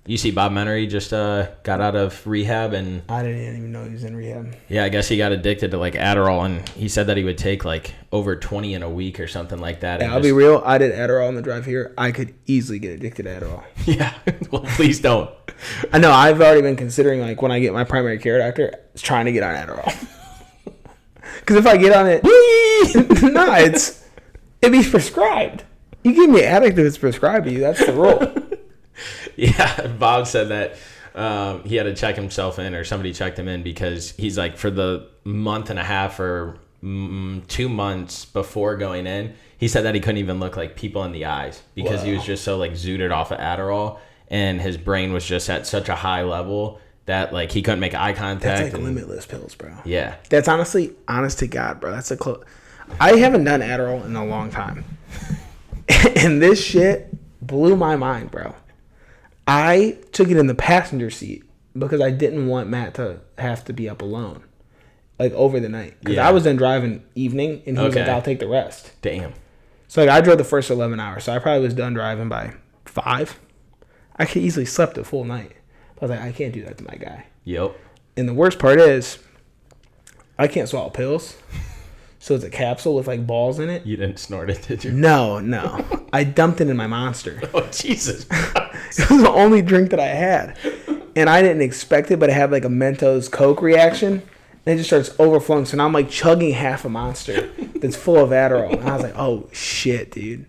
You 0.09 0.17
see, 0.17 0.31
Bob 0.31 0.53
Menery 0.53 0.89
just 0.89 1.13
uh, 1.13 1.49
got 1.65 1.83
out 1.83 1.95
of 1.95 2.27
rehab, 2.27 2.73
and 2.73 3.03
I 3.11 3.23
didn't 3.23 3.59
even 3.59 3.73
know 3.73 3.85
he 3.85 3.91
was 3.91 4.05
in 4.05 4.17
rehab. 4.17 4.57
yeah, 4.71 4.85
I 4.85 4.89
guess 4.89 5.07
he 5.07 5.19
got 5.19 5.33
addicted 5.33 5.73
to 5.73 5.77
like 5.77 5.93
Adderall, 5.93 6.47
and 6.47 6.67
he 6.71 6.89
said 6.89 7.09
that 7.09 7.19
he 7.19 7.25
would 7.25 7.37
take 7.37 7.67
like 7.67 7.95
over 8.11 8.35
twenty 8.35 8.73
in 8.73 8.83
a 8.83 8.89
week 8.89 9.21
or 9.21 9.29
something 9.29 9.59
like 9.59 9.81
that. 9.81 10.01
Yeah, 10.01 10.15
I'll 10.15 10.23
be 10.23 10.33
real. 10.33 10.63
I 10.65 10.79
did 10.79 10.95
Adderall 10.95 11.29
on 11.29 11.35
the 11.35 11.43
drive 11.43 11.67
here. 11.67 11.93
I 11.99 12.11
could 12.13 12.35
easily 12.47 12.79
get 12.79 12.93
addicted 12.93 13.25
to 13.25 13.29
Adderall. 13.29 13.65
yeah. 13.85 14.15
well, 14.51 14.63
please 14.77 14.99
don't. 14.99 15.31
I 15.93 15.99
know. 15.99 16.11
I've 16.11 16.41
already 16.41 16.63
been 16.63 16.77
considering 16.77 17.21
like 17.21 17.43
when 17.43 17.53
I 17.53 17.61
get 17.61 17.75
my 17.75 17.85
primary 17.85 18.19
care 18.19 18.39
doctor, 18.39 18.81
trying 18.97 19.27
to 19.27 19.33
get 19.33 19.43
on 19.43 19.55
Adderall. 19.55 19.95
Because 21.41 21.57
if 21.57 21.67
I 21.67 21.77
get 21.77 21.97
on 21.97 22.07
it, 22.07 22.25
no, 23.33 23.55
it's 23.55 24.05
it 24.61 24.71
be 24.71 24.83
prescribed. 24.83 25.65
You 26.03 26.15
give 26.15 26.31
me 26.31 26.43
addict 26.43 26.79
if 26.79 26.87
it's 26.87 26.99
prescribed 26.99 27.47
to 27.47 27.53
you. 27.53 27.61
That's 27.61 27.85
the 27.85 27.93
rule. 27.93 28.48
Yeah, 29.37 29.87
Bob 29.87 30.27
said 30.27 30.49
that 30.49 30.77
um, 31.15 31.65
he 31.65 31.77
had 31.77 31.85
to 31.85 31.95
check 31.95 32.17
himself 32.17 32.59
in, 32.59 32.75
or 32.75 32.85
somebody 32.85 33.13
checked 33.13 33.39
him 33.39 33.49
in 33.49 33.63
because 33.63 34.13
he's 34.13 34.37
like 34.39 34.57
for 34.57 34.71
the 34.71 35.09
month 35.25 35.71
and 35.71 35.79
a 35.79 35.85
half 35.85 36.19
or 36.21 36.59
mm, 36.83 37.47
two 37.49 37.69
months 37.69 38.25
before 38.25 38.77
going 38.77 39.07
in, 39.07 39.35
he 39.59 39.69
said 39.69 39.83
that 39.83 39.95
he 39.95 40.01
couldn't 40.01 40.19
even 40.19 40.39
look 40.41 40.57
like 40.57 40.77
people 40.77 41.05
in 41.05 41.13
the 41.13 41.25
eyes 41.25 41.63
because 41.75 42.03
he 42.03 42.13
was 42.15 42.25
just 42.25 42.45
so 42.45 42.57
like 42.57 42.73
zooted 42.73 43.13
off 43.13 43.31
of 43.33 43.39
Adderall, 43.39 43.99
and 44.29 44.61
his 44.61 44.77
brain 44.77 45.13
was 45.13 45.25
just 45.25 45.49
at 45.51 45.67
such 45.67 45.89
a 45.89 45.95
high 45.95 46.23
level 46.23 46.81
that 47.07 47.33
like 47.33 47.51
he 47.51 47.63
couldn't 47.63 47.81
make 47.81 47.95
eye 47.95 48.13
contact. 48.13 48.43
That's 48.43 48.63
like 48.63 48.75
and- 48.75 48.85
limitless 48.85 49.27
pills, 49.27 49.55
bro. 49.55 49.75
yeah, 49.85 50.17
That's 50.31 50.47
honestly, 50.49 50.95
honest 51.09 51.39
to 51.41 51.47
God, 51.47 51.81
bro. 51.81 51.91
That's 51.93 52.11
a 52.11 52.17
close. 52.17 52.45
I 53.01 53.17
haven't 53.17 53.45
done 53.45 53.61
Adderall 53.61 54.05
in 54.05 54.15
a 54.17 54.25
long 54.25 54.51
time, 54.51 54.85
and 56.17 56.41
this 56.41 56.63
shit 56.65 57.09
blew 57.41 57.77
my 57.77 57.97
mind, 57.97 58.31
bro. 58.31 58.55
I 59.49 59.97
took 60.13 60.29
it 60.29 60.37
in 60.37 60.47
the 60.47 60.55
passenger 60.55 61.11
seat 61.11 61.43
because 61.77 62.01
I 62.01 62.11
didn't 62.11 62.47
want 62.49 62.69
Matt 62.69 62.95
to 62.95 63.21
have 63.39 63.65
to 63.65 63.73
be 63.73 63.89
up 63.89 64.03
alone, 64.03 64.45
like 65.19 65.33
over 65.33 65.59
the 65.59 65.69
night. 65.71 65.95
Because 66.01 66.17
Yeah. 66.17 66.29
I 66.29 66.33
was 66.33 66.45
then 66.45 66.57
driving 66.57 67.03
evening, 67.15 67.63
and 67.67 67.79
he 67.79 67.85
was 67.85 67.95
like, 67.97 68.07
"I'll 68.09 68.23
take 68.23 68.39
the 68.41 68.47
rest." 68.49 68.93
damn. 69.03 69.33
So 69.89 70.03
like 70.03 70.11
I 70.11 70.21
drove 70.21 70.37
the 70.39 70.45
first 70.45 70.71
eleven 70.71 71.01
hours, 71.01 71.25
so 71.25 71.33
I 71.33 71.39
probably 71.39 71.63
was 71.65 71.73
done 71.75 71.95
driving 71.95 72.29
by 72.29 72.53
five. 72.85 73.39
I 74.17 74.27
could 74.27 74.43
easily 74.43 74.67
slept 74.67 74.99
a 74.99 75.05
full 75.05 75.25
night. 75.25 75.53
I 76.01 76.05
was 76.05 76.11
like, 76.11 76.21
I 76.21 76.33
can't 76.33 76.53
do 76.53 76.63
that 76.65 76.77
to 76.79 76.85
my 76.85 76.97
guy. 76.97 77.27
Yep. 77.45 77.75
And 78.17 78.29
the 78.29 78.35
worst 78.35 78.59
part 78.59 78.79
is, 78.81 79.19
I 80.39 80.47
can't 80.47 80.69
swallow 80.69 80.91
pills. 80.91 81.37
So 82.29 82.35
it's 82.35 82.45
a 82.45 82.51
capsule 82.51 82.95
with 82.95 83.07
like 83.07 83.27
balls 83.27 83.59
in 83.59 83.71
it. 83.71 83.87
You 83.87 83.97
didn't 83.97 84.19
snort 84.19 84.51
it, 84.51 84.61
did 84.69 84.85
you? 84.85 84.93
No, 84.93 85.39
no. 85.39 85.83
I 86.13 86.25
dumped 86.25 86.61
it 86.61 86.69
in 86.69 86.77
my 86.77 86.87
monster. 86.87 87.41
Oh 87.55 87.67
Jesus. 87.73 88.27
It 88.99 89.11
was 89.11 89.23
the 89.23 89.31
only 89.31 89.63
drink 89.63 89.91
that 89.93 90.01
I 90.01 90.09
had. 90.09 90.59
And 91.17 91.31
I 91.31 91.41
didn't 91.41 91.63
expect 91.63 92.11
it, 92.11 92.19
but 92.19 92.29
it 92.29 92.35
had 92.35 92.51
like 92.51 92.67
a 92.67 92.69
Mentos 92.69 93.33
Coke 93.33 93.63
reaction. 93.63 94.21
And 94.67 94.75
it 94.75 94.77
just 94.77 94.91
starts 94.91 95.19
overflowing. 95.19 95.65
So 95.65 95.79
now 95.79 95.87
I'm 95.87 95.95
like 95.95 96.11
chugging 96.11 96.53
half 96.53 96.85
a 96.85 96.91
monster 96.91 97.47
that's 97.77 97.97
full 97.97 98.19
of 98.19 98.29
Adderall. 98.29 98.79
And 98.79 98.87
I 98.87 98.93
was 98.93 99.05
like, 99.05 99.17
oh 99.17 99.49
shit, 99.53 100.11
dude. 100.11 100.45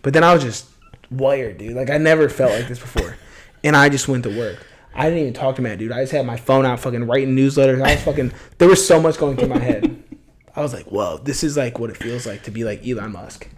But 0.00 0.14
then 0.14 0.24
I 0.24 0.32
was 0.32 0.42
just 0.42 0.66
wired, 1.10 1.58
dude. 1.58 1.76
Like 1.76 1.90
I 1.90 1.98
never 1.98 2.30
felt 2.30 2.52
like 2.52 2.68
this 2.68 2.78
before. 2.78 3.18
And 3.62 3.76
I 3.76 3.90
just 3.90 4.08
went 4.08 4.22
to 4.22 4.34
work. 4.34 4.66
I 4.94 5.04
didn't 5.04 5.18
even 5.18 5.34
talk 5.34 5.56
to 5.56 5.62
Matt, 5.62 5.78
dude. 5.78 5.92
I 5.92 6.00
just 6.00 6.12
had 6.12 6.24
my 6.24 6.38
phone 6.38 6.64
out 6.64 6.80
fucking 6.80 7.06
writing 7.06 7.36
newsletters. 7.36 7.82
I 7.82 7.96
was 7.96 8.02
fucking 8.02 8.32
there 8.56 8.68
was 8.68 8.86
so 8.86 8.98
much 8.98 9.18
going 9.18 9.36
through 9.36 9.48
my 9.48 9.58
head. 9.58 9.97
I 10.58 10.60
was 10.60 10.74
like, 10.74 10.86
whoa, 10.86 11.18
this 11.18 11.44
is 11.44 11.56
like 11.56 11.78
what 11.78 11.88
it 11.88 11.96
feels 11.96 12.26
like 12.26 12.42
to 12.42 12.50
be 12.50 12.64
like 12.64 12.84
Elon 12.84 13.12
Musk. 13.12 13.48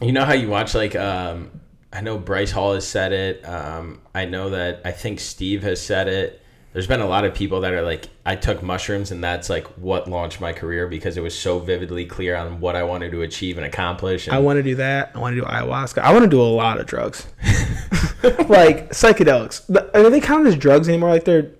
You 0.00 0.12
know 0.12 0.24
how 0.24 0.34
you 0.34 0.48
watch 0.48 0.76
like 0.76 0.94
um 0.94 1.50
I 1.92 2.02
know 2.02 2.18
Bryce 2.18 2.52
Hall 2.52 2.74
has 2.74 2.86
said 2.86 3.12
it. 3.12 3.44
Um 3.44 4.00
I 4.14 4.26
know 4.26 4.50
that 4.50 4.80
I 4.84 4.92
think 4.92 5.18
Steve 5.18 5.64
has 5.64 5.82
said 5.82 6.06
it. 6.06 6.40
There's 6.72 6.86
been 6.86 7.00
a 7.00 7.06
lot 7.06 7.24
of 7.24 7.34
people 7.34 7.62
that 7.62 7.72
are 7.72 7.82
like 7.82 8.10
I 8.24 8.36
took 8.36 8.62
mushrooms 8.62 9.10
and 9.10 9.24
that's 9.24 9.50
like 9.50 9.66
what 9.76 10.08
launched 10.08 10.40
my 10.40 10.52
career 10.52 10.86
because 10.86 11.16
it 11.16 11.20
was 11.20 11.36
so 11.36 11.58
vividly 11.58 12.06
clear 12.06 12.36
on 12.36 12.60
what 12.60 12.76
I 12.76 12.84
wanted 12.84 13.10
to 13.10 13.22
achieve 13.22 13.56
and 13.56 13.66
accomplish. 13.66 14.28
And 14.28 14.36
I 14.36 14.38
want 14.38 14.58
to 14.58 14.62
do 14.62 14.76
that. 14.76 15.10
I 15.16 15.18
want 15.18 15.34
to 15.34 15.40
do 15.40 15.46
ayahuasca. 15.48 15.98
I 15.98 16.12
want 16.12 16.22
to 16.22 16.30
do 16.30 16.40
a 16.40 16.44
lot 16.44 16.78
of 16.78 16.86
drugs, 16.86 17.26
like 18.22 18.90
psychedelics. 18.90 19.68
Are 19.96 20.10
they 20.10 20.20
counted 20.20 20.46
as 20.46 20.56
drugs 20.56 20.88
anymore? 20.88 21.10
Like 21.10 21.24
they're 21.24 21.50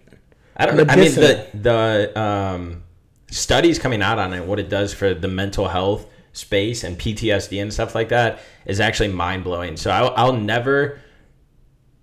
I 0.56 0.66
don't 0.66 0.76
know. 0.76 0.84
I 0.88 0.94
mean 0.94 1.12
the 1.12 1.48
the 1.54 2.20
um 2.20 2.84
studies 3.30 3.78
coming 3.78 4.02
out 4.02 4.18
on 4.18 4.32
it 4.32 4.44
what 4.44 4.58
it 4.58 4.68
does 4.68 4.94
for 4.94 5.14
the 5.14 5.28
mental 5.28 5.68
health 5.68 6.06
space 6.32 6.84
and 6.84 6.98
PTSD 6.98 7.60
and 7.60 7.72
stuff 7.72 7.94
like 7.94 8.10
that 8.10 8.40
is 8.66 8.80
actually 8.80 9.08
mind 9.08 9.44
blowing. 9.44 9.76
So 9.76 9.90
I'll, 9.90 10.12
I'll 10.16 10.36
never 10.36 11.00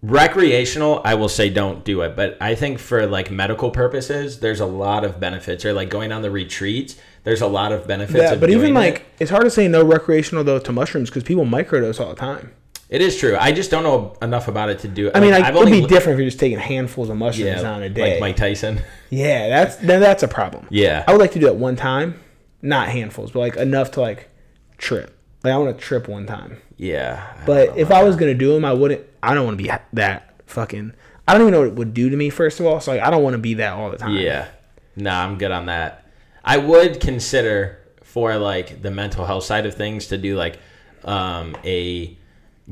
recreational 0.01 1.01
i 1.05 1.13
will 1.13 1.29
say 1.29 1.49
don't 1.49 1.85
do 1.85 2.01
it 2.01 2.13
but 2.13 2.35
i 2.41 2.53
think 2.53 2.77
for 2.77 3.07
like 3.07 3.31
medical 3.31 3.71
purposes 3.71 4.41
there's 4.41 4.59
a 4.59 4.65
lot 4.65 5.05
of 5.05 5.17
benefits 5.17 5.63
or 5.63 5.71
like 5.71 5.89
going 5.89 6.11
on 6.11 6.21
the 6.21 6.29
retreats 6.29 6.97
there's 7.23 7.41
a 7.41 7.47
lot 7.47 7.71
of 7.71 7.87
benefits 7.87 8.23
yeah. 8.23 8.33
of 8.33 8.39
But 8.39 8.49
even 8.49 8.73
like 8.73 8.95
it. 8.95 9.05
it's 9.19 9.31
hard 9.31 9.43
to 9.45 9.49
say 9.49 9.67
no 9.67 9.83
recreational 9.83 10.43
though 10.43 10.59
to 10.59 10.71
mushrooms 10.71 11.09
because 11.09 11.23
people 11.23 11.45
microdose 11.45 11.99
all 11.99 12.09
the 12.09 12.15
time. 12.15 12.53
It 12.93 13.01
is 13.01 13.17
true 13.17 13.35
i 13.39 13.51
just 13.51 13.69
don't 13.71 13.83
know 13.83 14.15
enough 14.21 14.47
about 14.47 14.69
it 14.69 14.79
to 14.79 14.87
do 14.87 15.07
it. 15.07 15.15
I 15.15 15.19
mean, 15.19 15.31
like, 15.31 15.43
it'd 15.43 15.55
only 15.55 15.81
be 15.81 15.87
different 15.87 16.13
if 16.15 16.19
you're 16.19 16.29
just 16.29 16.39
taking 16.39 16.59
handfuls 16.59 17.09
of 17.09 17.17
mushrooms 17.17 17.61
yeah 17.61 17.73
on 17.73 17.83
a 17.83 17.89
day. 17.89 18.11
like 18.13 18.21
mike 18.21 18.35
tyson 18.37 18.81
yeah, 19.09 19.49
that's 19.49 19.75
then 19.77 19.99
that's 19.99 20.23
a 20.23 20.27
problem. 20.27 20.67
yeah 20.69 21.03
I 21.07 21.11
would 21.11 21.19
like 21.19 21.31
to 21.33 21.39
do 21.39 21.47
it 21.47 21.55
one 21.55 21.75
time, 21.75 22.19
not 22.61 22.89
handfuls, 22.89 23.31
but 23.31 23.39
like 23.39 23.55
enough 23.57 23.91
to 23.91 24.01
like 24.01 24.29
trip. 24.77 25.15
Like 25.43 25.53
I 25.53 25.57
want 25.57 25.77
to 25.77 25.83
trip 25.83 26.07
one 26.07 26.25
time. 26.25 26.57
yeah 26.77 27.35
I 27.41 27.45
But 27.45 27.77
if 27.77 27.91
I 27.91 28.03
was 28.03 28.15
gonna 28.15 28.33
do 28.33 28.53
them, 28.53 28.65
I 28.65 28.73
wouldn't. 28.73 29.05
I 29.21 29.33
don't 29.35 29.45
want 29.45 29.57
to 29.57 29.63
be 29.63 29.71
that 29.93 30.41
fucking. 30.47 30.93
I 31.27 31.33
don't 31.33 31.41
even 31.41 31.51
know 31.53 31.59
what 31.59 31.67
it 31.69 31.75
would 31.75 31.93
do 31.93 32.09
to 32.09 32.15
me. 32.17 32.29
First 32.29 32.59
of 32.59 32.65
all, 32.65 32.79
so 32.79 32.91
like 32.91 33.01
I 33.01 33.09
don't 33.09 33.23
want 33.23 33.33
to 33.35 33.37
be 33.39 33.55
that 33.55 33.73
all 33.73 33.91
the 33.91 33.97
time. 33.97 34.15
Yeah. 34.15 34.47
Nah, 34.95 35.23
I'm 35.23 35.37
good 35.37 35.51
on 35.51 35.65
that. 35.67 36.05
I 36.43 36.57
would 36.57 36.99
consider 36.99 37.79
for 38.03 38.37
like 38.37 38.81
the 38.81 38.91
mental 38.91 39.25
health 39.25 39.43
side 39.43 39.65
of 39.65 39.75
things 39.75 40.07
to 40.07 40.17
do 40.17 40.35
like 40.35 40.59
um, 41.03 41.55
a 41.63 42.17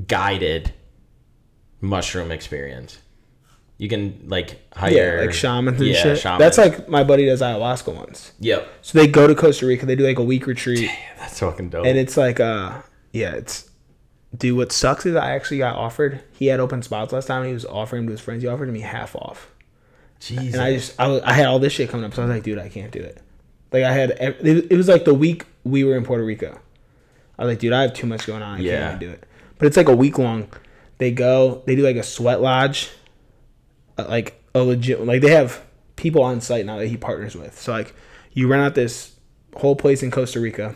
guided 0.07 0.73
mushroom 1.79 2.31
experience. 2.31 2.99
You 3.77 3.89
can 3.89 4.25
like 4.27 4.59
hire 4.75 5.15
Yeah, 5.17 5.21
like 5.25 5.33
shamans 5.33 5.79
and 5.79 5.89
yeah, 5.89 6.01
shit. 6.03 6.19
shamans. 6.19 6.39
That's 6.39 6.57
like 6.57 6.87
my 6.87 7.03
buddy 7.03 7.25
does 7.25 7.41
ayahuasca 7.41 7.95
once. 7.95 8.31
Yep. 8.39 8.67
So 8.83 8.99
they 8.99 9.07
go 9.07 9.25
to 9.25 9.33
Costa 9.33 9.65
Rica. 9.65 9.85
They 9.87 9.95
do 9.95 10.05
like 10.05 10.19
a 10.19 10.23
week 10.23 10.45
retreat, 10.45 10.87
Damn, 10.87 11.17
That's 11.17 11.39
fucking 11.39 11.69
dope. 11.69 11.85
and 11.85 11.97
it's 11.97 12.15
like 12.17 12.39
uh 12.39 12.81
yeah, 13.11 13.31
it's. 13.33 13.69
Dude, 14.37 14.55
what 14.55 14.71
sucks 14.71 15.05
is 15.05 15.13
I 15.17 15.31
actually 15.31 15.57
got 15.57 15.75
offered. 15.75 16.23
He 16.31 16.45
had 16.45 16.61
open 16.61 16.81
spots 16.83 17.11
last 17.11 17.25
time. 17.25 17.39
And 17.41 17.47
he 17.49 17.53
was 17.53 17.65
offering 17.65 18.05
to 18.05 18.11
his 18.13 18.21
friends. 18.21 18.41
He 18.43 18.47
offered 18.47 18.69
me 18.69 18.79
half 18.79 19.13
off. 19.13 19.51
Jesus. 20.21 20.53
And 20.53 20.61
I 20.63 20.73
just, 20.75 20.97
I, 20.97 21.09
was- 21.09 21.21
I 21.23 21.33
had 21.33 21.47
all 21.47 21.59
this 21.59 21.73
shit 21.73 21.89
coming 21.89 22.05
up. 22.05 22.13
So 22.13 22.21
I 22.21 22.25
was 22.27 22.35
like, 22.35 22.43
dude, 22.43 22.57
I 22.57 22.69
can't 22.69 22.93
do 22.93 23.01
it. 23.01 23.21
Like, 23.73 23.83
I 23.83 23.91
had, 23.91 24.11
it 24.11 24.71
it 24.71 24.77
was 24.77 24.87
like 24.87 25.03
the 25.03 25.13
week 25.13 25.45
we 25.65 25.83
were 25.83 25.97
in 25.97 26.05
Puerto 26.05 26.23
Rico. 26.23 26.57
I 27.37 27.43
was 27.43 27.51
like, 27.51 27.59
dude, 27.59 27.73
I 27.73 27.81
have 27.81 27.93
too 27.93 28.07
much 28.07 28.25
going 28.25 28.41
on. 28.41 28.59
I 28.59 28.61
Yeah. 28.61 28.79
can't 28.91 29.01
even 29.03 29.09
do 29.09 29.13
it. 29.15 29.23
But 29.61 29.67
it's 29.67 29.77
like 29.77 29.89
a 29.89 29.95
week 29.95 30.17
long. 30.17 30.47
They 30.97 31.11
go, 31.11 31.61
they 31.67 31.75
do 31.75 31.83
like 31.83 31.95
a 31.95 32.01
sweat 32.01 32.41
lodge, 32.41 32.89
uh, 33.99 34.07
like 34.09 34.43
a 34.55 34.63
legit, 34.63 35.05
like 35.05 35.21
they 35.21 35.29
have 35.29 35.63
people 35.97 36.23
on 36.23 36.41
site 36.41 36.65
now 36.65 36.79
that 36.79 36.87
he 36.87 36.97
partners 36.97 37.35
with. 37.35 37.59
So, 37.59 37.71
like, 37.71 37.93
you 38.31 38.47
rent 38.47 38.63
out 38.63 38.73
this 38.73 39.15
whole 39.55 39.75
place 39.75 40.01
in 40.01 40.09
Costa 40.09 40.39
Rica. 40.39 40.75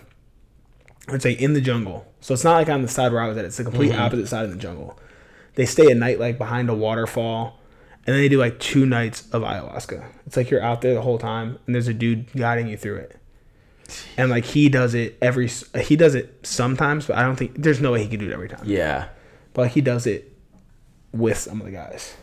It's 1.08 1.24
say 1.24 1.32
in 1.32 1.54
the 1.54 1.62
jungle. 1.62 2.06
So 2.21 2.36
it's 2.36 2.43
not 2.43 2.58
like 2.58 2.69
on 2.69 2.84
the 2.84 2.88
side 2.88 3.12
where 3.12 3.24
I 3.24 3.28
was 3.28 3.38
at. 3.38 3.45
It's 3.45 3.58
the 3.58 3.63
complete 3.63 3.91
opposite 3.91 4.28
side 4.28 4.45
of 4.45 4.52
the 4.52 4.58
jungle. 4.58 5.00
They 5.56 5.65
stay 5.65 5.89
at 5.89 5.98
night 5.98 6.19
like 6.19 6.38
behind 6.38 6.69
a 6.69 6.76
waterfall, 6.76 7.60
and 8.06 8.13
then 8.13 8.21
they 8.21 8.30
do 8.30 8.38
like 8.38 8.60
two 8.60 8.86
nights 8.86 9.28
of 9.32 9.41
ayahuasca. 9.41 10.06
It's 10.28 10.38
like 10.38 10.52
you're 10.52 10.62
out 10.62 10.82
there 10.82 10.93
the 10.93 11.02
whole 11.02 11.17
time, 11.17 11.58
and 11.65 11.74
there's 11.74 11.88
a 11.88 11.93
dude 11.93 12.32
guiding 12.34 12.67
you 12.67 12.78
through 12.78 12.98
it. 12.98 13.17
And 14.17 14.30
like 14.32 14.45
he 14.45 14.69
does 14.69 14.93
it 14.95 15.17
every, 15.21 15.50
he 15.82 15.95
does 15.95 16.15
it 16.15 16.39
sometimes, 16.45 17.06
but 17.08 17.17
I 17.17 17.24
don't 17.24 17.36
think 17.36 17.62
there's 17.62 17.80
no 17.82 17.91
way 17.91 18.02
he 18.04 18.10
can 18.10 18.19
do 18.19 18.28
it 18.30 18.34
every 18.34 18.50
time. 18.50 18.63
yeah. 18.65 19.10
But 19.54 19.63
like 19.63 19.71
he 19.71 19.82
does 19.82 20.06
it 20.08 20.32
with 21.12 21.38
some 21.38 21.60
of 21.62 21.65
the 21.65 21.71
guys, 21.71 22.13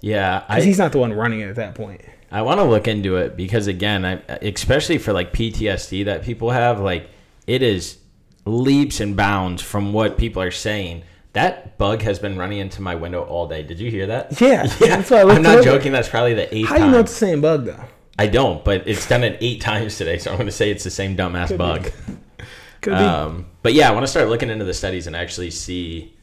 Yeah. 0.00 0.40
because 0.40 0.64
I, 0.64 0.66
he's 0.66 0.78
not 0.78 0.92
the 0.92 0.98
one 0.98 1.12
running 1.12 1.40
it 1.40 1.48
at 1.48 1.56
that 1.56 1.74
point. 1.74 2.02
I 2.30 2.42
want 2.42 2.60
to 2.60 2.64
look 2.64 2.88
into 2.88 3.16
it 3.16 3.36
because 3.36 3.66
again, 3.66 4.04
I 4.04 4.14
especially 4.42 4.98
for 4.98 5.12
like 5.12 5.32
PTSD 5.32 6.04
that 6.06 6.22
people 6.22 6.50
have, 6.50 6.80
like 6.80 7.08
it 7.46 7.62
is 7.62 7.98
leaps 8.44 9.00
and 9.00 9.16
bounds 9.16 9.62
from 9.62 9.92
what 9.92 10.18
people 10.18 10.42
are 10.42 10.50
saying. 10.50 11.02
That 11.34 11.78
bug 11.78 12.02
has 12.02 12.18
been 12.18 12.36
running 12.36 12.58
into 12.58 12.82
my 12.82 12.94
window 12.94 13.22
all 13.22 13.48
day. 13.48 13.62
Did 13.62 13.80
you 13.80 13.90
hear 13.90 14.06
that? 14.08 14.38
Yeah, 14.40 14.66
that's 14.80 15.10
why 15.10 15.18
I 15.20 15.34
i'm 15.34 15.42
not 15.42 15.64
joking. 15.64 15.92
That's 15.92 16.08
probably 16.08 16.34
the 16.34 16.54
eighth 16.54 16.68
How 16.68 16.76
do 16.78 16.84
you 16.84 16.90
know 16.90 17.00
it's 17.00 17.12
the 17.12 17.18
same 17.26 17.40
bug 17.40 17.64
though? 17.66 17.84
I 18.18 18.26
don't, 18.26 18.64
but 18.64 18.86
it's 18.86 19.08
done 19.08 19.24
it 19.24 19.38
eight 19.40 19.60
times 19.70 19.96
today, 19.96 20.18
so 20.18 20.30
I'm 20.30 20.36
going 20.36 20.46
to 20.46 20.52
say 20.52 20.70
it's 20.70 20.84
the 20.84 20.90
same 20.90 21.16
dumbass 21.16 21.48
Could 21.48 21.54
be. 21.54 21.58
bug. 21.58 21.90
Could 22.82 22.90
be. 22.90 22.96
Um, 22.96 23.46
but 23.62 23.74
yeah, 23.74 23.88
I 23.88 23.92
want 23.92 24.04
to 24.04 24.08
start 24.10 24.28
looking 24.28 24.50
into 24.50 24.64
the 24.64 24.74
studies 24.74 25.06
and 25.06 25.14
actually 25.16 25.50
see 25.50 26.14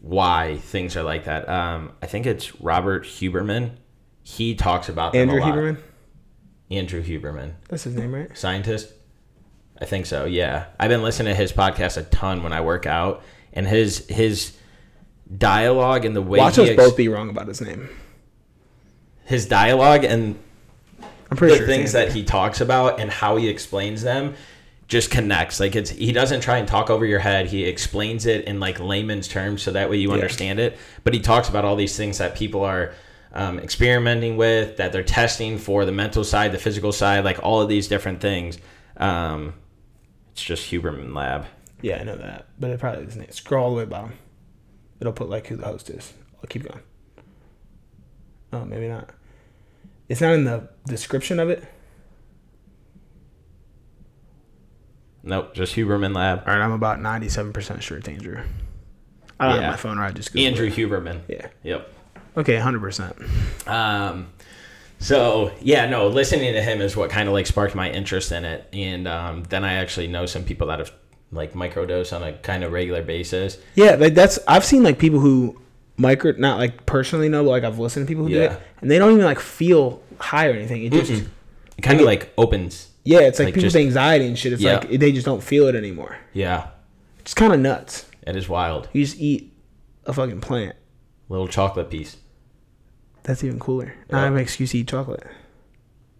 why 0.00 0.56
things 0.62 0.96
are 0.96 1.02
like 1.02 1.24
that. 1.24 1.48
Um, 1.48 1.92
I 2.02 2.06
think 2.06 2.26
it's 2.26 2.58
Robert 2.60 3.04
Huberman. 3.04 3.72
He 4.22 4.54
talks 4.54 4.88
about 4.88 5.12
them 5.12 5.28
Andrew. 5.30 5.40
Huberman, 5.42 5.78
Andrew 6.70 7.02
Huberman, 7.02 7.52
that's 7.68 7.84
his 7.84 7.94
name, 7.96 8.14
right? 8.14 8.36
scientist. 8.36 8.92
I 9.80 9.84
think 9.86 10.06
so. 10.06 10.24
Yeah, 10.26 10.66
I've 10.78 10.88
been 10.90 11.02
listening 11.02 11.32
to 11.32 11.34
his 11.34 11.52
podcast 11.52 11.96
a 11.96 12.02
ton 12.04 12.42
when 12.42 12.52
I 12.52 12.60
work 12.60 12.86
out, 12.86 13.22
and 13.52 13.66
his 13.66 14.06
his 14.08 14.56
dialogue 15.36 16.04
and 16.04 16.14
the 16.14 16.22
way 16.22 16.38
Watch 16.38 16.56
he 16.56 16.62
us 16.62 16.68
ex- 16.70 16.76
both 16.76 16.96
be 16.96 17.08
wrong 17.08 17.30
about 17.30 17.46
his 17.48 17.60
name. 17.60 17.88
his 19.24 19.46
dialogue 19.46 20.04
and 20.04 20.38
I'm 21.30 21.36
pretty 21.36 21.54
the 21.54 21.58
sure 21.58 21.66
things 21.66 21.92
that 21.92 22.12
he 22.12 22.24
talks 22.24 22.60
about 22.60 23.00
and 23.00 23.10
how 23.10 23.36
he 23.36 23.48
explains 23.48 24.02
them 24.02 24.34
just 24.88 25.10
connects. 25.10 25.60
Like 25.60 25.76
it's 25.76 25.90
he 25.90 26.12
doesn't 26.12 26.40
try 26.40 26.58
and 26.58 26.66
talk 26.66 26.90
over 26.90 27.06
your 27.06 27.20
head. 27.20 27.46
He 27.46 27.64
explains 27.64 28.26
it 28.26 28.44
in 28.46 28.58
like 28.58 28.80
layman's 28.80 29.28
terms 29.28 29.62
so 29.62 29.70
that 29.70 29.88
way 29.88 29.96
you 29.96 30.12
understand 30.12 30.58
it. 30.58 30.76
But 31.04 31.14
he 31.14 31.20
talks 31.20 31.48
about 31.48 31.64
all 31.64 31.76
these 31.76 31.96
things 31.96 32.18
that 32.18 32.34
people 32.34 32.64
are 32.64 32.92
um, 33.32 33.60
experimenting 33.60 34.36
with, 34.36 34.76
that 34.78 34.92
they're 34.92 35.04
testing 35.04 35.58
for 35.58 35.84
the 35.84 35.92
mental 35.92 36.24
side, 36.24 36.50
the 36.50 36.58
physical 36.58 36.90
side, 36.90 37.24
like 37.24 37.38
all 37.44 37.60
of 37.60 37.68
these 37.68 37.86
different 37.86 38.20
things. 38.20 38.58
Um, 38.96 39.54
it's 40.32 40.42
just 40.42 40.70
Huberman 40.70 41.14
Lab. 41.14 41.46
Yeah, 41.80 41.98
I 42.00 42.02
know 42.02 42.16
that, 42.16 42.48
but 42.58 42.70
it 42.70 42.80
probably 42.80 43.04
isn't. 43.04 43.32
Scroll 43.32 43.64
all 43.64 43.70
the 43.70 43.76
way 43.76 43.84
bottom. 43.84 44.14
It'll 45.00 45.12
put 45.12 45.30
like 45.30 45.46
who 45.46 45.56
the 45.56 45.66
host 45.66 45.88
is. 45.88 46.12
I'll 46.38 46.48
keep 46.48 46.64
going. 46.64 46.82
Oh, 48.52 48.64
maybe 48.64 48.88
not. 48.88 49.10
It's 50.10 50.20
not 50.20 50.32
in 50.34 50.42
the 50.44 50.68
description 50.86 51.38
of 51.38 51.48
it. 51.48 51.64
Nope, 55.22 55.54
just 55.54 55.76
Huberman 55.76 56.14
Lab. 56.14 56.40
All 56.46 56.54
right, 56.54 56.62
I'm 56.62 56.72
about 56.72 56.98
97% 56.98 57.80
sure 57.80 57.98
it's 57.98 58.08
Andrew. 58.08 58.40
I 59.38 59.46
don't 59.46 59.56
Yeah. 59.56 59.62
have 59.62 59.70
my 59.72 59.76
phone, 59.76 59.98
right. 59.98 60.08
I 60.08 60.12
just 60.12 60.32
Googled 60.34 60.46
Andrew 60.46 60.66
it. 60.66 60.74
Huberman. 60.74 61.20
Yeah. 61.28 61.46
Yep. 61.62 61.92
Okay, 62.38 62.56
100%. 62.56 63.68
Um, 63.68 64.26
so 64.98 65.52
yeah, 65.62 65.88
no, 65.88 66.08
listening 66.08 66.54
to 66.54 66.62
him 66.62 66.80
is 66.80 66.96
what 66.96 67.08
kind 67.10 67.28
of 67.28 67.32
like 67.32 67.46
sparked 67.46 67.74
my 67.76 67.88
interest 67.90 68.32
in 68.32 68.44
it, 68.44 68.68
and 68.72 69.06
um, 69.06 69.44
then 69.48 69.64
I 69.64 69.74
actually 69.74 70.08
know 70.08 70.26
some 70.26 70.42
people 70.44 70.66
that 70.68 70.78
have 70.80 70.92
like 71.32 71.52
microdose 71.54 72.14
on 72.14 72.22
a 72.24 72.32
kind 72.32 72.64
of 72.64 72.72
regular 72.72 73.02
basis. 73.02 73.58
Yeah, 73.76 73.94
like 73.94 74.14
that's 74.14 74.38
I've 74.48 74.64
seen 74.64 74.82
like 74.82 74.98
people 74.98 75.20
who 75.20 75.60
micro 76.00 76.32
not 76.38 76.58
like 76.58 76.86
personally 76.86 77.28
know, 77.28 77.44
but 77.44 77.50
like 77.50 77.64
I've 77.64 77.78
listened 77.78 78.06
to 78.06 78.10
people 78.10 78.24
who 78.24 78.30
do 78.30 78.36
Yeah. 78.36 78.52
it, 78.54 78.62
and 78.80 78.90
they 78.90 78.98
don't 78.98 79.12
even 79.12 79.24
like 79.24 79.38
feel 79.40 80.02
high 80.18 80.48
or 80.48 80.52
anything. 80.52 80.84
It 80.84 80.92
just 80.92 81.10
It 81.10 81.82
kind 81.82 82.00
of 82.00 82.06
like 82.06 82.32
opens. 82.38 82.88
yeah, 83.04 83.20
it's 83.20 83.38
like, 83.38 83.46
Like, 83.46 83.54
people's 83.54 83.72
just- 83.74 83.84
anxiety 83.84 84.26
and 84.26 84.38
shit. 84.38 84.52
It's 84.52 84.62
Yeah. 84.62 84.78
like 84.78 84.90
they 84.98 85.12
just 85.12 85.26
don't 85.26 85.42
feel 85.42 85.66
it 85.66 85.74
anymore. 85.74 86.16
Yeah, 86.32 86.68
It's 87.20 87.34
kind 87.34 87.52
of 87.52 87.60
nuts. 87.60 88.06
it 88.26 88.36
is 88.36 88.48
wild. 88.48 88.88
You 88.92 89.04
just 89.04 89.18
eat 89.18 89.52
a 90.06 90.12
fucking 90.12 90.40
plant. 90.40 90.76
Little 91.28 91.48
chocolate 91.48 91.90
piece. 91.90 92.16
That's 93.22 93.44
even 93.44 93.58
cooler. 93.60 93.94
Now 94.10 94.20
I 94.20 94.24
have 94.24 94.34
an 94.34 94.40
excuse 94.40 94.70
to 94.72 94.78
eat 94.78 94.88
chocolate. 94.88 95.22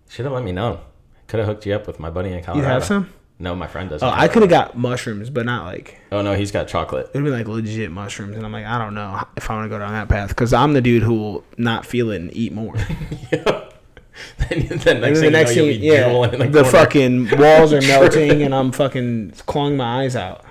Should 0.09 0.25
have 0.27 0.35
let 0.35 0.45
me 0.45 0.53
know. 0.53 0.81
Could 1.27 1.39
have 1.39 1.49
hooked 1.49 1.65
you 1.67 1.75
up 1.75 1.87
with 1.87 1.99
my 1.99 2.11
buddy 2.11 2.31
in 2.31 2.39
You 2.39 2.45
Colorado. 2.45 2.69
have 2.69 2.85
some? 2.85 3.09
No, 3.43 3.55
my 3.57 3.67
friend 3.67 3.89
doesn't. 3.89 4.07
Oh, 4.07 4.13
I 4.15 4.29
could 4.29 4.43
have 4.43 4.51
got 4.51 4.77
mushrooms, 4.77 5.31
but 5.31 5.47
not 5.47 5.65
like 5.65 5.99
Oh 6.13 6.21
no, 6.21 6.35
he's 6.35 6.53
got 6.53 6.69
chocolate. 6.69 7.11
it 7.15 7.19
would 7.19 7.25
be 7.25 7.31
like 7.31 7.49
legit 7.49 7.91
mushrooms, 7.91 8.37
and 8.37 8.45
I'm 8.45 8.53
like, 8.53 8.67
I 8.67 8.79
don't 8.79 8.95
know 8.95 9.19
if 9.37 9.51
I 9.51 9.55
want 9.55 9.65
to 9.65 9.69
go 9.71 9.79
down 9.79 9.93
that 9.93 10.09
path 10.11 10.29
because 10.29 10.53
I'm 10.53 10.75
the 10.75 10.83
dude 10.83 11.03
who 11.03 11.15
will 11.15 11.45
not 11.57 11.87
feel 11.87 12.11
it 12.11 12.21
and 12.21 12.31
eat 12.37 12.53
more. 12.53 12.75
then 13.31 14.69
the 14.69 14.75
next 14.75 14.85
then 14.85 15.01
thing 15.01 15.15
the 15.15 15.31
next 15.31 15.57
you 15.57 15.63
know, 15.63 15.73
thing, 15.73 15.83
yeah, 15.83 16.27
the, 16.47 16.49
the 16.49 16.65
fucking 16.65 17.39
walls 17.39 17.73
are 17.73 17.81
melting, 17.89 18.43
and 18.43 18.55
I'm 18.55 18.73
fucking 18.73 19.33
clawing 19.47 19.77
my 19.79 20.03
eyes 20.03 20.15
out. 20.17 20.45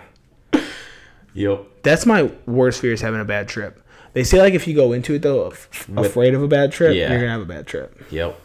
Yep. 1.34 1.66
That's 1.84 2.06
my 2.06 2.32
worst 2.48 2.82
fear 2.82 2.94
is 2.94 3.02
having 3.02 3.22
a 3.22 3.26
bad 3.26 3.48
trip. 3.48 3.82
They 4.14 4.24
say 4.24 4.40
like 4.42 4.54
if 4.56 4.68
you 4.68 4.74
go 4.74 4.92
into 4.94 5.14
it 5.14 5.22
though, 5.22 5.42
af- 5.44 5.88
With- 5.88 6.08
afraid 6.08 6.34
of 6.34 6.42
a 6.42 6.48
bad 6.48 6.72
trip, 6.72 6.96
Yeah. 6.96 7.10
you're 7.12 7.20
gonna 7.20 7.32
have 7.32 7.42
a 7.42 7.46
bad 7.46 7.68
trip. 7.68 8.04
Yep. 8.10 8.40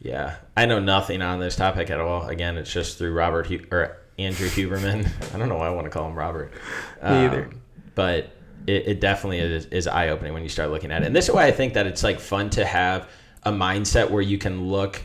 Yeah, 0.00 0.36
I 0.56 0.66
know 0.66 0.78
nothing 0.78 1.22
on 1.22 1.40
this 1.40 1.56
topic 1.56 1.90
at 1.90 2.00
all. 2.00 2.28
Again, 2.28 2.56
it's 2.58 2.72
just 2.72 2.98
through 2.98 3.12
Robert 3.12 3.46
Hu- 3.46 3.66
or 3.70 3.96
Andrew 4.18 4.48
Huberman. 4.48 5.08
I 5.34 5.38
don't 5.38 5.48
know 5.48 5.56
why 5.56 5.66
I 5.66 5.70
want 5.70 5.86
to 5.86 5.90
call 5.90 6.08
him 6.08 6.14
Robert. 6.14 6.52
Um, 7.00 7.14
Me 7.14 7.24
either. 7.26 7.50
But 7.94 8.30
it, 8.66 8.88
it 8.88 9.00
definitely 9.00 9.38
is, 9.38 9.66
is 9.66 9.86
eye 9.86 10.08
opening 10.08 10.34
when 10.34 10.42
you 10.42 10.48
start 10.48 10.70
looking 10.70 10.90
at 10.92 11.02
it. 11.02 11.06
And 11.06 11.16
this 11.16 11.28
is 11.28 11.34
why 11.34 11.46
I 11.46 11.52
think 11.52 11.74
that 11.74 11.86
it's 11.86 12.02
like 12.02 12.20
fun 12.20 12.50
to 12.50 12.64
have 12.64 13.08
a 13.42 13.52
mindset 13.52 14.10
where 14.10 14.22
you 14.22 14.38
can 14.38 14.68
look 14.68 15.02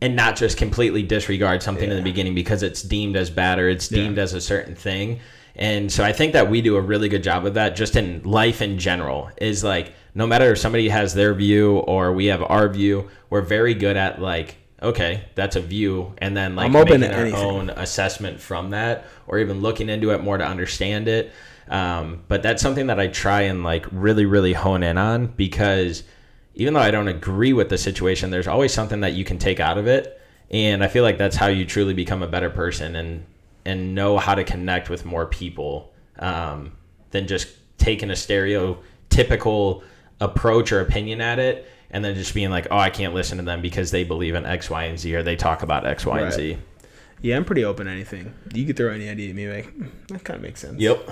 and 0.00 0.14
not 0.14 0.36
just 0.36 0.56
completely 0.58 1.02
disregard 1.02 1.62
something 1.62 1.90
in 1.90 1.96
the 1.96 2.02
beginning 2.02 2.34
because 2.34 2.62
it's 2.62 2.82
deemed 2.82 3.16
as 3.16 3.30
bad 3.30 3.58
or 3.58 3.68
it's 3.68 3.88
deemed 3.88 4.18
as 4.18 4.32
a 4.32 4.40
certain 4.40 4.74
thing. 4.76 5.20
And 5.58 5.90
so 5.90 6.04
I 6.04 6.12
think 6.12 6.34
that 6.34 6.48
we 6.48 6.62
do 6.62 6.76
a 6.76 6.80
really 6.80 7.08
good 7.08 7.22
job 7.22 7.44
of 7.44 7.54
that 7.54 7.74
just 7.74 7.96
in 7.96 8.22
life 8.22 8.62
in 8.62 8.78
general 8.78 9.30
is 9.38 9.64
like 9.64 9.92
no 10.14 10.26
matter 10.26 10.52
if 10.52 10.58
somebody 10.58 10.88
has 10.88 11.14
their 11.14 11.34
view 11.34 11.78
or 11.78 12.12
we 12.12 12.26
have 12.26 12.42
our 12.42 12.68
view, 12.68 13.08
we're 13.28 13.42
very 13.42 13.74
good 13.74 13.96
at 13.96 14.20
like 14.20 14.56
okay, 14.80 15.24
that's 15.34 15.56
a 15.56 15.60
view 15.60 16.14
and 16.18 16.36
then 16.36 16.54
like 16.54 16.66
I'm 16.66 16.76
open 16.76 17.00
making 17.00 17.10
to 17.10 17.16
our 17.16 17.26
anything. 17.26 17.44
own 17.44 17.70
assessment 17.70 18.40
from 18.40 18.70
that 18.70 19.06
or 19.26 19.38
even 19.38 19.60
looking 19.60 19.88
into 19.88 20.10
it 20.10 20.22
more 20.22 20.38
to 20.38 20.46
understand 20.46 21.08
it. 21.08 21.32
Um, 21.68 22.22
but 22.28 22.42
that's 22.42 22.62
something 22.62 22.86
that 22.86 23.00
I 23.00 23.08
try 23.08 23.42
and 23.42 23.64
like 23.64 23.86
really, 23.90 24.24
really 24.24 24.52
hone 24.52 24.82
in 24.84 24.96
on 24.96 25.26
because 25.26 26.04
even 26.54 26.74
though 26.74 26.80
I 26.80 26.90
don't 26.90 27.08
agree 27.08 27.52
with 27.52 27.68
the 27.68 27.78
situation, 27.78 28.30
there's 28.30 28.46
always 28.46 28.72
something 28.72 29.00
that 29.00 29.14
you 29.14 29.24
can 29.24 29.38
take 29.38 29.60
out 29.60 29.78
of 29.78 29.86
it. 29.86 30.20
And 30.50 30.82
I 30.82 30.88
feel 30.88 31.02
like 31.02 31.18
that's 31.18 31.36
how 31.36 31.48
you 31.48 31.64
truly 31.66 31.94
become 31.94 32.22
a 32.22 32.28
better 32.28 32.48
person 32.48 32.96
and 32.96 33.24
and 33.68 33.94
know 33.94 34.16
how 34.16 34.34
to 34.34 34.44
connect 34.44 34.88
with 34.88 35.04
more 35.04 35.26
people 35.26 35.92
um, 36.20 36.72
than 37.10 37.26
just 37.26 37.48
taking 37.76 38.08
a 38.08 38.14
stereotypical 38.14 39.82
approach 40.20 40.72
or 40.72 40.80
opinion 40.80 41.20
at 41.20 41.38
it 41.38 41.70
and 41.90 42.02
then 42.02 42.14
just 42.14 42.32
being 42.32 42.48
like, 42.48 42.66
oh, 42.70 42.78
I 42.78 42.88
can't 42.88 43.12
listen 43.12 43.36
to 43.36 43.44
them 43.44 43.60
because 43.60 43.90
they 43.90 44.04
believe 44.04 44.34
in 44.34 44.46
X, 44.46 44.70
Y, 44.70 44.84
and 44.84 44.98
Z 44.98 45.14
or 45.14 45.22
they 45.22 45.36
talk 45.36 45.62
about 45.62 45.86
X, 45.86 46.06
Y, 46.06 46.18
and 46.18 46.32
Z. 46.32 46.56
Yeah, 47.20 47.36
I'm 47.36 47.44
pretty 47.44 47.62
open 47.62 47.84
to 47.86 47.92
anything. 47.92 48.32
You 48.54 48.64
could 48.64 48.76
throw 48.78 48.90
any 48.90 49.06
idea 49.06 49.28
at 49.28 49.36
me, 49.36 49.48
like 49.48 49.70
that 50.08 50.24
kind 50.24 50.36
of 50.36 50.42
makes 50.42 50.60
sense. 50.60 50.80
Yep. 50.80 51.10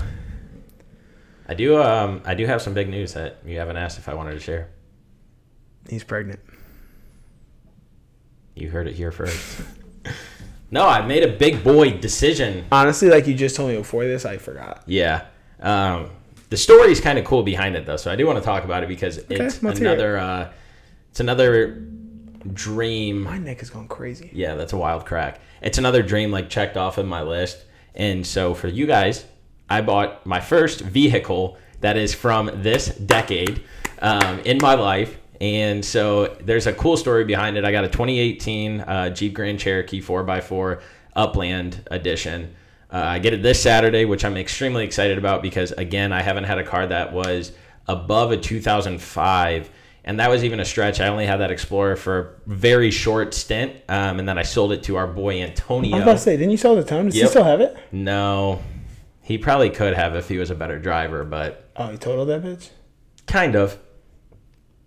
I 1.49 1.55
do. 1.55 1.83
Um, 1.83 2.23
I 2.25 2.35
do 2.35 2.47
have 2.47 2.62
some 2.62 2.73
big 2.73 2.88
news 2.88 3.12
that 3.12 3.38
you 3.45 3.59
haven't 3.59 3.77
asked 3.77 3.99
if 3.99 4.09
I 4.09 4.14
wanted 4.14 4.33
to 4.33 4.40
share. 4.40 4.71
He's 5.90 6.05
pregnant. 6.05 6.40
You 8.55 8.71
heard 8.71 8.88
it 8.88 8.95
here 8.95 9.12
first. 9.12 9.61
no, 10.70 10.87
I 10.87 11.05
made 11.07 11.22
a 11.22 11.29
big 11.29 11.62
boy 11.62 11.98
decision. 11.98 12.66
Honestly, 12.72 13.09
like 13.09 13.26
you 13.26 13.35
just 13.35 13.57
told 13.57 13.70
me 13.70 13.76
before 13.76 14.05
this, 14.05 14.24
I 14.24 14.37
forgot. 14.38 14.83
Yeah. 14.87 15.26
Um, 15.61 16.11
the 16.50 16.57
story 16.57 16.90
is 16.92 17.00
kind 17.00 17.18
of 17.18 17.24
cool 17.24 17.42
behind 17.42 17.76
it 17.76 17.87
though, 17.87 17.96
so 17.96 18.11
I 18.11 18.16
do 18.16 18.26
want 18.26 18.38
to 18.38 18.44
talk 18.44 18.64
about 18.64 18.83
it 18.83 18.88
because 18.88 19.18
it's 19.18 19.62
let's 19.62 19.81
it. 19.81 19.87
another. 19.87 20.18
Uh, 20.18 20.52
it's 21.11 21.20
another 21.20 21.83
dream. 22.52 23.22
My 23.22 23.38
neck 23.38 23.62
is 23.62 23.70
going 23.70 23.88
crazy. 23.88 24.31
Yeah, 24.33 24.55
that's 24.55 24.72
a 24.72 24.76
wild 24.76 25.07
crack. 25.07 25.40
It's 25.62 25.79
another 25.79 26.02
dream 26.02 26.31
like 26.31 26.48
checked 26.48 26.76
off 26.76 26.98
of 26.98 27.07
my 27.07 27.22
list. 27.22 27.64
And 27.94 28.26
so 28.26 28.55
for 28.55 28.68
you 28.68 28.87
guys, 28.87 29.24
I 29.68 29.81
bought 29.81 30.26
my 30.26 30.40
first 30.40 30.81
vehicle 30.81 31.57
that 31.81 31.96
is 31.96 32.14
from 32.14 32.50
this 32.62 32.88
decade 32.94 33.62
um, 34.00 34.40
in 34.40 34.59
my 34.59 34.74
life. 34.74 35.18
And 35.40 35.85
so 35.85 36.37
there's 36.40 36.66
a 36.66 36.72
cool 36.72 36.96
story 36.96 37.25
behind 37.25 37.57
it. 37.57 37.64
I 37.64 37.72
got 37.72 37.85
a 37.85 37.88
2018 37.88 38.81
uh, 38.81 39.11
Jeep 39.11 39.35
Grand 39.35 39.59
Cherokee 39.59 40.01
4x4 40.01 40.81
Upland 41.14 41.87
Edition. 41.90 42.55
Uh, 42.92 42.96
I 42.99 43.18
get 43.18 43.35
it 43.35 43.42
this 43.42 43.61
Saturday, 43.62 44.05
which 44.05 44.25
I'm 44.25 44.37
extremely 44.37 44.85
excited 44.85 45.18
about 45.18 45.42
because, 45.42 45.72
again, 45.72 46.12
I 46.12 46.22
haven't 46.22 46.44
had 46.44 46.59
a 46.59 46.64
car 46.64 46.87
that 46.87 47.12
was 47.12 47.53
above 47.88 48.31
a 48.33 48.37
2005 48.37 49.70
and 50.05 50.20
that 50.20 50.31
was 50.31 50.44
even 50.44 50.61
a 50.61 50.64
stretch. 50.64 51.01
I 51.01 51.09
only 51.09 51.27
had 51.27 51.38
that 51.38 51.51
Explorer 51.51 51.96
for 51.96 52.18
a 52.46 52.51
very 52.51 52.92
short 52.92 53.35
stint, 53.35 53.72
um, 53.88 54.20
and 54.20 54.29
then 54.29 54.38
I 54.38 54.42
sold 54.42 54.70
it 54.70 54.85
to 54.85 54.94
our 54.96 55.07
boy 55.09 55.42
Antonio. 55.42 55.94
I 55.94 55.99
was 55.99 56.03
about 56.05 56.12
to 56.12 56.18
say, 56.20 56.37
didn't 56.37 56.53
you 56.53 56.57
sell 56.57 56.77
the 56.77 56.85
tone? 56.85 57.07
Does 57.07 57.14
he 57.14 57.27
still 57.27 57.42
have 57.42 57.61
it? 57.61 57.77
no, 57.90 58.62
he 59.20 59.37
probably 59.37 59.68
could 59.70 59.94
have 59.94 60.14
if 60.14 60.29
he 60.29 60.38
was 60.38 60.53
a 60.53 60.55
better 60.55 60.79
driver, 60.79 61.25
but 61.25 61.68
Oh, 61.75 61.88
he 61.88 61.99
totaled 61.99 62.29
that 62.29 62.42
bitch. 62.44 62.70
kind 63.27 63.57
of. 63.57 63.77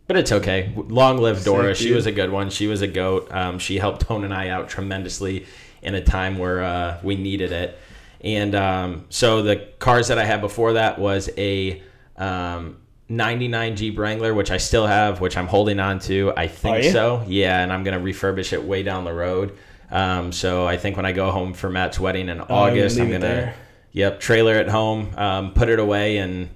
But 0.09 0.17
it's 0.17 0.31
okay. 0.31 0.73
Long 0.75 1.19
live 1.19 1.43
Dora. 1.43 1.75
Sick, 1.75 1.85
she 1.87 1.93
was 1.93 2.07
a 2.07 2.11
good 2.11 2.31
one. 2.31 2.49
She 2.49 2.65
was 2.65 2.81
a 2.81 2.87
goat. 2.87 3.31
Um, 3.31 3.59
she 3.59 3.77
helped 3.77 4.01
Tone 4.01 4.23
and 4.23 4.33
I 4.33 4.49
out 4.49 4.67
tremendously 4.67 5.45
in 5.83 5.93
a 5.93 6.03
time 6.03 6.39
where 6.39 6.63
uh, 6.63 6.99
we 7.03 7.15
needed 7.15 7.51
it. 7.51 7.77
And 8.21 8.55
um, 8.55 9.05
so 9.09 9.43
the 9.43 9.57
cars 9.77 10.07
that 10.07 10.17
I 10.17 10.25
had 10.25 10.41
before 10.41 10.73
that 10.73 10.97
was 10.97 11.29
a 11.37 11.83
um, 12.17 12.77
99 13.07 13.75
Jeep 13.75 13.99
Wrangler, 13.99 14.33
which 14.33 14.49
I 14.49 14.57
still 14.57 14.87
have, 14.87 15.21
which 15.21 15.37
I'm 15.37 15.45
holding 15.45 15.79
on 15.79 15.99
to. 15.99 16.33
I 16.35 16.47
think 16.47 16.85
so. 16.91 17.23
Yeah, 17.27 17.61
and 17.61 17.71
I'm 17.71 17.83
going 17.83 17.95
to 17.95 18.03
refurbish 18.03 18.51
it 18.51 18.63
way 18.63 18.81
down 18.81 19.03
the 19.03 19.13
road. 19.13 19.55
Um, 19.91 20.31
so 20.31 20.65
I 20.65 20.77
think 20.77 20.97
when 20.97 21.05
I 21.05 21.11
go 21.11 21.29
home 21.29 21.53
for 21.53 21.69
Matt's 21.69 21.99
wedding 21.99 22.29
in 22.29 22.41
Oh, 22.41 22.45
August, 22.49 22.99
I'm 22.99 23.09
going 23.09 23.21
to. 23.21 23.53
Yep, 23.91 24.21
trailer 24.21 24.55
at 24.55 24.69
home, 24.69 25.13
um, 25.17 25.53
put 25.53 25.69
it 25.69 25.77
away, 25.77 26.17
and 26.17 26.49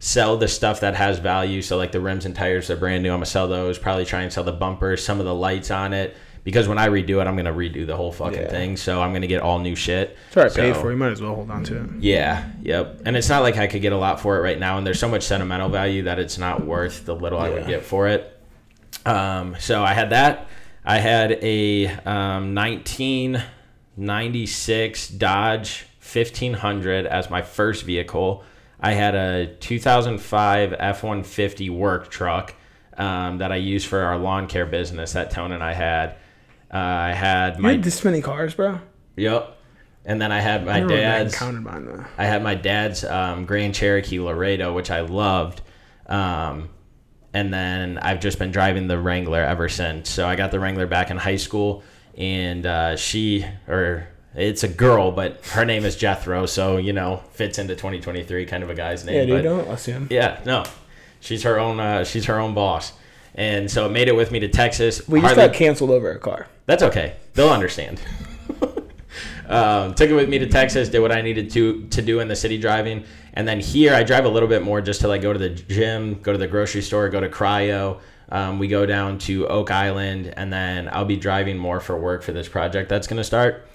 sell 0.00 0.36
the 0.36 0.46
stuff 0.48 0.80
that 0.80 0.94
has 0.94 1.18
value. 1.18 1.60
So 1.62 1.76
like 1.76 1.90
the 1.92 2.00
rims 2.00 2.24
and 2.24 2.34
tires 2.34 2.70
are 2.70 2.76
brand 2.76 3.02
new. 3.02 3.10
I'm 3.10 3.16
gonna 3.16 3.26
sell 3.26 3.48
those. 3.48 3.78
Probably 3.78 4.04
try 4.04 4.22
and 4.22 4.32
sell 4.32 4.44
the 4.44 4.52
bumpers, 4.52 5.04
some 5.04 5.18
of 5.20 5.26
the 5.26 5.34
lights 5.34 5.70
on 5.72 5.92
it, 5.92 6.16
because 6.44 6.68
when 6.68 6.78
I 6.78 6.86
redo 6.88 7.20
it, 7.20 7.26
I'm 7.26 7.34
gonna 7.36 7.52
redo 7.52 7.84
the 7.86 7.96
whole 7.96 8.12
fucking 8.12 8.42
Yeah. 8.42 8.48
thing. 8.48 8.76
So 8.76 9.02
I'm 9.02 9.12
gonna 9.12 9.26
get 9.26 9.42
all 9.42 9.58
new 9.58 9.74
shit. 9.74 10.16
It's 10.28 10.36
already 10.36 10.54
paid 10.54 10.74
So- 10.74 10.80
for. 10.82 10.90
You 10.92 10.96
might 10.96 11.10
as 11.12 11.20
well 11.20 11.34
hold 11.34 11.50
on 11.50 11.64
to 11.64 11.76
it. 11.78 11.84
Yeah, 12.00 12.44
yep. 12.62 13.00
And 13.04 13.16
it's 13.16 13.28
not 13.28 13.42
like 13.42 13.56
I 13.56 13.66
could 13.66 13.82
get 13.82 13.92
a 13.92 13.96
lot 13.96 14.20
for 14.20 14.36
it 14.36 14.40
right 14.40 14.58
now, 14.58 14.78
and 14.78 14.86
there's 14.86 15.00
so 15.00 15.08
much 15.08 15.24
sentimental 15.24 15.68
value 15.68 16.04
that 16.04 16.18
it's 16.20 16.38
not 16.38 16.64
worth 16.64 17.04
the 17.04 17.14
little 17.16 17.38
I 17.40 17.50
would 17.50 17.66
get 17.66 17.82
for 17.82 18.06
it. 18.08 18.32
Um, 19.04 19.56
so 19.58 19.82
I 19.82 19.94
had 19.94 20.10
that. 20.10 20.46
I 20.84 20.98
had 20.98 21.32
a 21.42 21.86
um, 22.06 22.54
1996 22.54 25.08
Dodge 25.08 25.86
1500 26.00 27.04
as 27.06 27.28
my 27.30 27.42
first 27.42 27.84
vehicle. 27.84 28.44
I 28.80 28.92
had 28.92 29.14
a 29.14 29.46
2005 29.56 30.74
F 30.78 31.02
150 31.02 31.70
work 31.70 32.08
truck. 32.10 32.54
um, 32.96 33.38
that 33.38 33.52
I 33.52 33.56
used 33.56 33.86
for 33.86 34.00
our 34.00 34.18
lawn 34.18 34.48
care 34.48 34.66
business 34.66 35.12
that 35.12 35.30
Tone 35.30 35.52
and 35.52 35.62
I 35.62 35.72
had. 35.72 36.16
Uh, 36.72 36.76
I 36.78 37.12
had 37.12 37.58
You 37.60 37.66
had 37.68 37.82
this 37.84 38.04
many 38.04 38.20
cars, 38.20 38.54
bro. 38.54 38.80
yep, 39.16 39.56
and 40.04 40.20
then 40.20 40.32
I 40.32 40.40
had 40.40 40.66
my 40.66 40.78
I 40.82 40.86
dad's. 40.86 41.34
counted 41.34 41.60
mine 41.62 41.86
though. 41.86 42.04
I 42.18 42.24
had 42.24 42.42
my 42.42 42.54
dad's 42.56 43.04
um, 43.04 43.44
Grand 43.46 43.74
Cherokee 43.74 44.18
Laredo, 44.18 44.72
which 44.74 44.90
I 44.90 45.00
loved. 45.02 45.60
Um, 46.06 46.70
and 47.32 47.52
then 47.54 47.98
I've 47.98 48.18
just 48.20 48.38
been 48.40 48.50
driving 48.50 48.88
the 48.88 48.98
Wrangler 48.98 49.42
ever 49.42 49.68
since. 49.68 50.10
So 50.10 50.26
I 50.26 50.34
got 50.34 50.50
the 50.50 50.58
Wrangler 50.58 50.86
back 50.86 51.10
in 51.12 51.16
high 51.18 51.36
school, 51.36 51.82
and 52.16 52.66
uh, 52.66 52.96
she, 52.96 53.44
or 53.68 54.08
it's 54.38 54.62
a 54.62 54.68
girl, 54.68 55.10
but 55.12 55.44
her 55.52 55.64
name 55.64 55.84
is 55.84 55.96
Jethro, 55.96 56.46
so 56.46 56.76
you 56.76 56.92
know 56.92 57.22
fits 57.32 57.58
into 57.58 57.74
2023, 57.74 58.46
kind 58.46 58.62
of 58.62 58.70
a 58.70 58.74
guy's 58.74 59.04
name. 59.04 59.14
Yeah, 59.16 59.24
dude, 59.24 59.36
but- 59.36 59.42
don't 59.42 59.68
assume. 59.68 60.06
yeah, 60.10 60.40
no, 60.46 60.64
she's 61.20 61.42
her 61.42 61.58
own. 61.58 61.80
Uh, 61.80 62.04
she's 62.04 62.26
her 62.26 62.38
own 62.38 62.54
boss, 62.54 62.92
and 63.34 63.70
so 63.70 63.86
it 63.86 63.90
made 63.90 64.08
it 64.08 64.16
with 64.16 64.30
me 64.30 64.40
to 64.40 64.48
Texas. 64.48 65.06
We 65.08 65.20
just 65.20 65.36
got 65.36 65.52
canceled 65.52 65.90
over 65.90 66.10
a 66.10 66.18
car. 66.18 66.46
that's 66.66 66.82
okay. 66.82 67.14
They'll 67.34 67.50
understand. 67.50 68.00
um, 69.48 69.94
took 69.94 70.10
it 70.10 70.14
with 70.14 70.28
me 70.28 70.38
to 70.38 70.46
Texas. 70.46 70.88
Did 70.88 71.00
what 71.00 71.12
I 71.12 71.20
needed 71.22 71.50
to 71.52 71.86
to 71.88 72.02
do 72.02 72.20
in 72.20 72.28
the 72.28 72.36
city 72.36 72.58
driving, 72.58 73.04
and 73.34 73.46
then 73.46 73.60
here 73.60 73.94
I 73.94 74.02
drive 74.02 74.24
a 74.24 74.28
little 74.28 74.48
bit 74.48 74.62
more 74.62 74.80
just 74.80 75.00
to 75.02 75.08
like 75.08 75.22
go 75.22 75.32
to 75.32 75.38
the 75.38 75.50
gym, 75.50 76.20
go 76.22 76.32
to 76.32 76.38
the 76.38 76.48
grocery 76.48 76.82
store, 76.82 77.08
go 77.08 77.20
to 77.20 77.28
cryo. 77.28 78.00
Um, 78.30 78.58
we 78.58 78.68
go 78.68 78.84
down 78.84 79.18
to 79.20 79.46
Oak 79.48 79.70
Island, 79.70 80.34
and 80.36 80.52
then 80.52 80.88
I'll 80.92 81.06
be 81.06 81.16
driving 81.16 81.56
more 81.56 81.80
for 81.80 81.96
work 81.98 82.22
for 82.22 82.32
this 82.32 82.46
project 82.46 82.90
that's 82.90 83.06
gonna 83.06 83.24
start. 83.24 83.66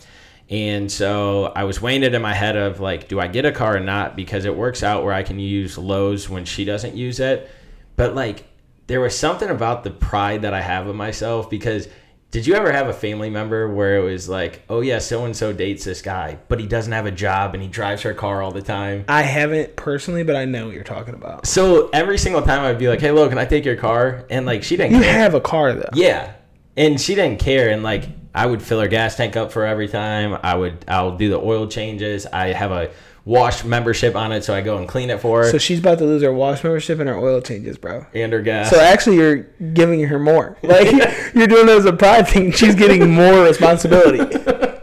And 0.54 0.92
so 0.92 1.52
I 1.56 1.64
was 1.64 1.82
weighing 1.82 2.04
it 2.04 2.14
in 2.14 2.22
my 2.22 2.36
head 2.36 2.56
of 2.56 2.80
like, 2.80 3.08
do 3.08 3.20
I 3.20 3.26
get 3.26 3.44
a 3.44 3.52
car 3.52 3.76
or 3.78 3.80
not? 3.80 4.16
Because 4.16 4.46
it 4.46 4.56
works 4.56 4.84
out 4.84 5.04
where 5.04 5.12
I 5.14 5.24
can 5.24 5.40
use 5.40 5.80
Lo's 5.80 6.30
when 6.30 6.46
she 6.46 6.64
doesn't 6.64 6.96
use 6.96 7.20
it. 7.20 7.50
But 7.96 8.14
like, 8.14 8.46
there 8.86 9.02
was 9.02 9.18
something 9.18 9.50
about 9.50 9.84
the 9.84 9.90
pride 9.90 10.44
that 10.44 10.54
I 10.54 10.62
have 10.62 10.86
of 10.86 10.96
myself 10.96 11.50
because 11.50 11.88
did 12.30 12.46
you 12.46 12.54
ever 12.54 12.72
have 12.72 12.88
a 12.88 12.94
family 12.94 13.32
member 13.32 13.68
where 13.74 13.98
it 13.98 14.04
was 14.04 14.30
like, 14.30 14.62
oh 14.70 14.82
yeah, 14.82 15.00
so 15.00 15.26
and 15.26 15.36
so 15.36 15.54
dates 15.54 15.86
this 15.86 16.04
guy, 16.04 16.38
but 16.50 16.60
he 16.60 16.68
doesn't 16.68 16.92
have 16.94 17.08
a 17.08 17.12
job 17.12 17.56
and 17.56 17.64
he 17.64 17.70
drives 17.70 18.04
her 18.04 18.14
car 18.14 18.44
all 18.44 18.52
the 18.52 18.62
time? 18.62 19.06
I 19.08 19.24
haven't 19.24 19.76
personally, 19.76 20.24
but 20.24 20.36
I 20.36 20.46
know 20.46 20.66
what 20.66 20.76
you're 20.76 20.84
talking 20.84 21.16
about. 21.16 21.48
So 21.48 21.90
every 21.94 22.20
single 22.20 22.44
time 22.44 22.62
I'd 22.62 22.78
be 22.78 22.90
like, 22.90 23.02
hey, 23.02 23.12
look, 23.12 23.30
can 23.30 23.40
I 23.40 23.46
take 23.46 23.66
your 23.66 23.76
car? 23.78 24.26
And 24.30 24.46
like, 24.46 24.62
she 24.62 24.78
didn't 24.78 24.94
You 24.98 25.02
care. 25.02 25.14
have 25.14 25.34
a 25.34 25.42
car 25.42 25.74
though. 25.74 25.90
Yeah. 25.96 26.34
And 26.78 27.02
she 27.02 27.16
didn't 27.16 27.40
care 27.40 27.70
and 27.72 27.82
like 27.82 28.08
I 28.36 28.46
would 28.46 28.62
fill 28.62 28.80
her 28.80 28.88
gas 28.88 29.16
tank 29.16 29.36
up 29.36 29.52
for 29.52 29.66
every 29.66 29.88
time. 29.88 30.40
I 30.44 30.56
would 30.56 30.84
I'll 30.88 31.18
do 31.18 31.30
the 31.30 31.40
oil 31.40 31.68
changes. 31.68 32.26
I 32.26 32.48
have 32.48 32.72
a 32.72 32.90
wash 33.26 33.64
membership 33.64 34.16
on 34.18 34.34
it 34.34 34.44
so 34.44 34.54
I 34.54 34.60
go 34.60 34.78
and 34.78 34.86
clean 34.88 35.10
it 35.10 35.22
for 35.22 35.44
her 35.44 35.50
So 35.50 35.58
she's 35.58 35.80
about 35.80 35.98
to 36.00 36.04
lose 36.04 36.22
her 36.24 36.34
wash 36.34 36.62
membership 36.62 37.00
and 37.00 37.08
her 37.08 37.18
oil 37.18 37.40
changes, 37.42 37.78
bro. 37.78 38.06
and 38.14 38.34
her 38.34 38.42
gas. 38.42 38.70
So 38.70 38.80
actually, 38.80 39.16
you're 39.18 39.38
giving 39.74 40.02
her 40.04 40.20
more. 40.20 40.58
Like 40.64 40.92
you're 41.34 41.48
doing 41.48 41.70
it 41.70 41.72
as 41.78 41.86
a 41.86 41.94
pride 41.94 42.28
thing. 42.28 42.52
She's 42.52 42.76
getting 42.76 43.10
more 43.12 43.44
responsibility. 43.44 44.20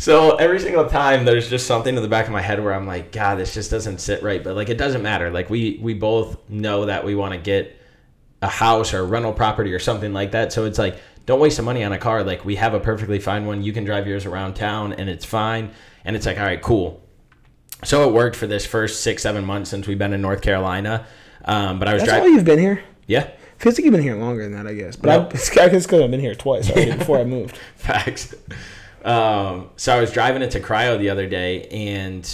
So 0.00 0.36
every 0.36 0.60
single 0.60 0.88
time 0.88 1.24
there's 1.24 1.50
just 1.50 1.66
something 1.66 1.96
in 1.96 2.00
the 2.02 2.08
back 2.08 2.26
of 2.26 2.32
my 2.32 2.40
head 2.40 2.62
where 2.62 2.72
I'm 2.72 2.86
like, 2.86 3.10
God, 3.10 3.36
this 3.36 3.52
just 3.52 3.68
doesn't 3.68 3.98
sit 3.98 4.22
right. 4.22 4.42
But 4.42 4.54
like 4.54 4.68
it 4.68 4.78
doesn't 4.78 5.02
matter. 5.02 5.28
Like 5.30 5.50
we 5.50 5.80
we 5.82 5.92
both 5.92 6.38
know 6.48 6.86
that 6.86 7.04
we 7.04 7.16
want 7.16 7.32
to 7.34 7.38
get 7.38 7.76
a 8.40 8.46
house 8.46 8.94
or 8.94 9.00
a 9.00 9.04
rental 9.04 9.32
property 9.32 9.72
or 9.72 9.80
something 9.80 10.12
like 10.12 10.30
that. 10.30 10.52
So 10.52 10.66
it's 10.66 10.78
like, 10.78 10.98
don't 11.28 11.40
waste 11.40 11.58
the 11.58 11.62
money 11.62 11.84
on 11.84 11.92
a 11.92 11.98
car. 11.98 12.24
Like 12.24 12.46
we 12.46 12.56
have 12.56 12.72
a 12.72 12.80
perfectly 12.80 13.18
fine 13.18 13.44
one. 13.44 13.62
You 13.62 13.74
can 13.74 13.84
drive 13.84 14.06
yours 14.06 14.24
around 14.24 14.54
town 14.54 14.94
and 14.94 15.10
it's 15.10 15.26
fine. 15.26 15.72
And 16.06 16.16
it's 16.16 16.24
like, 16.24 16.38
all 16.38 16.44
right, 16.44 16.62
cool. 16.62 17.02
So 17.84 18.08
it 18.08 18.14
worked 18.14 18.34
for 18.34 18.46
this 18.46 18.64
first 18.64 19.02
six, 19.02 19.24
seven 19.24 19.44
months 19.44 19.68
since 19.68 19.86
we've 19.86 19.98
been 19.98 20.14
in 20.14 20.22
North 20.22 20.40
Carolina. 20.40 21.06
Um, 21.44 21.78
but 21.78 21.86
I 21.86 21.92
was 21.92 22.02
That's 22.02 22.12
driving. 22.12 22.32
you've 22.32 22.46
been 22.46 22.58
here. 22.58 22.82
Yeah, 23.06 23.28
Feels 23.58 23.76
like 23.76 23.84
you've 23.84 23.92
been 23.92 24.02
here 24.02 24.16
longer 24.16 24.42
than 24.44 24.52
that, 24.52 24.66
I 24.66 24.72
guess. 24.72 24.96
But 24.96 25.08
Nope. 25.08 25.32
I, 25.32 25.34
it's, 25.34 25.50
guess 25.50 25.84
because 25.84 26.00
I've 26.00 26.10
been 26.10 26.20
here 26.20 26.34
twice 26.34 26.70
already 26.70 26.92
before 26.96 27.18
I 27.18 27.24
moved. 27.24 27.58
Facts. 27.76 28.34
Um, 29.04 29.68
so 29.76 29.94
I 29.94 30.00
was 30.00 30.10
driving 30.10 30.40
it 30.40 30.52
to 30.52 30.60
cryo 30.60 30.98
the 30.98 31.10
other 31.10 31.26
day, 31.26 31.64
and 31.64 32.26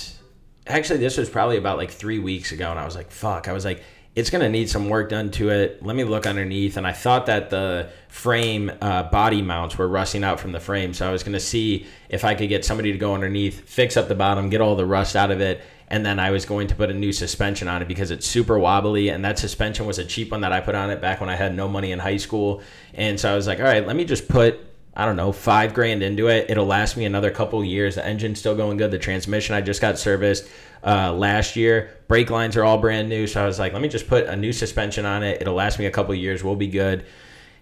actually, 0.68 1.01
this 1.01 1.16
was 1.16 1.28
probably 1.28 1.57
about 1.57 1.78
like 1.78 1.90
three 1.90 2.20
weeks 2.20 2.53
ago, 2.53 2.70
and 2.70 2.78
I 2.78 2.84
was 2.84 2.95
like, 2.95 3.11
"Fuck!" 3.11 3.49
I 3.49 3.53
was 3.53 3.64
like, 3.64 3.82
"It's 4.14 4.30
gonna 4.30 4.48
need 4.48 4.70
some 4.70 4.88
work 4.88 5.10
done 5.10 5.30
to 5.32 5.50
it." 5.50 5.82
Let 5.82 5.96
me 5.96 6.04
look 6.04 6.26
underneath, 6.26 6.76
and 6.76 6.86
I 6.86 6.92
thought 6.92 7.26
that 7.26 7.50
the 7.50 7.88
frame 8.08 8.70
uh, 8.80 9.04
body 9.04 9.42
mounts 9.42 9.76
were 9.76 9.88
rusting 9.88 10.24
out 10.24 10.40
from 10.40 10.52
the 10.52 10.60
frame, 10.60 10.94
so 10.94 11.08
I 11.08 11.12
was 11.12 11.22
gonna 11.22 11.40
see 11.40 11.86
if 12.08 12.24
I 12.24 12.34
could 12.34 12.48
get 12.48 12.64
somebody 12.64 12.92
to 12.92 12.98
go 12.98 13.14
underneath, 13.14 13.68
fix 13.68 13.96
up 13.96 14.08
the 14.08 14.14
bottom, 14.14 14.50
get 14.50 14.60
all 14.60 14.76
the 14.76 14.86
rust 14.86 15.16
out 15.16 15.30
of 15.30 15.40
it. 15.40 15.60
And 15.88 16.04
then 16.04 16.18
I 16.18 16.30
was 16.30 16.46
going 16.46 16.68
to 16.68 16.74
put 16.74 16.90
a 16.90 16.94
new 16.94 17.12
suspension 17.12 17.68
on 17.68 17.82
it 17.82 17.88
because 17.88 18.10
it's 18.10 18.26
super 18.26 18.58
wobbly. 18.58 19.10
And 19.10 19.24
that 19.24 19.38
suspension 19.38 19.86
was 19.86 19.98
a 19.98 20.04
cheap 20.04 20.30
one 20.32 20.40
that 20.40 20.50
I 20.50 20.60
put 20.60 20.74
on 20.74 20.90
it 20.90 21.00
back 21.00 21.20
when 21.20 21.28
I 21.28 21.36
had 21.36 21.54
no 21.54 21.68
money 21.68 21.92
in 21.92 21.98
high 21.98 22.16
school. 22.16 22.62
And 22.94 23.20
so 23.20 23.30
I 23.30 23.36
was 23.36 23.46
like, 23.46 23.58
all 23.58 23.66
right, 23.66 23.86
let 23.86 23.94
me 23.94 24.04
just 24.04 24.26
put 24.26 24.73
I 24.97 25.05
don't 25.05 25.16
know, 25.16 25.32
five 25.32 25.74
grand 25.74 26.03
into 26.03 26.28
it. 26.28 26.51
It'll 26.51 26.66
last 26.66 26.97
me 26.97 27.05
another 27.05 27.30
couple 27.30 27.64
years. 27.64 27.97
The 27.97 28.07
engine's 28.07 28.38
still 28.38 28.55
going 28.55 28.76
good. 28.76 28.90
The 28.90 28.99
transmission 28.99 29.55
I 29.55 29.61
just 29.61 29.80
got 29.80 29.99
serviced 29.99 30.47
uh, 30.84 31.12
last 31.12 31.57
year. 31.57 31.99
Brake 32.07 32.30
lines 32.30 32.57
are 32.57 32.64
all 32.64 32.78
brand 32.78 33.09
new. 33.09 33.26
So 33.26 33.42
I 33.42 33.47
was 33.47 33.59
like, 33.59 33.72
let 33.72 33.82
me 33.82 33.88
just 33.88 34.07
put 34.07 34.26
a 34.26 34.36
new 34.36 34.53
suspension 34.53 35.05
on 35.05 35.22
it. 35.22 35.40
It'll 35.40 35.55
last 35.55 35.78
me 35.78 35.86
a 35.86 35.90
couple 35.90 36.14
years. 36.14 36.45
We'll 36.45 36.55
be 36.55 36.68
good. 36.68 37.05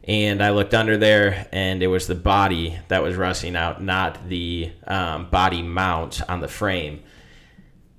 And 0.05 0.43
I 0.43 0.51
looked 0.51 0.75
under 0.75 0.97
there, 0.97 1.47
and 1.53 1.81
it 1.81 1.87
was 1.87 2.09
the 2.09 2.17
body 2.17 2.77
that 2.89 3.05
was 3.05 3.15
rusting 3.15 3.55
out, 3.55 3.81
not 3.81 4.29
the 4.29 4.73
um, 4.87 5.31
body 5.31 5.63
mount 5.63 6.21
on 6.29 6.41
the 6.41 6.49
frame. 6.49 7.05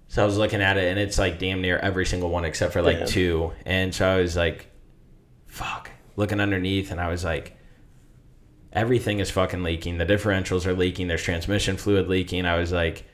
So 0.10 0.22
I 0.22 0.26
was 0.26 0.38
looking 0.38 0.62
at 0.62 0.78
it, 0.78 0.84
and 0.90 1.00
it's 1.00 1.18
like 1.18 1.40
damn 1.40 1.62
near 1.62 1.80
every 1.80 2.06
single 2.06 2.30
one 2.30 2.46
except 2.46 2.74
for 2.74 2.82
like 2.82 3.00
Damn. 3.00 3.08
two. 3.08 3.54
And 3.66 3.96
so 3.96 4.08
I 4.08 4.18
was 4.18 4.36
like, 4.36 4.68
fuck. 5.48 5.90
Looking 6.18 6.40
underneath, 6.40 6.92
and 6.92 7.00
I 7.00 7.08
was 7.10 7.24
like, 7.24 7.58
everything 8.74 9.20
is 9.20 9.32
fucking 9.32 9.64
leaking. 9.64 9.98
The 9.98 10.06
differentials 10.06 10.66
are 10.66 10.74
leaking. 10.74 11.08
There's 11.08 11.24
transmission 11.24 11.78
fluid 11.78 12.08
leaking. 12.08 12.46
I 12.46 12.58
was 12.58 12.72
like, 12.72 13.06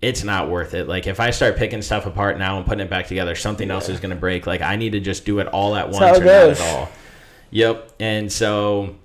it's 0.00 0.24
not 0.24 0.50
worth 0.50 0.74
it. 0.74 0.88
Like 0.88 1.06
if 1.06 1.20
I 1.20 1.30
start 1.30 1.56
picking 1.56 1.80
stuff 1.80 2.06
apart 2.06 2.38
now 2.38 2.56
and 2.56 2.66
putting 2.66 2.84
it 2.84 2.90
back 2.90 3.06
together, 3.06 3.36
something 3.36 3.70
else 3.70 3.88
is 3.88 4.00
gonna 4.00 4.16
break. 4.16 4.46
Like 4.46 4.60
I 4.62 4.76
need 4.76 4.92
to 4.92 5.00
just 5.00 5.24
do 5.24 5.38
it 5.38 5.46
all 5.46 5.76
at 5.76 5.90
once 5.90 6.18
or 6.18 6.24
goes. 6.24 6.58
not 6.58 6.66
at 6.66 6.74
all. 6.74 6.88
Yep. 7.50 7.92
And 8.00 8.32
so 8.32 8.96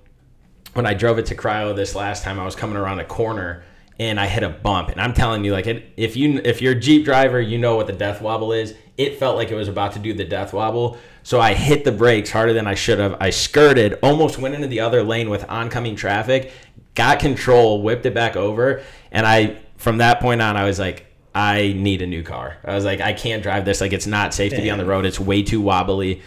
when 0.73 0.85
I 0.85 0.93
drove 0.93 1.19
it 1.19 1.27
to 1.27 1.35
cryo 1.35 1.75
this 1.75 1.93
last 1.93 2.23
time, 2.23 2.39
I 2.39 2.45
was 2.45 2.55
coming 2.55 2.77
around 2.77 2.99
a 2.99 3.05
corner 3.05 3.63
and 3.99 4.19
I 4.19 4.27
hit 4.27 4.43
a 4.43 4.49
bump. 4.49 4.89
And 4.89 5.01
I'm 5.01 5.13
telling 5.13 5.43
you, 5.43 5.51
like, 5.51 5.67
it, 5.67 5.93
if 5.97 6.15
you 6.15 6.41
if 6.43 6.61
you're 6.61 6.73
a 6.73 6.79
Jeep 6.79 7.05
driver, 7.05 7.41
you 7.41 7.57
know 7.57 7.75
what 7.75 7.87
the 7.87 7.93
death 7.93 8.21
wobble 8.21 8.53
is. 8.53 8.75
It 8.97 9.19
felt 9.19 9.35
like 9.35 9.51
it 9.51 9.55
was 9.55 9.67
about 9.67 9.93
to 9.93 9.99
do 9.99 10.13
the 10.13 10.25
death 10.25 10.53
wobble. 10.53 10.97
So 11.23 11.39
I 11.39 11.53
hit 11.53 11.83
the 11.83 11.91
brakes 11.91 12.31
harder 12.31 12.53
than 12.53 12.67
I 12.67 12.73
should 12.73 12.99
have. 12.99 13.17
I 13.19 13.29
skirted, 13.29 13.99
almost 14.01 14.37
went 14.37 14.55
into 14.55 14.67
the 14.67 14.79
other 14.79 15.03
lane 15.03 15.29
with 15.29 15.47
oncoming 15.49 15.95
traffic, 15.95 16.51
got 16.95 17.19
control, 17.19 17.83
whipped 17.83 18.05
it 18.05 18.13
back 18.13 18.35
over, 18.35 18.81
and 19.11 19.27
I 19.27 19.57
from 19.77 19.97
that 19.97 20.19
point 20.19 20.41
on, 20.41 20.57
I 20.57 20.65
was 20.65 20.79
like, 20.79 21.05
I 21.33 21.73
need 21.73 22.01
a 22.01 22.07
new 22.07 22.23
car. 22.23 22.57
I 22.63 22.73
was 22.73 22.83
like, 22.83 22.99
I 22.99 23.13
can't 23.13 23.43
drive 23.43 23.63
this. 23.63 23.79
Like, 23.79 23.93
it's 23.93 24.07
not 24.07 24.33
safe 24.33 24.53
to 24.53 24.61
be 24.61 24.71
on 24.71 24.79
the 24.79 24.85
road. 24.85 25.05
It's 25.05 25.19
way 25.19 25.43
too 25.43 25.61
wobbly. 25.61 26.23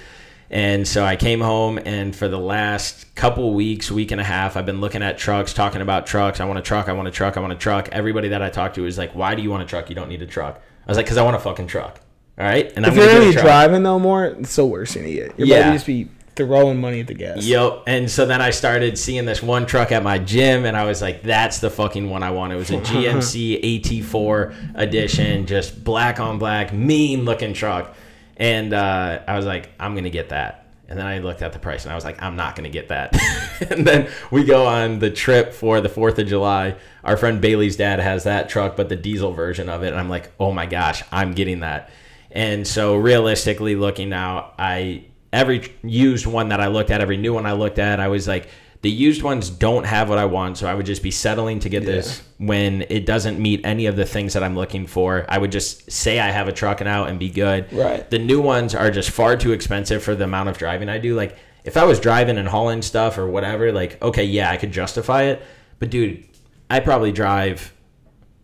And 0.52 0.86
so 0.88 1.04
I 1.04 1.14
came 1.14 1.40
home, 1.40 1.78
and 1.78 2.14
for 2.14 2.26
the 2.26 2.38
last 2.38 3.14
couple 3.14 3.54
weeks, 3.54 3.88
week 3.90 4.10
and 4.10 4.20
a 4.20 4.24
half, 4.24 4.56
I've 4.56 4.66
been 4.66 4.80
looking 4.80 5.00
at 5.02 5.16
trucks, 5.16 5.52
talking 5.54 5.80
about 5.80 6.06
trucks. 6.08 6.40
I 6.40 6.44
want 6.44 6.58
a 6.58 6.62
truck. 6.62 6.88
I 6.88 6.92
want 6.92 7.06
a 7.06 7.12
truck. 7.12 7.36
I 7.36 7.40
want 7.40 7.52
a 7.52 7.56
truck. 7.56 7.88
Everybody 7.92 8.28
that 8.28 8.42
I 8.42 8.50
talked 8.50 8.74
to 8.74 8.82
was 8.82 8.98
like, 8.98 9.14
"Why 9.14 9.36
do 9.36 9.42
you 9.42 9.50
want 9.50 9.62
a 9.62 9.66
truck? 9.66 9.88
You 9.88 9.94
don't 9.94 10.08
need 10.08 10.22
a 10.22 10.26
truck." 10.26 10.60
I 10.86 10.90
was 10.90 10.96
like, 10.96 11.06
"Cause 11.06 11.16
I 11.18 11.22
want 11.22 11.36
a 11.36 11.40
fucking 11.40 11.68
truck." 11.68 12.00
All 12.36 12.44
right, 12.46 12.72
and 12.74 12.84
I'm 12.84 12.90
If 12.92 12.96
you're 12.98 13.06
gonna 13.06 13.18
gonna 13.18 13.24
get 13.26 13.26
a 13.26 13.30
be 13.30 13.32
truck. 13.34 13.44
driving 13.44 13.82
though 13.84 13.98
more, 14.00 14.24
it's 14.24 14.56
the 14.56 14.64
worst 14.66 14.94
thing 14.94 15.04
to 15.04 15.12
get. 15.12 15.34
You're 15.38 15.46
about 15.46 15.66
Yeah. 15.66 15.72
just 15.72 15.86
be 15.86 16.08
throwing 16.34 16.80
money 16.80 17.00
at 17.00 17.06
the 17.06 17.14
gas. 17.14 17.44
Yep. 17.44 17.82
And 17.86 18.10
so 18.10 18.24
then 18.24 18.40
I 18.40 18.48
started 18.50 18.96
seeing 18.98 19.26
this 19.26 19.42
one 19.42 19.66
truck 19.66 19.92
at 19.92 20.02
my 20.02 20.18
gym, 20.18 20.64
and 20.64 20.76
I 20.76 20.84
was 20.84 21.02
like, 21.02 21.22
that's 21.22 21.58
the 21.58 21.68
fucking 21.70 22.08
one 22.08 22.22
I 22.22 22.30
want. 22.30 22.52
It 22.52 22.56
was 22.56 22.70
a 22.70 22.78
GMC 22.80 23.60
AT4 23.62 24.54
edition, 24.74 25.46
just 25.46 25.84
black 25.84 26.18
on 26.18 26.38
black, 26.38 26.72
mean 26.72 27.24
looking 27.24 27.52
truck. 27.52 27.94
And 28.40 28.72
uh, 28.72 29.20
I 29.28 29.36
was 29.36 29.44
like, 29.44 29.70
I'm 29.78 29.92
to 30.04 30.10
get 30.10 30.30
that. 30.30 30.66
And 30.88 30.98
then 30.98 31.06
I 31.06 31.18
looked 31.18 31.42
at 31.42 31.52
the 31.52 31.60
price 31.60 31.84
and 31.84 31.92
I 31.92 31.94
was 31.94 32.04
like, 32.04 32.20
I'm 32.20 32.34
not 32.34 32.56
to 32.64 32.72
get 32.72 32.88
that. 32.88 33.16
and 33.70 33.86
then 33.86 34.08
we 34.32 34.42
go 34.42 34.66
on 34.66 34.98
the 34.98 35.10
trip 35.10 35.52
for 35.52 35.80
the 35.80 35.88
4th 35.88 36.18
of 36.18 36.26
July. 36.26 36.74
Our 37.04 37.16
friend 37.16 37.40
Bailey's 37.40 37.76
dad 37.76 38.00
has 38.00 38.24
that 38.24 38.48
truck, 38.48 38.76
but 38.76 38.88
the 38.88 38.96
diesel 38.96 39.32
version 39.32 39.68
of 39.68 39.84
it. 39.84 39.88
And 39.88 40.00
I'm 40.00 40.08
like, 40.08 40.32
oh 40.40 40.50
my 40.50 40.66
gosh, 40.66 41.04
I'm 41.12 41.32
getting 41.32 41.60
that. 41.60 41.90
And 42.32 42.66
so 42.66 42.96
realistically 42.96 43.76
looking 43.76 44.08
now, 44.08 44.52
I 44.58 45.04
every 45.32 45.72
used 45.84 46.26
one 46.26 46.48
that 46.48 46.60
I 46.60 46.68
looked 46.68 46.90
at, 46.90 47.00
every 47.00 47.18
new 47.18 47.34
one 47.34 47.46
I 47.46 47.52
looked 47.52 47.78
at, 47.78 48.00
I 48.00 48.08
was 48.08 48.26
like, 48.26 48.48
the 48.82 48.90
used 48.90 49.22
ones 49.22 49.50
don't 49.50 49.84
have 49.84 50.08
what 50.08 50.16
I 50.18 50.24
want, 50.24 50.56
so 50.58 50.66
I 50.66 50.74
would 50.74 50.86
just 50.86 51.02
be 51.02 51.10
settling 51.10 51.60
to 51.60 51.68
get 51.68 51.84
this 51.84 52.22
when 52.38 52.82
it 52.88 53.04
doesn't 53.04 53.38
meet 53.38 53.60
any 53.64 53.84
of 53.86 53.94
the 53.96 54.06
things 54.06 54.32
that 54.32 54.42
I'm 54.42 54.56
looking 54.56 54.86
for. 54.86 55.26
I 55.28 55.36
would 55.36 55.52
just 55.52 55.90
say 55.92 56.18
I 56.18 56.30
have 56.30 56.48
a 56.48 56.52
truck 56.52 56.80
and 56.80 56.88
out 56.88 57.10
and 57.10 57.18
be 57.18 57.28
good. 57.28 57.70
Right. 57.72 58.08
The 58.08 58.18
new 58.18 58.40
ones 58.40 58.74
are 58.74 58.90
just 58.90 59.10
far 59.10 59.36
too 59.36 59.52
expensive 59.52 60.02
for 60.02 60.14
the 60.14 60.24
amount 60.24 60.48
of 60.48 60.56
driving 60.56 60.88
I 60.88 60.96
do. 60.98 61.14
Like 61.14 61.36
if 61.62 61.76
I 61.76 61.84
was 61.84 62.00
driving 62.00 62.38
and 62.38 62.48
hauling 62.48 62.80
stuff 62.80 63.18
or 63.18 63.26
whatever, 63.26 63.70
like 63.70 64.00
okay, 64.02 64.24
yeah, 64.24 64.50
I 64.50 64.56
could 64.56 64.72
justify 64.72 65.24
it. 65.24 65.42
But 65.78 65.90
dude, 65.90 66.24
I 66.70 66.80
probably 66.80 67.12
drive 67.12 67.74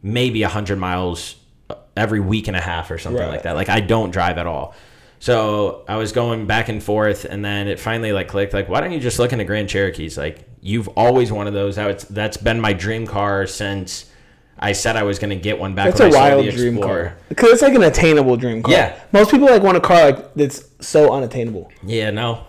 maybe 0.02 0.42
100 0.42 0.76
miles 0.78 1.36
every 1.96 2.20
week 2.20 2.46
and 2.46 2.56
a 2.56 2.60
half 2.60 2.90
or 2.90 2.98
something 2.98 3.22
Right. 3.22 3.30
like 3.30 3.42
that. 3.44 3.56
Like 3.56 3.70
I 3.70 3.80
don't 3.80 4.10
drive 4.10 4.36
at 4.36 4.46
all. 4.46 4.74
So 5.26 5.82
I 5.88 5.96
was 5.96 6.12
going 6.12 6.46
back 6.46 6.68
and 6.68 6.80
forth, 6.80 7.24
and 7.24 7.44
then 7.44 7.66
it 7.66 7.80
finally 7.80 8.12
like 8.12 8.28
clicked. 8.28 8.54
Like, 8.54 8.68
why 8.68 8.80
don't 8.80 8.92
you 8.92 9.00
just 9.00 9.18
look 9.18 9.32
into 9.32 9.44
Grand 9.44 9.68
Cherokees? 9.68 10.16
Like, 10.16 10.48
you've 10.60 10.86
always 10.90 11.32
wanted 11.32 11.50
those. 11.50 11.74
That's 11.74 12.36
been 12.36 12.60
my 12.60 12.72
dream 12.72 13.08
car 13.08 13.44
since 13.48 14.08
I 14.56 14.70
said 14.70 14.94
I 14.94 15.02
was 15.02 15.18
going 15.18 15.30
to 15.30 15.42
get 15.42 15.58
one 15.58 15.74
back. 15.74 15.86
That's 15.86 15.98
when 15.98 16.12
a 16.12 16.14
wild 16.14 16.48
dream 16.50 16.80
car 16.80 17.16
because 17.28 17.50
it's 17.50 17.62
like 17.62 17.74
an 17.74 17.82
attainable 17.82 18.36
dream 18.36 18.62
car. 18.62 18.72
Yeah. 18.72 19.00
most 19.10 19.32
people 19.32 19.48
like 19.48 19.64
want 19.64 19.76
a 19.76 19.80
car 19.80 20.12
like 20.12 20.34
that's 20.34 20.62
so 20.80 21.12
unattainable. 21.12 21.72
Yeah, 21.82 22.12
no. 22.12 22.46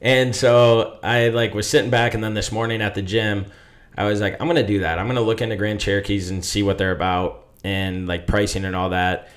And 0.00 0.34
so 0.34 0.98
I 1.04 1.28
like 1.28 1.54
was 1.54 1.70
sitting 1.70 1.90
back, 1.90 2.14
and 2.14 2.24
then 2.24 2.34
this 2.34 2.50
morning 2.50 2.82
at 2.82 2.96
the 2.96 3.02
gym, 3.02 3.46
I 3.96 4.02
was 4.02 4.20
like, 4.20 4.40
I'm 4.40 4.48
gonna 4.48 4.66
do 4.66 4.80
that. 4.80 4.98
I'm 4.98 5.06
gonna 5.06 5.20
look 5.20 5.42
into 5.42 5.54
Grand 5.54 5.78
Cherokees 5.78 6.30
and 6.30 6.44
see 6.44 6.64
what 6.64 6.76
they're 6.76 6.90
about 6.90 7.46
and 7.62 8.08
like 8.08 8.26
pricing 8.26 8.64
and 8.64 8.74
all 8.74 8.90
that. 8.90 9.28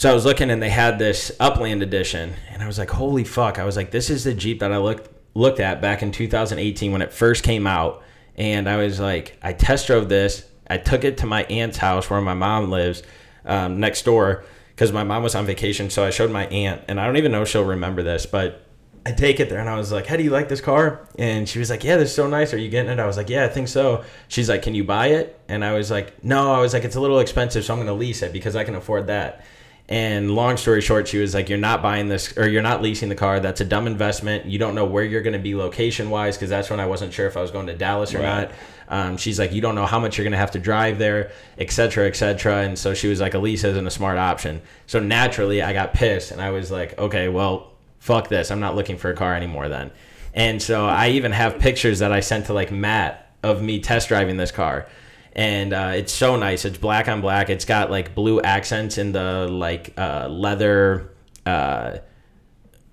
So 0.00 0.10
I 0.10 0.14
was 0.14 0.24
looking, 0.24 0.50
and 0.50 0.62
they 0.62 0.70
had 0.70 0.98
this 0.98 1.30
Upland 1.38 1.82
edition, 1.82 2.32
and 2.50 2.62
I 2.62 2.66
was 2.66 2.78
like, 2.78 2.88
holy 2.88 3.22
fuck! 3.22 3.58
I 3.58 3.64
was 3.64 3.76
like, 3.76 3.90
this 3.90 4.08
is 4.08 4.24
the 4.24 4.32
Jeep 4.32 4.60
that 4.60 4.72
I 4.72 4.78
looked 4.78 5.10
looked 5.34 5.60
at 5.60 5.82
back 5.82 6.02
in 6.02 6.10
2018 6.10 6.90
when 6.90 7.02
it 7.02 7.12
first 7.12 7.44
came 7.44 7.66
out, 7.66 8.02
and 8.34 8.66
I 8.66 8.78
was 8.78 8.98
like, 8.98 9.36
I 9.42 9.52
test 9.52 9.88
drove 9.88 10.08
this. 10.08 10.48
I 10.70 10.78
took 10.78 11.04
it 11.04 11.18
to 11.18 11.26
my 11.26 11.42
aunt's 11.42 11.76
house 11.76 12.08
where 12.08 12.18
my 12.22 12.32
mom 12.32 12.70
lives 12.70 13.02
um, 13.44 13.78
next 13.78 14.06
door 14.06 14.46
because 14.70 14.90
my 14.90 15.04
mom 15.04 15.22
was 15.22 15.34
on 15.34 15.44
vacation. 15.44 15.90
So 15.90 16.02
I 16.02 16.08
showed 16.08 16.30
my 16.30 16.46
aunt, 16.46 16.80
and 16.88 16.98
I 16.98 17.04
don't 17.04 17.18
even 17.18 17.30
know 17.30 17.42
if 17.42 17.50
she'll 17.50 17.62
remember 17.62 18.02
this, 18.02 18.24
but 18.24 18.64
I 19.04 19.12
take 19.12 19.38
it 19.38 19.50
there 19.50 19.60
and 19.60 19.68
I 19.68 19.76
was 19.76 19.92
like, 19.92 20.06
How 20.06 20.16
do 20.16 20.22
you 20.22 20.30
like 20.30 20.48
this 20.48 20.62
car? 20.62 21.06
And 21.18 21.46
she 21.46 21.58
was 21.58 21.68
like, 21.68 21.84
Yeah, 21.84 21.98
this 21.98 22.08
is 22.08 22.14
so 22.14 22.26
nice. 22.26 22.54
Are 22.54 22.58
you 22.58 22.70
getting 22.70 22.90
it? 22.90 22.98
I 22.98 23.06
was 23.06 23.18
like, 23.18 23.28
Yeah, 23.28 23.44
I 23.44 23.48
think 23.48 23.68
so. 23.68 24.02
She's 24.28 24.48
like, 24.48 24.62
Can 24.62 24.74
you 24.74 24.82
buy 24.82 25.08
it? 25.08 25.38
And 25.46 25.62
I 25.62 25.74
was 25.74 25.90
like, 25.90 26.24
No, 26.24 26.54
I 26.54 26.60
was 26.62 26.72
like, 26.72 26.84
It's 26.84 26.96
a 26.96 27.00
little 27.02 27.18
expensive, 27.18 27.66
so 27.66 27.74
I'm 27.74 27.78
going 27.78 27.86
to 27.88 27.92
lease 27.92 28.22
it 28.22 28.32
because 28.32 28.56
I 28.56 28.64
can 28.64 28.76
afford 28.76 29.08
that. 29.08 29.44
And 29.90 30.30
long 30.36 30.56
story 30.56 30.80
short, 30.80 31.08
she 31.08 31.18
was 31.18 31.34
like, 31.34 31.48
You're 31.48 31.58
not 31.58 31.82
buying 31.82 32.06
this 32.08 32.36
or 32.38 32.48
you're 32.48 32.62
not 32.62 32.80
leasing 32.80 33.08
the 33.08 33.16
car. 33.16 33.40
That's 33.40 33.60
a 33.60 33.64
dumb 33.64 33.88
investment. 33.88 34.46
You 34.46 34.56
don't 34.58 34.76
know 34.76 34.84
where 34.84 35.02
you're 35.02 35.20
going 35.22 35.32
to 35.32 35.40
be 35.40 35.56
location 35.56 36.10
wise 36.10 36.36
because 36.36 36.48
that's 36.48 36.70
when 36.70 36.78
I 36.78 36.86
wasn't 36.86 37.12
sure 37.12 37.26
if 37.26 37.36
I 37.36 37.42
was 37.42 37.50
going 37.50 37.66
to 37.66 37.74
Dallas 37.76 38.14
or 38.14 38.18
Right. 38.18 38.48
not. 38.48 38.52
Um, 38.88 39.16
she's 39.16 39.38
like, 39.40 39.52
You 39.52 39.60
don't 39.60 39.74
know 39.74 39.86
how 39.86 39.98
much 39.98 40.16
you're 40.16 40.24
going 40.24 40.30
to 40.32 40.38
have 40.38 40.52
to 40.52 40.60
drive 40.60 40.98
there, 40.98 41.32
et 41.58 41.72
cetera, 41.72 42.06
et 42.06 42.14
cetera. 42.14 42.58
And 42.62 42.78
so 42.78 42.94
she 42.94 43.08
was 43.08 43.20
like, 43.20 43.34
A 43.34 43.38
lease 43.40 43.64
isn't 43.64 43.84
a 43.86 43.90
smart 43.90 44.16
option. 44.16 44.62
So 44.86 45.00
naturally, 45.00 45.60
I 45.60 45.72
got 45.72 45.92
pissed 45.92 46.30
and 46.30 46.40
I 46.40 46.50
was 46.52 46.70
like, 46.70 46.96
Okay, 46.96 47.28
well, 47.28 47.72
fuck 47.98 48.28
this. 48.28 48.52
I'm 48.52 48.60
not 48.60 48.76
looking 48.76 48.96
for 48.96 49.10
a 49.10 49.14
car 49.16 49.34
anymore 49.34 49.68
then. 49.68 49.90
And 50.32 50.62
so 50.62 50.86
I 50.86 51.08
even 51.10 51.32
have 51.32 51.58
pictures 51.58 51.98
that 51.98 52.12
I 52.12 52.20
sent 52.20 52.46
to 52.46 52.52
like 52.52 52.70
Matt 52.70 53.32
of 53.42 53.60
me 53.60 53.80
test 53.80 54.06
driving 54.06 54.36
this 54.36 54.52
car. 54.52 54.86
And 55.32 55.72
uh, 55.72 55.92
it's 55.94 56.12
so 56.12 56.36
nice. 56.36 56.64
It's 56.64 56.78
black 56.78 57.08
on 57.08 57.20
black. 57.20 57.50
It's 57.50 57.64
got 57.64 57.90
like 57.90 58.14
blue 58.14 58.40
accents 58.40 58.98
in 58.98 59.12
the 59.12 59.46
like 59.48 59.94
uh, 59.96 60.28
leather, 60.28 61.12
uh, 61.46 61.98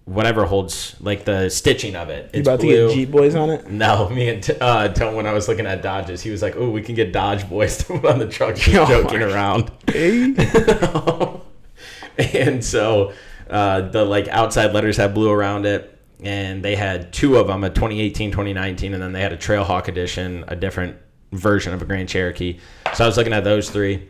whatever 0.05 0.45
holds 0.45 0.95
like 1.01 1.25
the 1.25 1.49
stitching 1.49 1.95
of 1.95 2.09
it. 2.09 2.29
You 2.33 2.39
It's 2.39 2.47
about 2.47 2.59
blue. 2.59 2.87
to 2.87 2.87
get 2.87 2.95
Jeep 2.95 3.11
boys 3.11 3.35
on 3.35 3.49
it? 3.49 3.69
No, 3.69 4.07
me 4.09 4.29
and 4.29 4.57
uh, 4.61 4.87
Tone, 4.89 5.15
when 5.15 5.25
I 5.25 5.33
was 5.33 5.47
looking 5.47 5.65
at 5.65 5.81
Dodges, 5.81 6.21
he 6.21 6.29
was 6.29 6.41
like, 6.43 6.55
"Oh, 6.55 6.69
we 6.69 6.81
can 6.81 6.93
get 6.95 7.11
Dodge 7.11 7.49
boys 7.49 7.77
to 7.79 7.85
put 7.85 8.05
on 8.05 8.19
the 8.19 8.27
truck." 8.27 8.55
Just 8.55 8.69
Oh 8.77 8.85
joking 8.85 9.21
around. 9.23 9.71
And 12.17 12.63
so 12.63 13.13
uh, 13.49 13.81
the 13.81 14.03
like 14.03 14.27
outside 14.27 14.73
letters 14.73 14.97
have 14.97 15.13
blue 15.13 15.31
around 15.31 15.65
it 15.65 15.97
and 16.23 16.63
they 16.65 16.75
had 16.75 17.13
two 17.13 17.37
of 17.37 17.45
them 17.47 17.63
a 17.63 17.69
2018 17.69 18.31
2019 18.31 18.93
and 18.93 19.01
then 19.03 19.11
they 19.11 19.21
had 19.21 19.33
a 19.33 19.37
trailhawk 19.37 19.87
edition 19.87 20.43
a 20.47 20.55
different 20.55 20.97
version 21.31 21.73
of 21.73 21.81
a 21.81 21.85
grand 21.85 22.07
cherokee 22.07 22.57
so 22.93 23.03
i 23.03 23.07
was 23.07 23.17
looking 23.17 23.33
at 23.33 23.43
those 23.43 23.69
three 23.69 24.07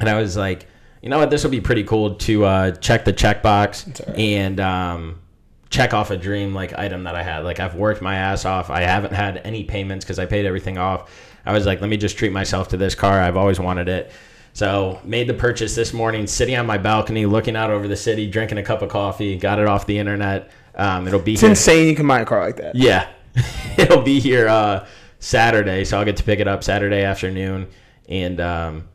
and 0.00 0.08
i 0.08 0.20
was 0.20 0.36
like 0.36 0.66
you 1.02 1.08
know 1.08 1.18
what 1.18 1.30
this 1.30 1.42
will 1.44 1.50
be 1.50 1.60
pretty 1.60 1.84
cool 1.84 2.14
to 2.14 2.44
uh, 2.44 2.70
check 2.72 3.04
the 3.04 3.12
checkbox 3.12 4.06
right. 4.06 4.18
and 4.18 4.60
um, 4.60 5.20
check 5.70 5.94
off 5.94 6.10
a 6.10 6.16
dream 6.16 6.54
like 6.54 6.76
item 6.78 7.04
that 7.04 7.14
i 7.14 7.22
had 7.22 7.40
like 7.40 7.60
i've 7.60 7.74
worked 7.74 8.02
my 8.02 8.16
ass 8.16 8.44
off 8.44 8.70
i 8.70 8.80
haven't 8.80 9.12
had 9.12 9.38
any 9.44 9.64
payments 9.64 10.04
because 10.04 10.18
i 10.18 10.26
paid 10.26 10.44
everything 10.44 10.78
off 10.78 11.10
i 11.46 11.52
was 11.52 11.64
like 11.66 11.80
let 11.80 11.88
me 11.88 11.96
just 11.96 12.16
treat 12.18 12.32
myself 12.32 12.68
to 12.68 12.76
this 12.76 12.94
car 12.94 13.20
i've 13.20 13.36
always 13.36 13.58
wanted 13.60 13.88
it 13.88 14.12
so 14.54 15.00
made 15.04 15.28
the 15.28 15.34
purchase 15.34 15.74
this 15.74 15.92
morning, 15.94 16.26
sitting 16.26 16.56
on 16.56 16.66
my 16.66 16.76
balcony, 16.76 17.24
looking 17.24 17.56
out 17.56 17.70
over 17.70 17.88
the 17.88 17.96
city, 17.96 18.30
drinking 18.30 18.58
a 18.58 18.62
cup 18.62 18.82
of 18.82 18.90
coffee. 18.90 19.36
Got 19.36 19.58
it 19.58 19.66
off 19.66 19.86
the 19.86 19.98
internet. 19.98 20.50
Um, 20.74 21.08
it'll 21.08 21.20
be 21.20 21.32
It's 21.32 21.40
here. 21.40 21.50
insane 21.50 21.88
you 21.88 21.94
can 21.96 22.06
buy 22.06 22.20
a 22.20 22.26
car 22.26 22.44
like 22.44 22.56
that. 22.56 22.74
Yeah, 22.74 23.08
it'll 23.78 24.02
be 24.02 24.20
here 24.20 24.48
uh, 24.48 24.86
Saturday, 25.22 25.84
so 25.84 25.96
I'll 25.96 26.04
get 26.04 26.16
to 26.16 26.24
pick 26.24 26.40
it 26.40 26.48
up 26.48 26.64
Saturday 26.64 27.04
afternoon. 27.04 27.68
And 28.08 28.40
um, 28.40 28.88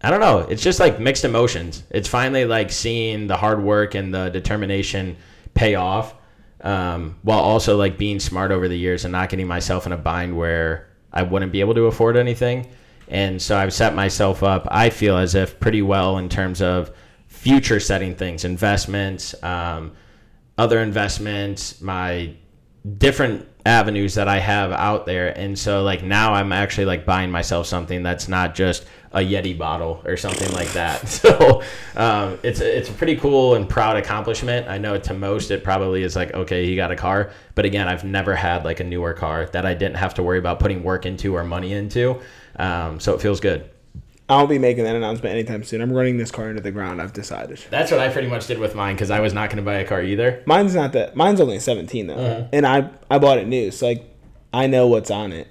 I 0.00 0.08
don't 0.08 0.20
know, 0.20 0.38
it's 0.38 0.62
just 0.62 0.78
like 0.78 1.00
mixed 1.00 1.24
emotions. 1.24 1.82
It's 1.90 2.08
finally 2.08 2.44
like 2.44 2.70
seeing 2.70 3.26
the 3.26 3.36
hard 3.36 3.60
work 3.60 3.96
and 3.96 4.14
the 4.14 4.28
determination 4.28 5.16
pay 5.52 5.74
off, 5.74 6.14
um, 6.60 7.18
while 7.22 7.40
also 7.40 7.76
like 7.76 7.98
being 7.98 8.20
smart 8.20 8.52
over 8.52 8.68
the 8.68 8.78
years 8.78 9.04
and 9.04 9.10
not 9.10 9.30
getting 9.30 9.48
myself 9.48 9.84
in 9.84 9.90
a 9.90 9.96
bind 9.96 10.36
where 10.36 10.88
I 11.12 11.24
wouldn't 11.24 11.50
be 11.50 11.58
able 11.58 11.74
to 11.74 11.86
afford 11.86 12.16
anything. 12.16 12.70
And 13.08 13.42
so 13.42 13.56
I've 13.56 13.74
set 13.74 13.96
myself 13.96 14.44
up, 14.44 14.68
I 14.70 14.90
feel 14.90 15.18
as 15.18 15.34
if 15.34 15.58
pretty 15.58 15.82
well 15.82 16.18
in 16.18 16.28
terms 16.28 16.62
of 16.62 16.92
future 17.26 17.80
setting 17.80 18.14
things, 18.14 18.44
investments, 18.44 19.34
um, 19.42 19.90
other 20.56 20.78
investments, 20.78 21.80
my 21.80 22.36
different 22.98 23.48
avenues 23.64 24.14
that 24.14 24.28
I 24.28 24.38
have 24.38 24.72
out 24.72 25.06
there. 25.06 25.36
And 25.38 25.56
so 25.58 25.82
like 25.82 26.02
now 26.02 26.34
I'm 26.34 26.52
actually 26.52 26.86
like 26.86 27.06
buying 27.06 27.30
myself 27.30 27.66
something 27.66 28.02
that's 28.02 28.26
not 28.28 28.54
just 28.54 28.84
a 29.12 29.20
Yeti 29.20 29.56
bottle 29.56 30.02
or 30.04 30.16
something 30.16 30.50
like 30.52 30.72
that. 30.72 31.02
So 31.22 31.62
um, 31.94 32.38
it's 32.42 32.60
it's 32.60 32.88
a 32.88 32.92
pretty 32.92 33.16
cool 33.16 33.54
and 33.54 33.68
proud 33.68 33.96
accomplishment. 33.96 34.66
I 34.66 34.78
know 34.78 34.98
to 34.98 35.14
most 35.14 35.50
it 35.50 35.62
probably 35.62 36.02
is 36.02 36.16
like 36.16 36.34
okay, 36.34 36.66
he 36.66 36.74
got 36.74 36.90
a 36.90 36.96
car, 36.96 37.30
but 37.54 37.64
again, 37.64 37.86
I've 37.86 38.02
never 38.02 38.34
had 38.34 38.64
like 38.64 38.80
a 38.80 38.84
newer 38.84 39.12
car 39.12 39.46
that 39.52 39.64
I 39.64 39.74
didn't 39.74 39.96
have 39.96 40.14
to 40.14 40.22
worry 40.22 40.38
about 40.38 40.58
putting 40.58 40.82
work 40.82 41.06
into 41.06 41.36
or 41.36 41.44
money 41.44 41.72
into. 41.72 42.20
Um, 42.56 42.98
so 42.98 43.14
it 43.14 43.20
feels 43.20 43.38
good. 43.40 43.70
I 44.28 44.36
won't 44.36 44.48
be 44.48 44.58
making 44.58 44.84
that 44.84 44.94
announcement 44.96 45.34
anytime 45.34 45.62
soon. 45.64 45.80
I'm 45.82 45.92
running 45.92 46.16
this 46.16 46.30
car 46.30 46.48
into 46.48 46.62
the 46.62 46.70
ground. 46.70 47.02
I've 47.02 47.12
decided. 47.12 47.58
That's 47.70 47.90
what 47.90 48.00
I 48.00 48.08
pretty 48.08 48.28
much 48.28 48.46
did 48.46 48.58
with 48.58 48.74
mine 48.74 48.94
because 48.94 49.10
I 49.10 49.20
was 49.20 49.34
not 49.34 49.50
going 49.50 49.58
to 49.58 49.62
buy 49.62 49.74
a 49.74 49.84
car 49.86 50.02
either. 50.02 50.42
Mine's 50.46 50.74
not 50.74 50.92
that. 50.94 51.16
Mine's 51.16 51.40
only 51.40 51.56
a 51.56 51.60
17 51.60 52.06
though, 52.06 52.14
Uh-huh. 52.14 52.48
and 52.52 52.66
I 52.66 52.90
I 53.10 53.18
bought 53.18 53.38
it 53.38 53.46
new. 53.46 53.70
So 53.70 53.86
like, 53.88 54.04
I 54.54 54.66
know 54.68 54.86
what's 54.86 55.10
on 55.10 55.32
it, 55.32 55.48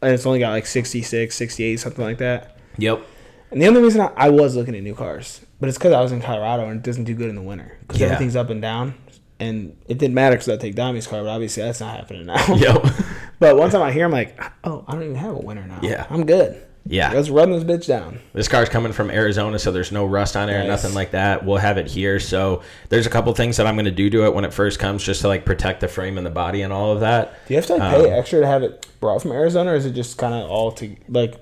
and 0.00 0.12
it's 0.12 0.24
only 0.24 0.38
got 0.38 0.50
like 0.50 0.66
66, 0.66 1.34
68, 1.34 1.80
something 1.80 2.04
like 2.04 2.18
that. 2.18 2.56
Yep. 2.78 3.02
And 3.50 3.60
the 3.60 3.66
only 3.66 3.82
reason 3.82 4.00
I, 4.00 4.10
I 4.16 4.28
was 4.30 4.56
looking 4.56 4.74
at 4.74 4.82
new 4.82 4.94
cars, 4.94 5.44
but 5.60 5.68
it's 5.68 5.76
because 5.76 5.92
I 5.92 6.00
was 6.00 6.10
in 6.12 6.22
Colorado 6.22 6.66
and 6.68 6.78
it 6.78 6.82
doesn't 6.82 7.04
do 7.04 7.14
good 7.14 7.28
in 7.28 7.34
the 7.34 7.42
winter 7.42 7.76
because 7.80 8.00
Yeah. 8.00 8.06
everything's 8.06 8.36
up 8.36 8.48
and 8.48 8.62
down. 8.62 8.94
And 9.40 9.76
it 9.88 9.98
didn't 9.98 10.14
matter 10.14 10.36
because 10.36 10.48
I 10.48 10.56
take 10.56 10.74
Dami's 10.76 11.06
car, 11.06 11.20
but 11.22 11.28
obviously 11.28 11.64
that's 11.64 11.80
not 11.80 11.96
happening 11.96 12.26
now. 12.26 12.54
Yep. 12.54 12.86
but 13.40 13.56
one 13.58 13.68
time 13.70 13.82
I 13.82 13.90
hear, 13.92 14.06
I'm 14.06 14.12
like, 14.12 14.40
oh, 14.64 14.84
I 14.88 14.92
don't 14.92 15.02
even 15.02 15.16
have 15.16 15.32
a 15.34 15.38
winter 15.38 15.66
now. 15.66 15.80
Yeah. 15.82 16.06
I'm 16.08 16.24
good. 16.24 16.64
Yeah. 16.84 17.12
Let's 17.12 17.28
run 17.28 17.50
this 17.52 17.62
bitch 17.62 17.86
down. 17.86 18.18
This 18.32 18.48
car's 18.48 18.68
coming 18.68 18.92
from 18.92 19.10
Arizona, 19.10 19.58
so 19.58 19.70
there's 19.70 19.92
no 19.92 20.04
rust 20.04 20.36
on 20.36 20.48
it 20.48 20.54
or 20.54 20.66
nothing 20.66 20.94
like 20.94 21.12
that. 21.12 21.44
We'll 21.44 21.58
have 21.58 21.78
it 21.78 21.86
here. 21.86 22.18
So 22.18 22.62
there's 22.88 23.06
a 23.06 23.10
couple 23.10 23.32
things 23.34 23.56
that 23.58 23.66
I'm 23.66 23.76
going 23.76 23.84
to 23.84 23.90
do 23.92 24.10
to 24.10 24.24
it 24.26 24.34
when 24.34 24.44
it 24.44 24.52
first 24.52 24.78
comes, 24.80 25.04
just 25.04 25.20
to 25.20 25.28
like 25.28 25.44
protect 25.44 25.80
the 25.80 25.88
frame 25.88 26.16
and 26.18 26.26
the 26.26 26.30
body 26.30 26.62
and 26.62 26.72
all 26.72 26.92
of 26.92 27.00
that. 27.00 27.46
Do 27.46 27.54
you 27.54 27.58
have 27.58 27.66
to 27.66 27.76
like, 27.76 27.94
pay 27.94 28.12
Um, 28.12 28.18
extra 28.18 28.40
to 28.40 28.46
have 28.46 28.62
it 28.64 28.86
brought 29.00 29.22
from 29.22 29.30
Arizona, 29.32 29.72
or 29.72 29.76
is 29.76 29.86
it 29.86 29.92
just 29.92 30.18
kind 30.18 30.34
of 30.34 30.50
all 30.50 30.72
to 30.72 30.96
like? 31.08 31.34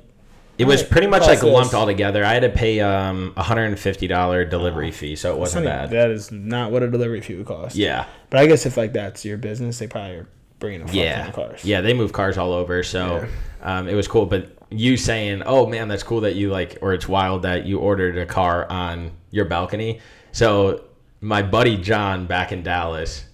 It 0.59 0.67
was 0.67 0.83
pretty 0.83 1.07
much 1.07 1.23
like 1.23 1.43
lumped 1.43 1.73
all 1.73 1.87
together. 1.87 2.23
I 2.23 2.35
had 2.35 2.43
to 2.43 2.51
pay 2.51 2.81
um, 2.81 3.33
a 3.35 3.43
hundred 3.43 3.65
and 3.65 3.79
fifty 3.79 4.07
dollar 4.07 4.45
delivery 4.45 4.91
fee, 4.91 5.17
so 5.17 5.33
it 5.33 5.39
wasn't 5.39 5.65
bad. 5.65 5.89
That 5.89 6.11
is 6.11 6.31
not 6.31 6.71
what 6.71 6.83
a 6.83 6.91
delivery 6.91 7.23
fee 7.23 7.37
would 7.37 7.47
cost. 7.47 7.77
Yeah, 7.77 8.05
But 8.29 8.41
I 8.41 8.47
guess 8.47 8.67
if 8.67 8.77
like 8.77 8.93
that's 8.93 9.25
your 9.25 9.39
business, 9.39 9.79
they 9.79 9.87
probably 9.87 10.17
are 10.17 10.29
bringing 10.59 10.83
a 10.83 10.87
fuck 10.87 10.95
yeah, 10.95 11.29
of 11.29 11.35
cars. 11.35 11.65
yeah. 11.65 11.81
They 11.81 11.95
move 11.95 12.13
cars 12.13 12.37
all 12.37 12.53
over, 12.53 12.83
so 12.83 13.27
um, 13.63 13.89
it 13.89 13.95
was 13.95 14.07
cool. 14.07 14.27
But 14.27 14.55
you 14.71 14.97
saying, 14.97 15.43
"Oh 15.45 15.67
man, 15.67 15.89
that's 15.89 16.03
cool 16.03 16.23
that 16.23 16.37
you 16.37 16.51
like," 16.51 16.79
or 16.81 16.93
it's 16.93 17.09
wild 17.09 17.43
that 17.43 17.67
you 17.67 17.79
ordered 17.79 18.17
a 18.17 18.27
car 18.27 18.71
on 18.71 19.13
your 19.31 19.45
balcony. 19.45 20.01
So 20.33 20.85
my 21.21 21.43
buddy 21.43 21.77
John 21.77 22.27
back 22.27 22.53
in 22.53 22.63
Dallas 22.63 23.25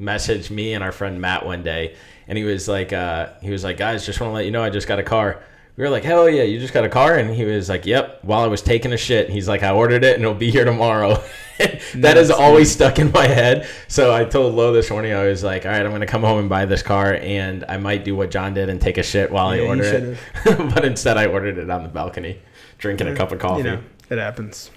messaged 0.00 0.50
me 0.50 0.74
and 0.74 0.82
our 0.82 0.92
friend 0.92 1.20
Matt 1.20 1.46
one 1.46 1.62
day, 1.62 1.96
and 2.28 2.36
he 2.36 2.44
was 2.44 2.68
like, 2.68 2.92
uh, 2.92 3.30
he 3.40 3.50
was 3.50 3.64
like, 3.64 3.76
guys, 3.76 4.04
just 4.04 4.20
want 4.20 4.30
to 4.30 4.34
let 4.34 4.44
you 4.44 4.50
know 4.50 4.62
I 4.62 4.70
just 4.70 4.88
got 4.88 4.98
a 4.98 5.02
car. 5.02 5.42
We 5.76 5.84
were 5.84 5.90
like, 5.90 6.04
hell 6.04 6.28
yeah, 6.28 6.42
you 6.42 6.58
just 6.58 6.72
got 6.72 6.84
a 6.84 6.88
car? 6.88 7.18
And 7.18 7.34
he 7.34 7.44
was 7.44 7.68
like, 7.68 7.84
yep. 7.84 8.24
While 8.24 8.40
I 8.40 8.46
was 8.46 8.62
taking 8.62 8.94
a 8.94 8.96
shit, 8.96 9.28
he's 9.28 9.46
like, 9.46 9.62
I 9.62 9.72
ordered 9.72 10.04
it 10.04 10.14
and 10.14 10.22
it'll 10.22 10.34
be 10.34 10.50
here 10.50 10.64
tomorrow. 10.64 11.22
that 11.96 12.16
has 12.16 12.30
always 12.30 12.72
stuck 12.72 12.98
in 12.98 13.12
my 13.12 13.26
head. 13.26 13.68
So 13.86 14.14
I 14.14 14.24
told 14.24 14.54
Lo 14.54 14.72
this 14.72 14.88
morning, 14.90 15.12
I 15.12 15.26
was 15.26 15.44
like, 15.44 15.66
all 15.66 15.72
right, 15.72 15.82
I'm 15.82 15.90
going 15.90 16.00
to 16.00 16.06
come 16.06 16.22
home 16.22 16.38
and 16.38 16.48
buy 16.48 16.64
this 16.64 16.82
car 16.82 17.14
and 17.14 17.62
I 17.68 17.76
might 17.76 18.04
do 18.04 18.16
what 18.16 18.30
John 18.30 18.54
did 18.54 18.70
and 18.70 18.80
take 18.80 18.96
a 18.96 19.02
shit 19.02 19.30
while 19.30 19.54
Yeah, 19.54 19.64
I 19.64 19.66
order 19.66 19.84
it. 19.84 20.18
but 20.74 20.86
instead, 20.86 21.18
I 21.18 21.26
ordered 21.26 21.58
it 21.58 21.68
on 21.68 21.82
the 21.82 21.90
balcony, 21.90 22.40
drinking 22.78 23.08
a 23.08 23.14
cup 23.14 23.32
of 23.32 23.38
coffee. 23.38 23.58
You 23.58 23.76
know, 23.76 23.82
it 24.08 24.16
happens. 24.16 24.70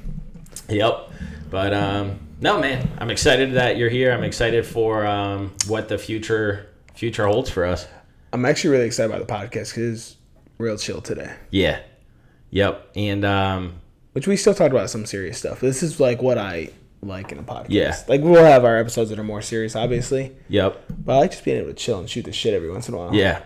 Yep. 0.67 1.11
But 1.49 1.73
um, 1.73 2.19
no, 2.41 2.59
man, 2.59 2.89
I'm 2.97 3.09
excited 3.09 3.53
that 3.53 3.77
you're 3.77 3.89
here. 3.89 4.11
I'm 4.11 4.23
excited 4.23 4.65
for 4.65 5.05
um, 5.05 5.53
what 5.67 5.87
the 5.87 5.97
future 5.97 6.67
future 6.93 7.25
holds 7.25 7.49
for 7.49 7.63
us. 7.63 7.87
I'm 8.33 8.45
actually 8.45 8.71
really 8.71 8.85
excited 8.85 9.13
about 9.13 9.25
the 9.25 9.33
podcast 9.33 9.73
because 9.73 10.17
real 10.59 10.77
chill 10.77 11.01
today. 11.01 11.33
Yeah. 11.49 11.79
Yep. 12.51 12.89
And 12.95 13.25
um, 13.25 13.79
Which 14.11 14.27
we 14.27 14.35
still 14.37 14.53
talked 14.53 14.71
about 14.71 14.89
some 14.89 15.05
serious 15.05 15.37
stuff. 15.39 15.59
This 15.61 15.81
is 15.81 15.99
like 15.99 16.21
what 16.21 16.37
I 16.37 16.69
like 17.01 17.31
in 17.31 17.39
a 17.39 17.43
podcast. 17.43 17.67
Yeah. 17.69 17.95
Like 18.07 18.21
we'll 18.21 18.43
have 18.43 18.65
our 18.65 18.77
episodes 18.77 19.09
that 19.09 19.17
are 19.17 19.23
more 19.23 19.41
serious, 19.41 19.75
obviously. 19.75 20.35
Yep. 20.49 20.83
But 21.05 21.13
I 21.13 21.17
like 21.19 21.31
just 21.31 21.45
being 21.45 21.57
able 21.57 21.69
to 21.69 21.73
chill 21.73 21.99
and 21.99 22.09
shoot 22.09 22.25
the 22.25 22.33
shit 22.33 22.53
every 22.53 22.69
once 22.69 22.87
in 22.89 22.93
a 22.93 22.97
while. 22.97 23.15
Yeah, 23.15 23.41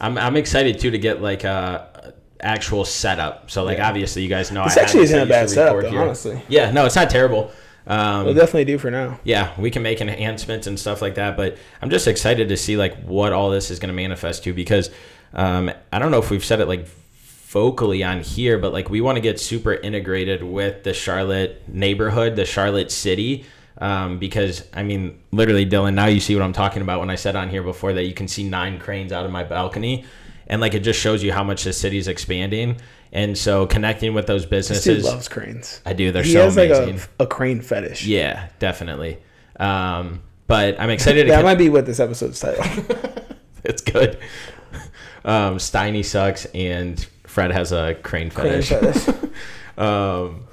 I'm 0.00 0.18
I'm 0.18 0.36
excited 0.36 0.80
too 0.80 0.90
to 0.90 0.98
get 0.98 1.22
like 1.22 1.44
a 1.44 2.14
actual 2.40 2.84
setup. 2.84 3.50
So 3.50 3.62
like 3.64 3.78
Yeah. 3.78 3.88
obviously 3.88 4.22
you 4.22 4.28
guys 4.28 4.50
know 4.50 4.64
This 4.64 4.76
I 4.76 4.82
actually 4.82 5.04
isn't 5.04 5.20
a 5.20 5.26
bad 5.26 5.48
setup, 5.48 5.80
though, 5.82 5.96
honestly. 5.98 6.42
Yeah, 6.48 6.70
no, 6.72 6.84
it's 6.84 6.96
not 6.96 7.08
terrible. 7.10 7.52
Um, 7.86 8.24
We'll 8.24 8.34
definitely 8.34 8.64
do 8.64 8.78
for 8.78 8.90
now. 8.90 9.20
yeah, 9.22 9.52
we 9.60 9.70
can 9.70 9.82
make 9.84 10.00
enhancements 10.00 10.66
and 10.66 10.78
stuff 10.80 11.00
like 11.00 11.14
that. 11.14 11.36
But 11.36 11.56
I'm 11.80 11.88
just 11.90 12.08
excited 12.08 12.48
to 12.48 12.56
see 12.56 12.76
like 12.76 13.00
what 13.04 13.32
all 13.32 13.50
this 13.50 13.70
is 13.70 13.78
going 13.78 13.88
to 13.90 13.94
manifest 13.94 14.42
to 14.44 14.52
because 14.52 14.90
um, 15.36 15.70
I 15.92 15.98
don't 15.98 16.10
know 16.10 16.18
if 16.18 16.30
we've 16.30 16.44
said 16.44 16.60
it 16.60 16.66
like 16.66 16.86
vocally 16.86 18.02
on 18.02 18.22
here, 18.22 18.58
but 18.58 18.72
like 18.72 18.90
we 18.90 19.00
want 19.00 19.16
to 19.16 19.20
get 19.20 19.38
super 19.38 19.74
integrated 19.74 20.42
with 20.42 20.82
the 20.82 20.92
Charlotte 20.92 21.62
neighborhood, 21.68 22.34
the 22.34 22.44
Charlotte 22.44 22.90
city. 22.90 23.44
Um, 23.78 24.18
because 24.18 24.66
I 24.72 24.82
mean, 24.82 25.20
literally, 25.32 25.66
Dylan, 25.66 25.94
now 25.94 26.06
you 26.06 26.18
see 26.18 26.34
what 26.34 26.42
I'm 26.42 26.54
talking 26.54 26.80
about 26.82 26.98
when 27.00 27.10
I 27.10 27.14
said 27.14 27.36
on 27.36 27.50
here 27.50 27.62
before 27.62 27.92
that 27.92 28.04
you 28.04 28.14
can 28.14 28.26
see 28.26 28.48
nine 28.48 28.78
cranes 28.78 29.12
out 29.12 29.26
of 29.26 29.30
my 29.30 29.44
balcony. 29.44 30.06
And 30.48 30.60
like 30.60 30.74
it 30.74 30.80
just 30.80 30.98
shows 30.98 31.22
you 31.22 31.32
how 31.32 31.44
much 31.44 31.64
the 31.64 31.72
city's 31.72 32.08
expanding. 32.08 32.80
And 33.12 33.36
so 33.36 33.66
connecting 33.66 34.14
with 34.14 34.26
those 34.26 34.42
This 34.46 34.82
dude 34.82 34.94
businesses, 34.96 35.04
loves 35.04 35.28
cranes. 35.28 35.80
I 35.84 35.92
do. 35.92 36.12
They're 36.12 36.22
he 36.22 36.32
so 36.32 36.44
has 36.44 36.56
amazing. 36.56 36.96
like 36.96 37.10
a, 37.20 37.24
a 37.24 37.26
crane 37.26 37.60
fetish. 37.60 38.06
Yeah, 38.06 38.48
definitely. 38.58 39.18
Um, 39.58 40.22
but 40.46 40.80
I'm 40.80 40.90
excited 40.90 41.24
to 41.24 41.30
That 41.30 41.38
get, 41.38 41.44
might 41.44 41.58
be 41.58 41.68
what 41.68 41.86
this 41.86 42.00
episode's 42.00 42.40
title. 42.40 42.64
it's 43.64 43.82
good. 43.82 44.18
Um, 45.26 45.56
Steiny 45.58 46.02
sucks 46.04 46.46
and 46.54 47.04
Fred 47.24 47.50
has 47.50 47.72
a 47.72 47.96
crane 48.02 48.30
crane 48.30 48.62
fetish. 48.62 49.04
fetish. 49.04 49.30
Um, 49.78 50.44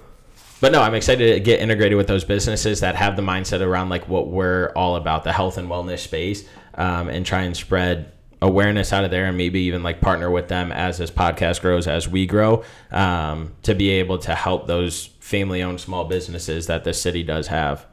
but 0.60 0.74
no, 0.74 0.82
I'm 0.82 0.96
excited 0.96 1.34
to 1.36 1.40
get 1.40 1.62
integrated 1.62 1.96
with 1.98 2.08
those 2.08 2.26
businesses 2.26 2.82
that 2.82 2.96
have 2.98 3.16
the 3.16 3.22
mindset 3.22 3.62
around 3.62 3.88
like 3.88 4.10
what 4.10 4.28
we're 4.28 4.74
all 4.76 4.98
about, 4.98 5.24
the 5.24 5.32
health 5.32 5.58
and 5.58 5.70
wellness 5.70 6.00
space, 6.00 6.46
um, 6.74 7.08
and 7.08 7.26
try 7.26 7.44
and 7.44 7.56
spread 7.56 8.12
awareness 8.42 8.92
out 8.92 9.06
of 9.06 9.12
there 9.12 9.28
and 9.28 9.38
maybe 9.38 9.62
even 9.62 9.82
like 9.82 10.02
partner 10.02 10.30
with 10.30 10.50
them 10.50 10.74
as 10.74 10.98
this 10.98 11.10
podcast 11.10 11.62
grows, 11.62 11.88
as 11.88 12.10
we 12.10 12.26
grow, 12.26 12.64
um, 12.92 13.54
to 13.62 13.74
be 13.74 13.92
able 13.92 14.18
to 14.18 14.36
help 14.36 14.68
those 14.68 15.06
family 15.22 15.64
owned 15.64 15.80
small 15.80 16.04
businesses 16.04 16.68
that 16.68 16.84
the 16.84 16.94
city 16.94 17.24
does 17.24 17.48
have. 17.48 17.86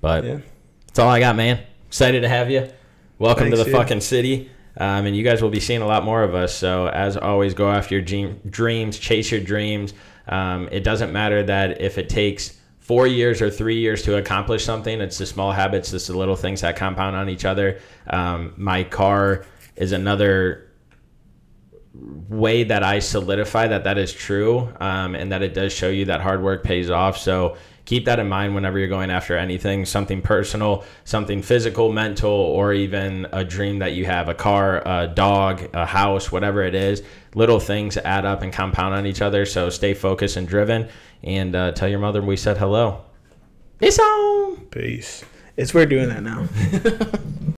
But 0.00 0.24
Yeah. 0.24 0.38
that's 0.86 0.98
all 1.00 1.08
I 1.08 1.18
got, 1.18 1.34
man. 1.34 1.60
Excited 1.88 2.20
to 2.20 2.28
have 2.28 2.50
you. 2.50 2.68
Welcome 3.18 3.44
Thanks, 3.44 3.58
to 3.58 3.64
the 3.64 3.70
dude. 3.70 3.74
fucking 3.80 4.00
city. 4.00 4.50
Um, 4.78 5.06
and 5.06 5.16
you 5.16 5.22
guys 5.22 5.42
will 5.42 5.50
be 5.50 5.60
seeing 5.60 5.82
a 5.82 5.86
lot 5.86 6.04
more 6.04 6.22
of 6.22 6.34
us. 6.34 6.54
So, 6.54 6.88
as 6.88 7.16
always, 7.16 7.54
go 7.54 7.70
after 7.70 7.94
your 7.94 8.04
dream, 8.04 8.40
dreams, 8.48 8.98
chase 8.98 9.30
your 9.30 9.40
dreams. 9.40 9.94
Um, 10.28 10.68
it 10.70 10.84
doesn't 10.84 11.12
matter 11.12 11.42
that 11.44 11.80
if 11.80 11.98
it 11.98 12.08
takes 12.08 12.58
four 12.78 13.06
years 13.06 13.42
or 13.42 13.50
three 13.50 13.78
years 13.78 14.02
to 14.02 14.16
accomplish 14.16 14.64
something, 14.64 15.00
it's 15.00 15.18
the 15.18 15.26
small 15.26 15.52
habits, 15.52 15.92
it's 15.92 16.06
the 16.06 16.16
little 16.16 16.36
things 16.36 16.60
that 16.60 16.76
compound 16.76 17.16
on 17.16 17.28
each 17.28 17.44
other. 17.44 17.80
Um, 18.06 18.54
my 18.56 18.84
car 18.84 19.44
is 19.74 19.92
another 19.92 20.70
way 22.28 22.64
that 22.64 22.82
I 22.82 22.98
solidify 22.98 23.68
that 23.68 23.84
that 23.84 23.98
is 23.98 24.12
true 24.12 24.72
um, 24.80 25.14
and 25.14 25.32
that 25.32 25.42
it 25.42 25.54
does 25.54 25.72
show 25.72 25.88
you 25.88 26.04
that 26.06 26.20
hard 26.20 26.42
work 26.42 26.62
pays 26.62 26.90
off. 26.90 27.16
So 27.16 27.56
keep 27.86 28.04
that 28.04 28.18
in 28.18 28.28
mind 28.28 28.54
whenever 28.54 28.78
you're 28.78 28.88
going 28.88 29.10
after 29.10 29.36
anything 29.36 29.86
something 29.86 30.20
personal, 30.20 30.84
something 31.04 31.40
physical, 31.40 31.90
mental, 31.90 32.30
or 32.30 32.74
even 32.74 33.26
a 33.32 33.44
dream 33.44 33.78
that 33.78 33.92
you 33.92 34.04
have 34.04 34.28
a 34.28 34.34
car, 34.34 34.82
a 34.84 35.06
dog, 35.06 35.70
a 35.72 35.86
house, 35.86 36.30
whatever 36.30 36.62
it 36.62 36.74
is. 36.74 37.02
Little 37.34 37.60
things 37.60 37.96
add 37.96 38.26
up 38.26 38.42
and 38.42 38.52
compound 38.52 38.94
on 38.94 39.06
each 39.06 39.22
other. 39.22 39.46
So 39.46 39.70
stay 39.70 39.94
focused 39.94 40.36
and 40.36 40.46
driven 40.46 40.88
and 41.22 41.56
uh, 41.56 41.72
tell 41.72 41.88
your 41.88 42.00
mother 42.00 42.20
we 42.20 42.36
said 42.36 42.58
hello. 42.58 43.04
Peace 43.80 43.98
on. 43.98 44.56
Peace. 44.70 45.24
It's 45.56 45.72
weird 45.72 45.88
doing 45.88 46.08
that 46.08 46.22
now. 46.22 46.48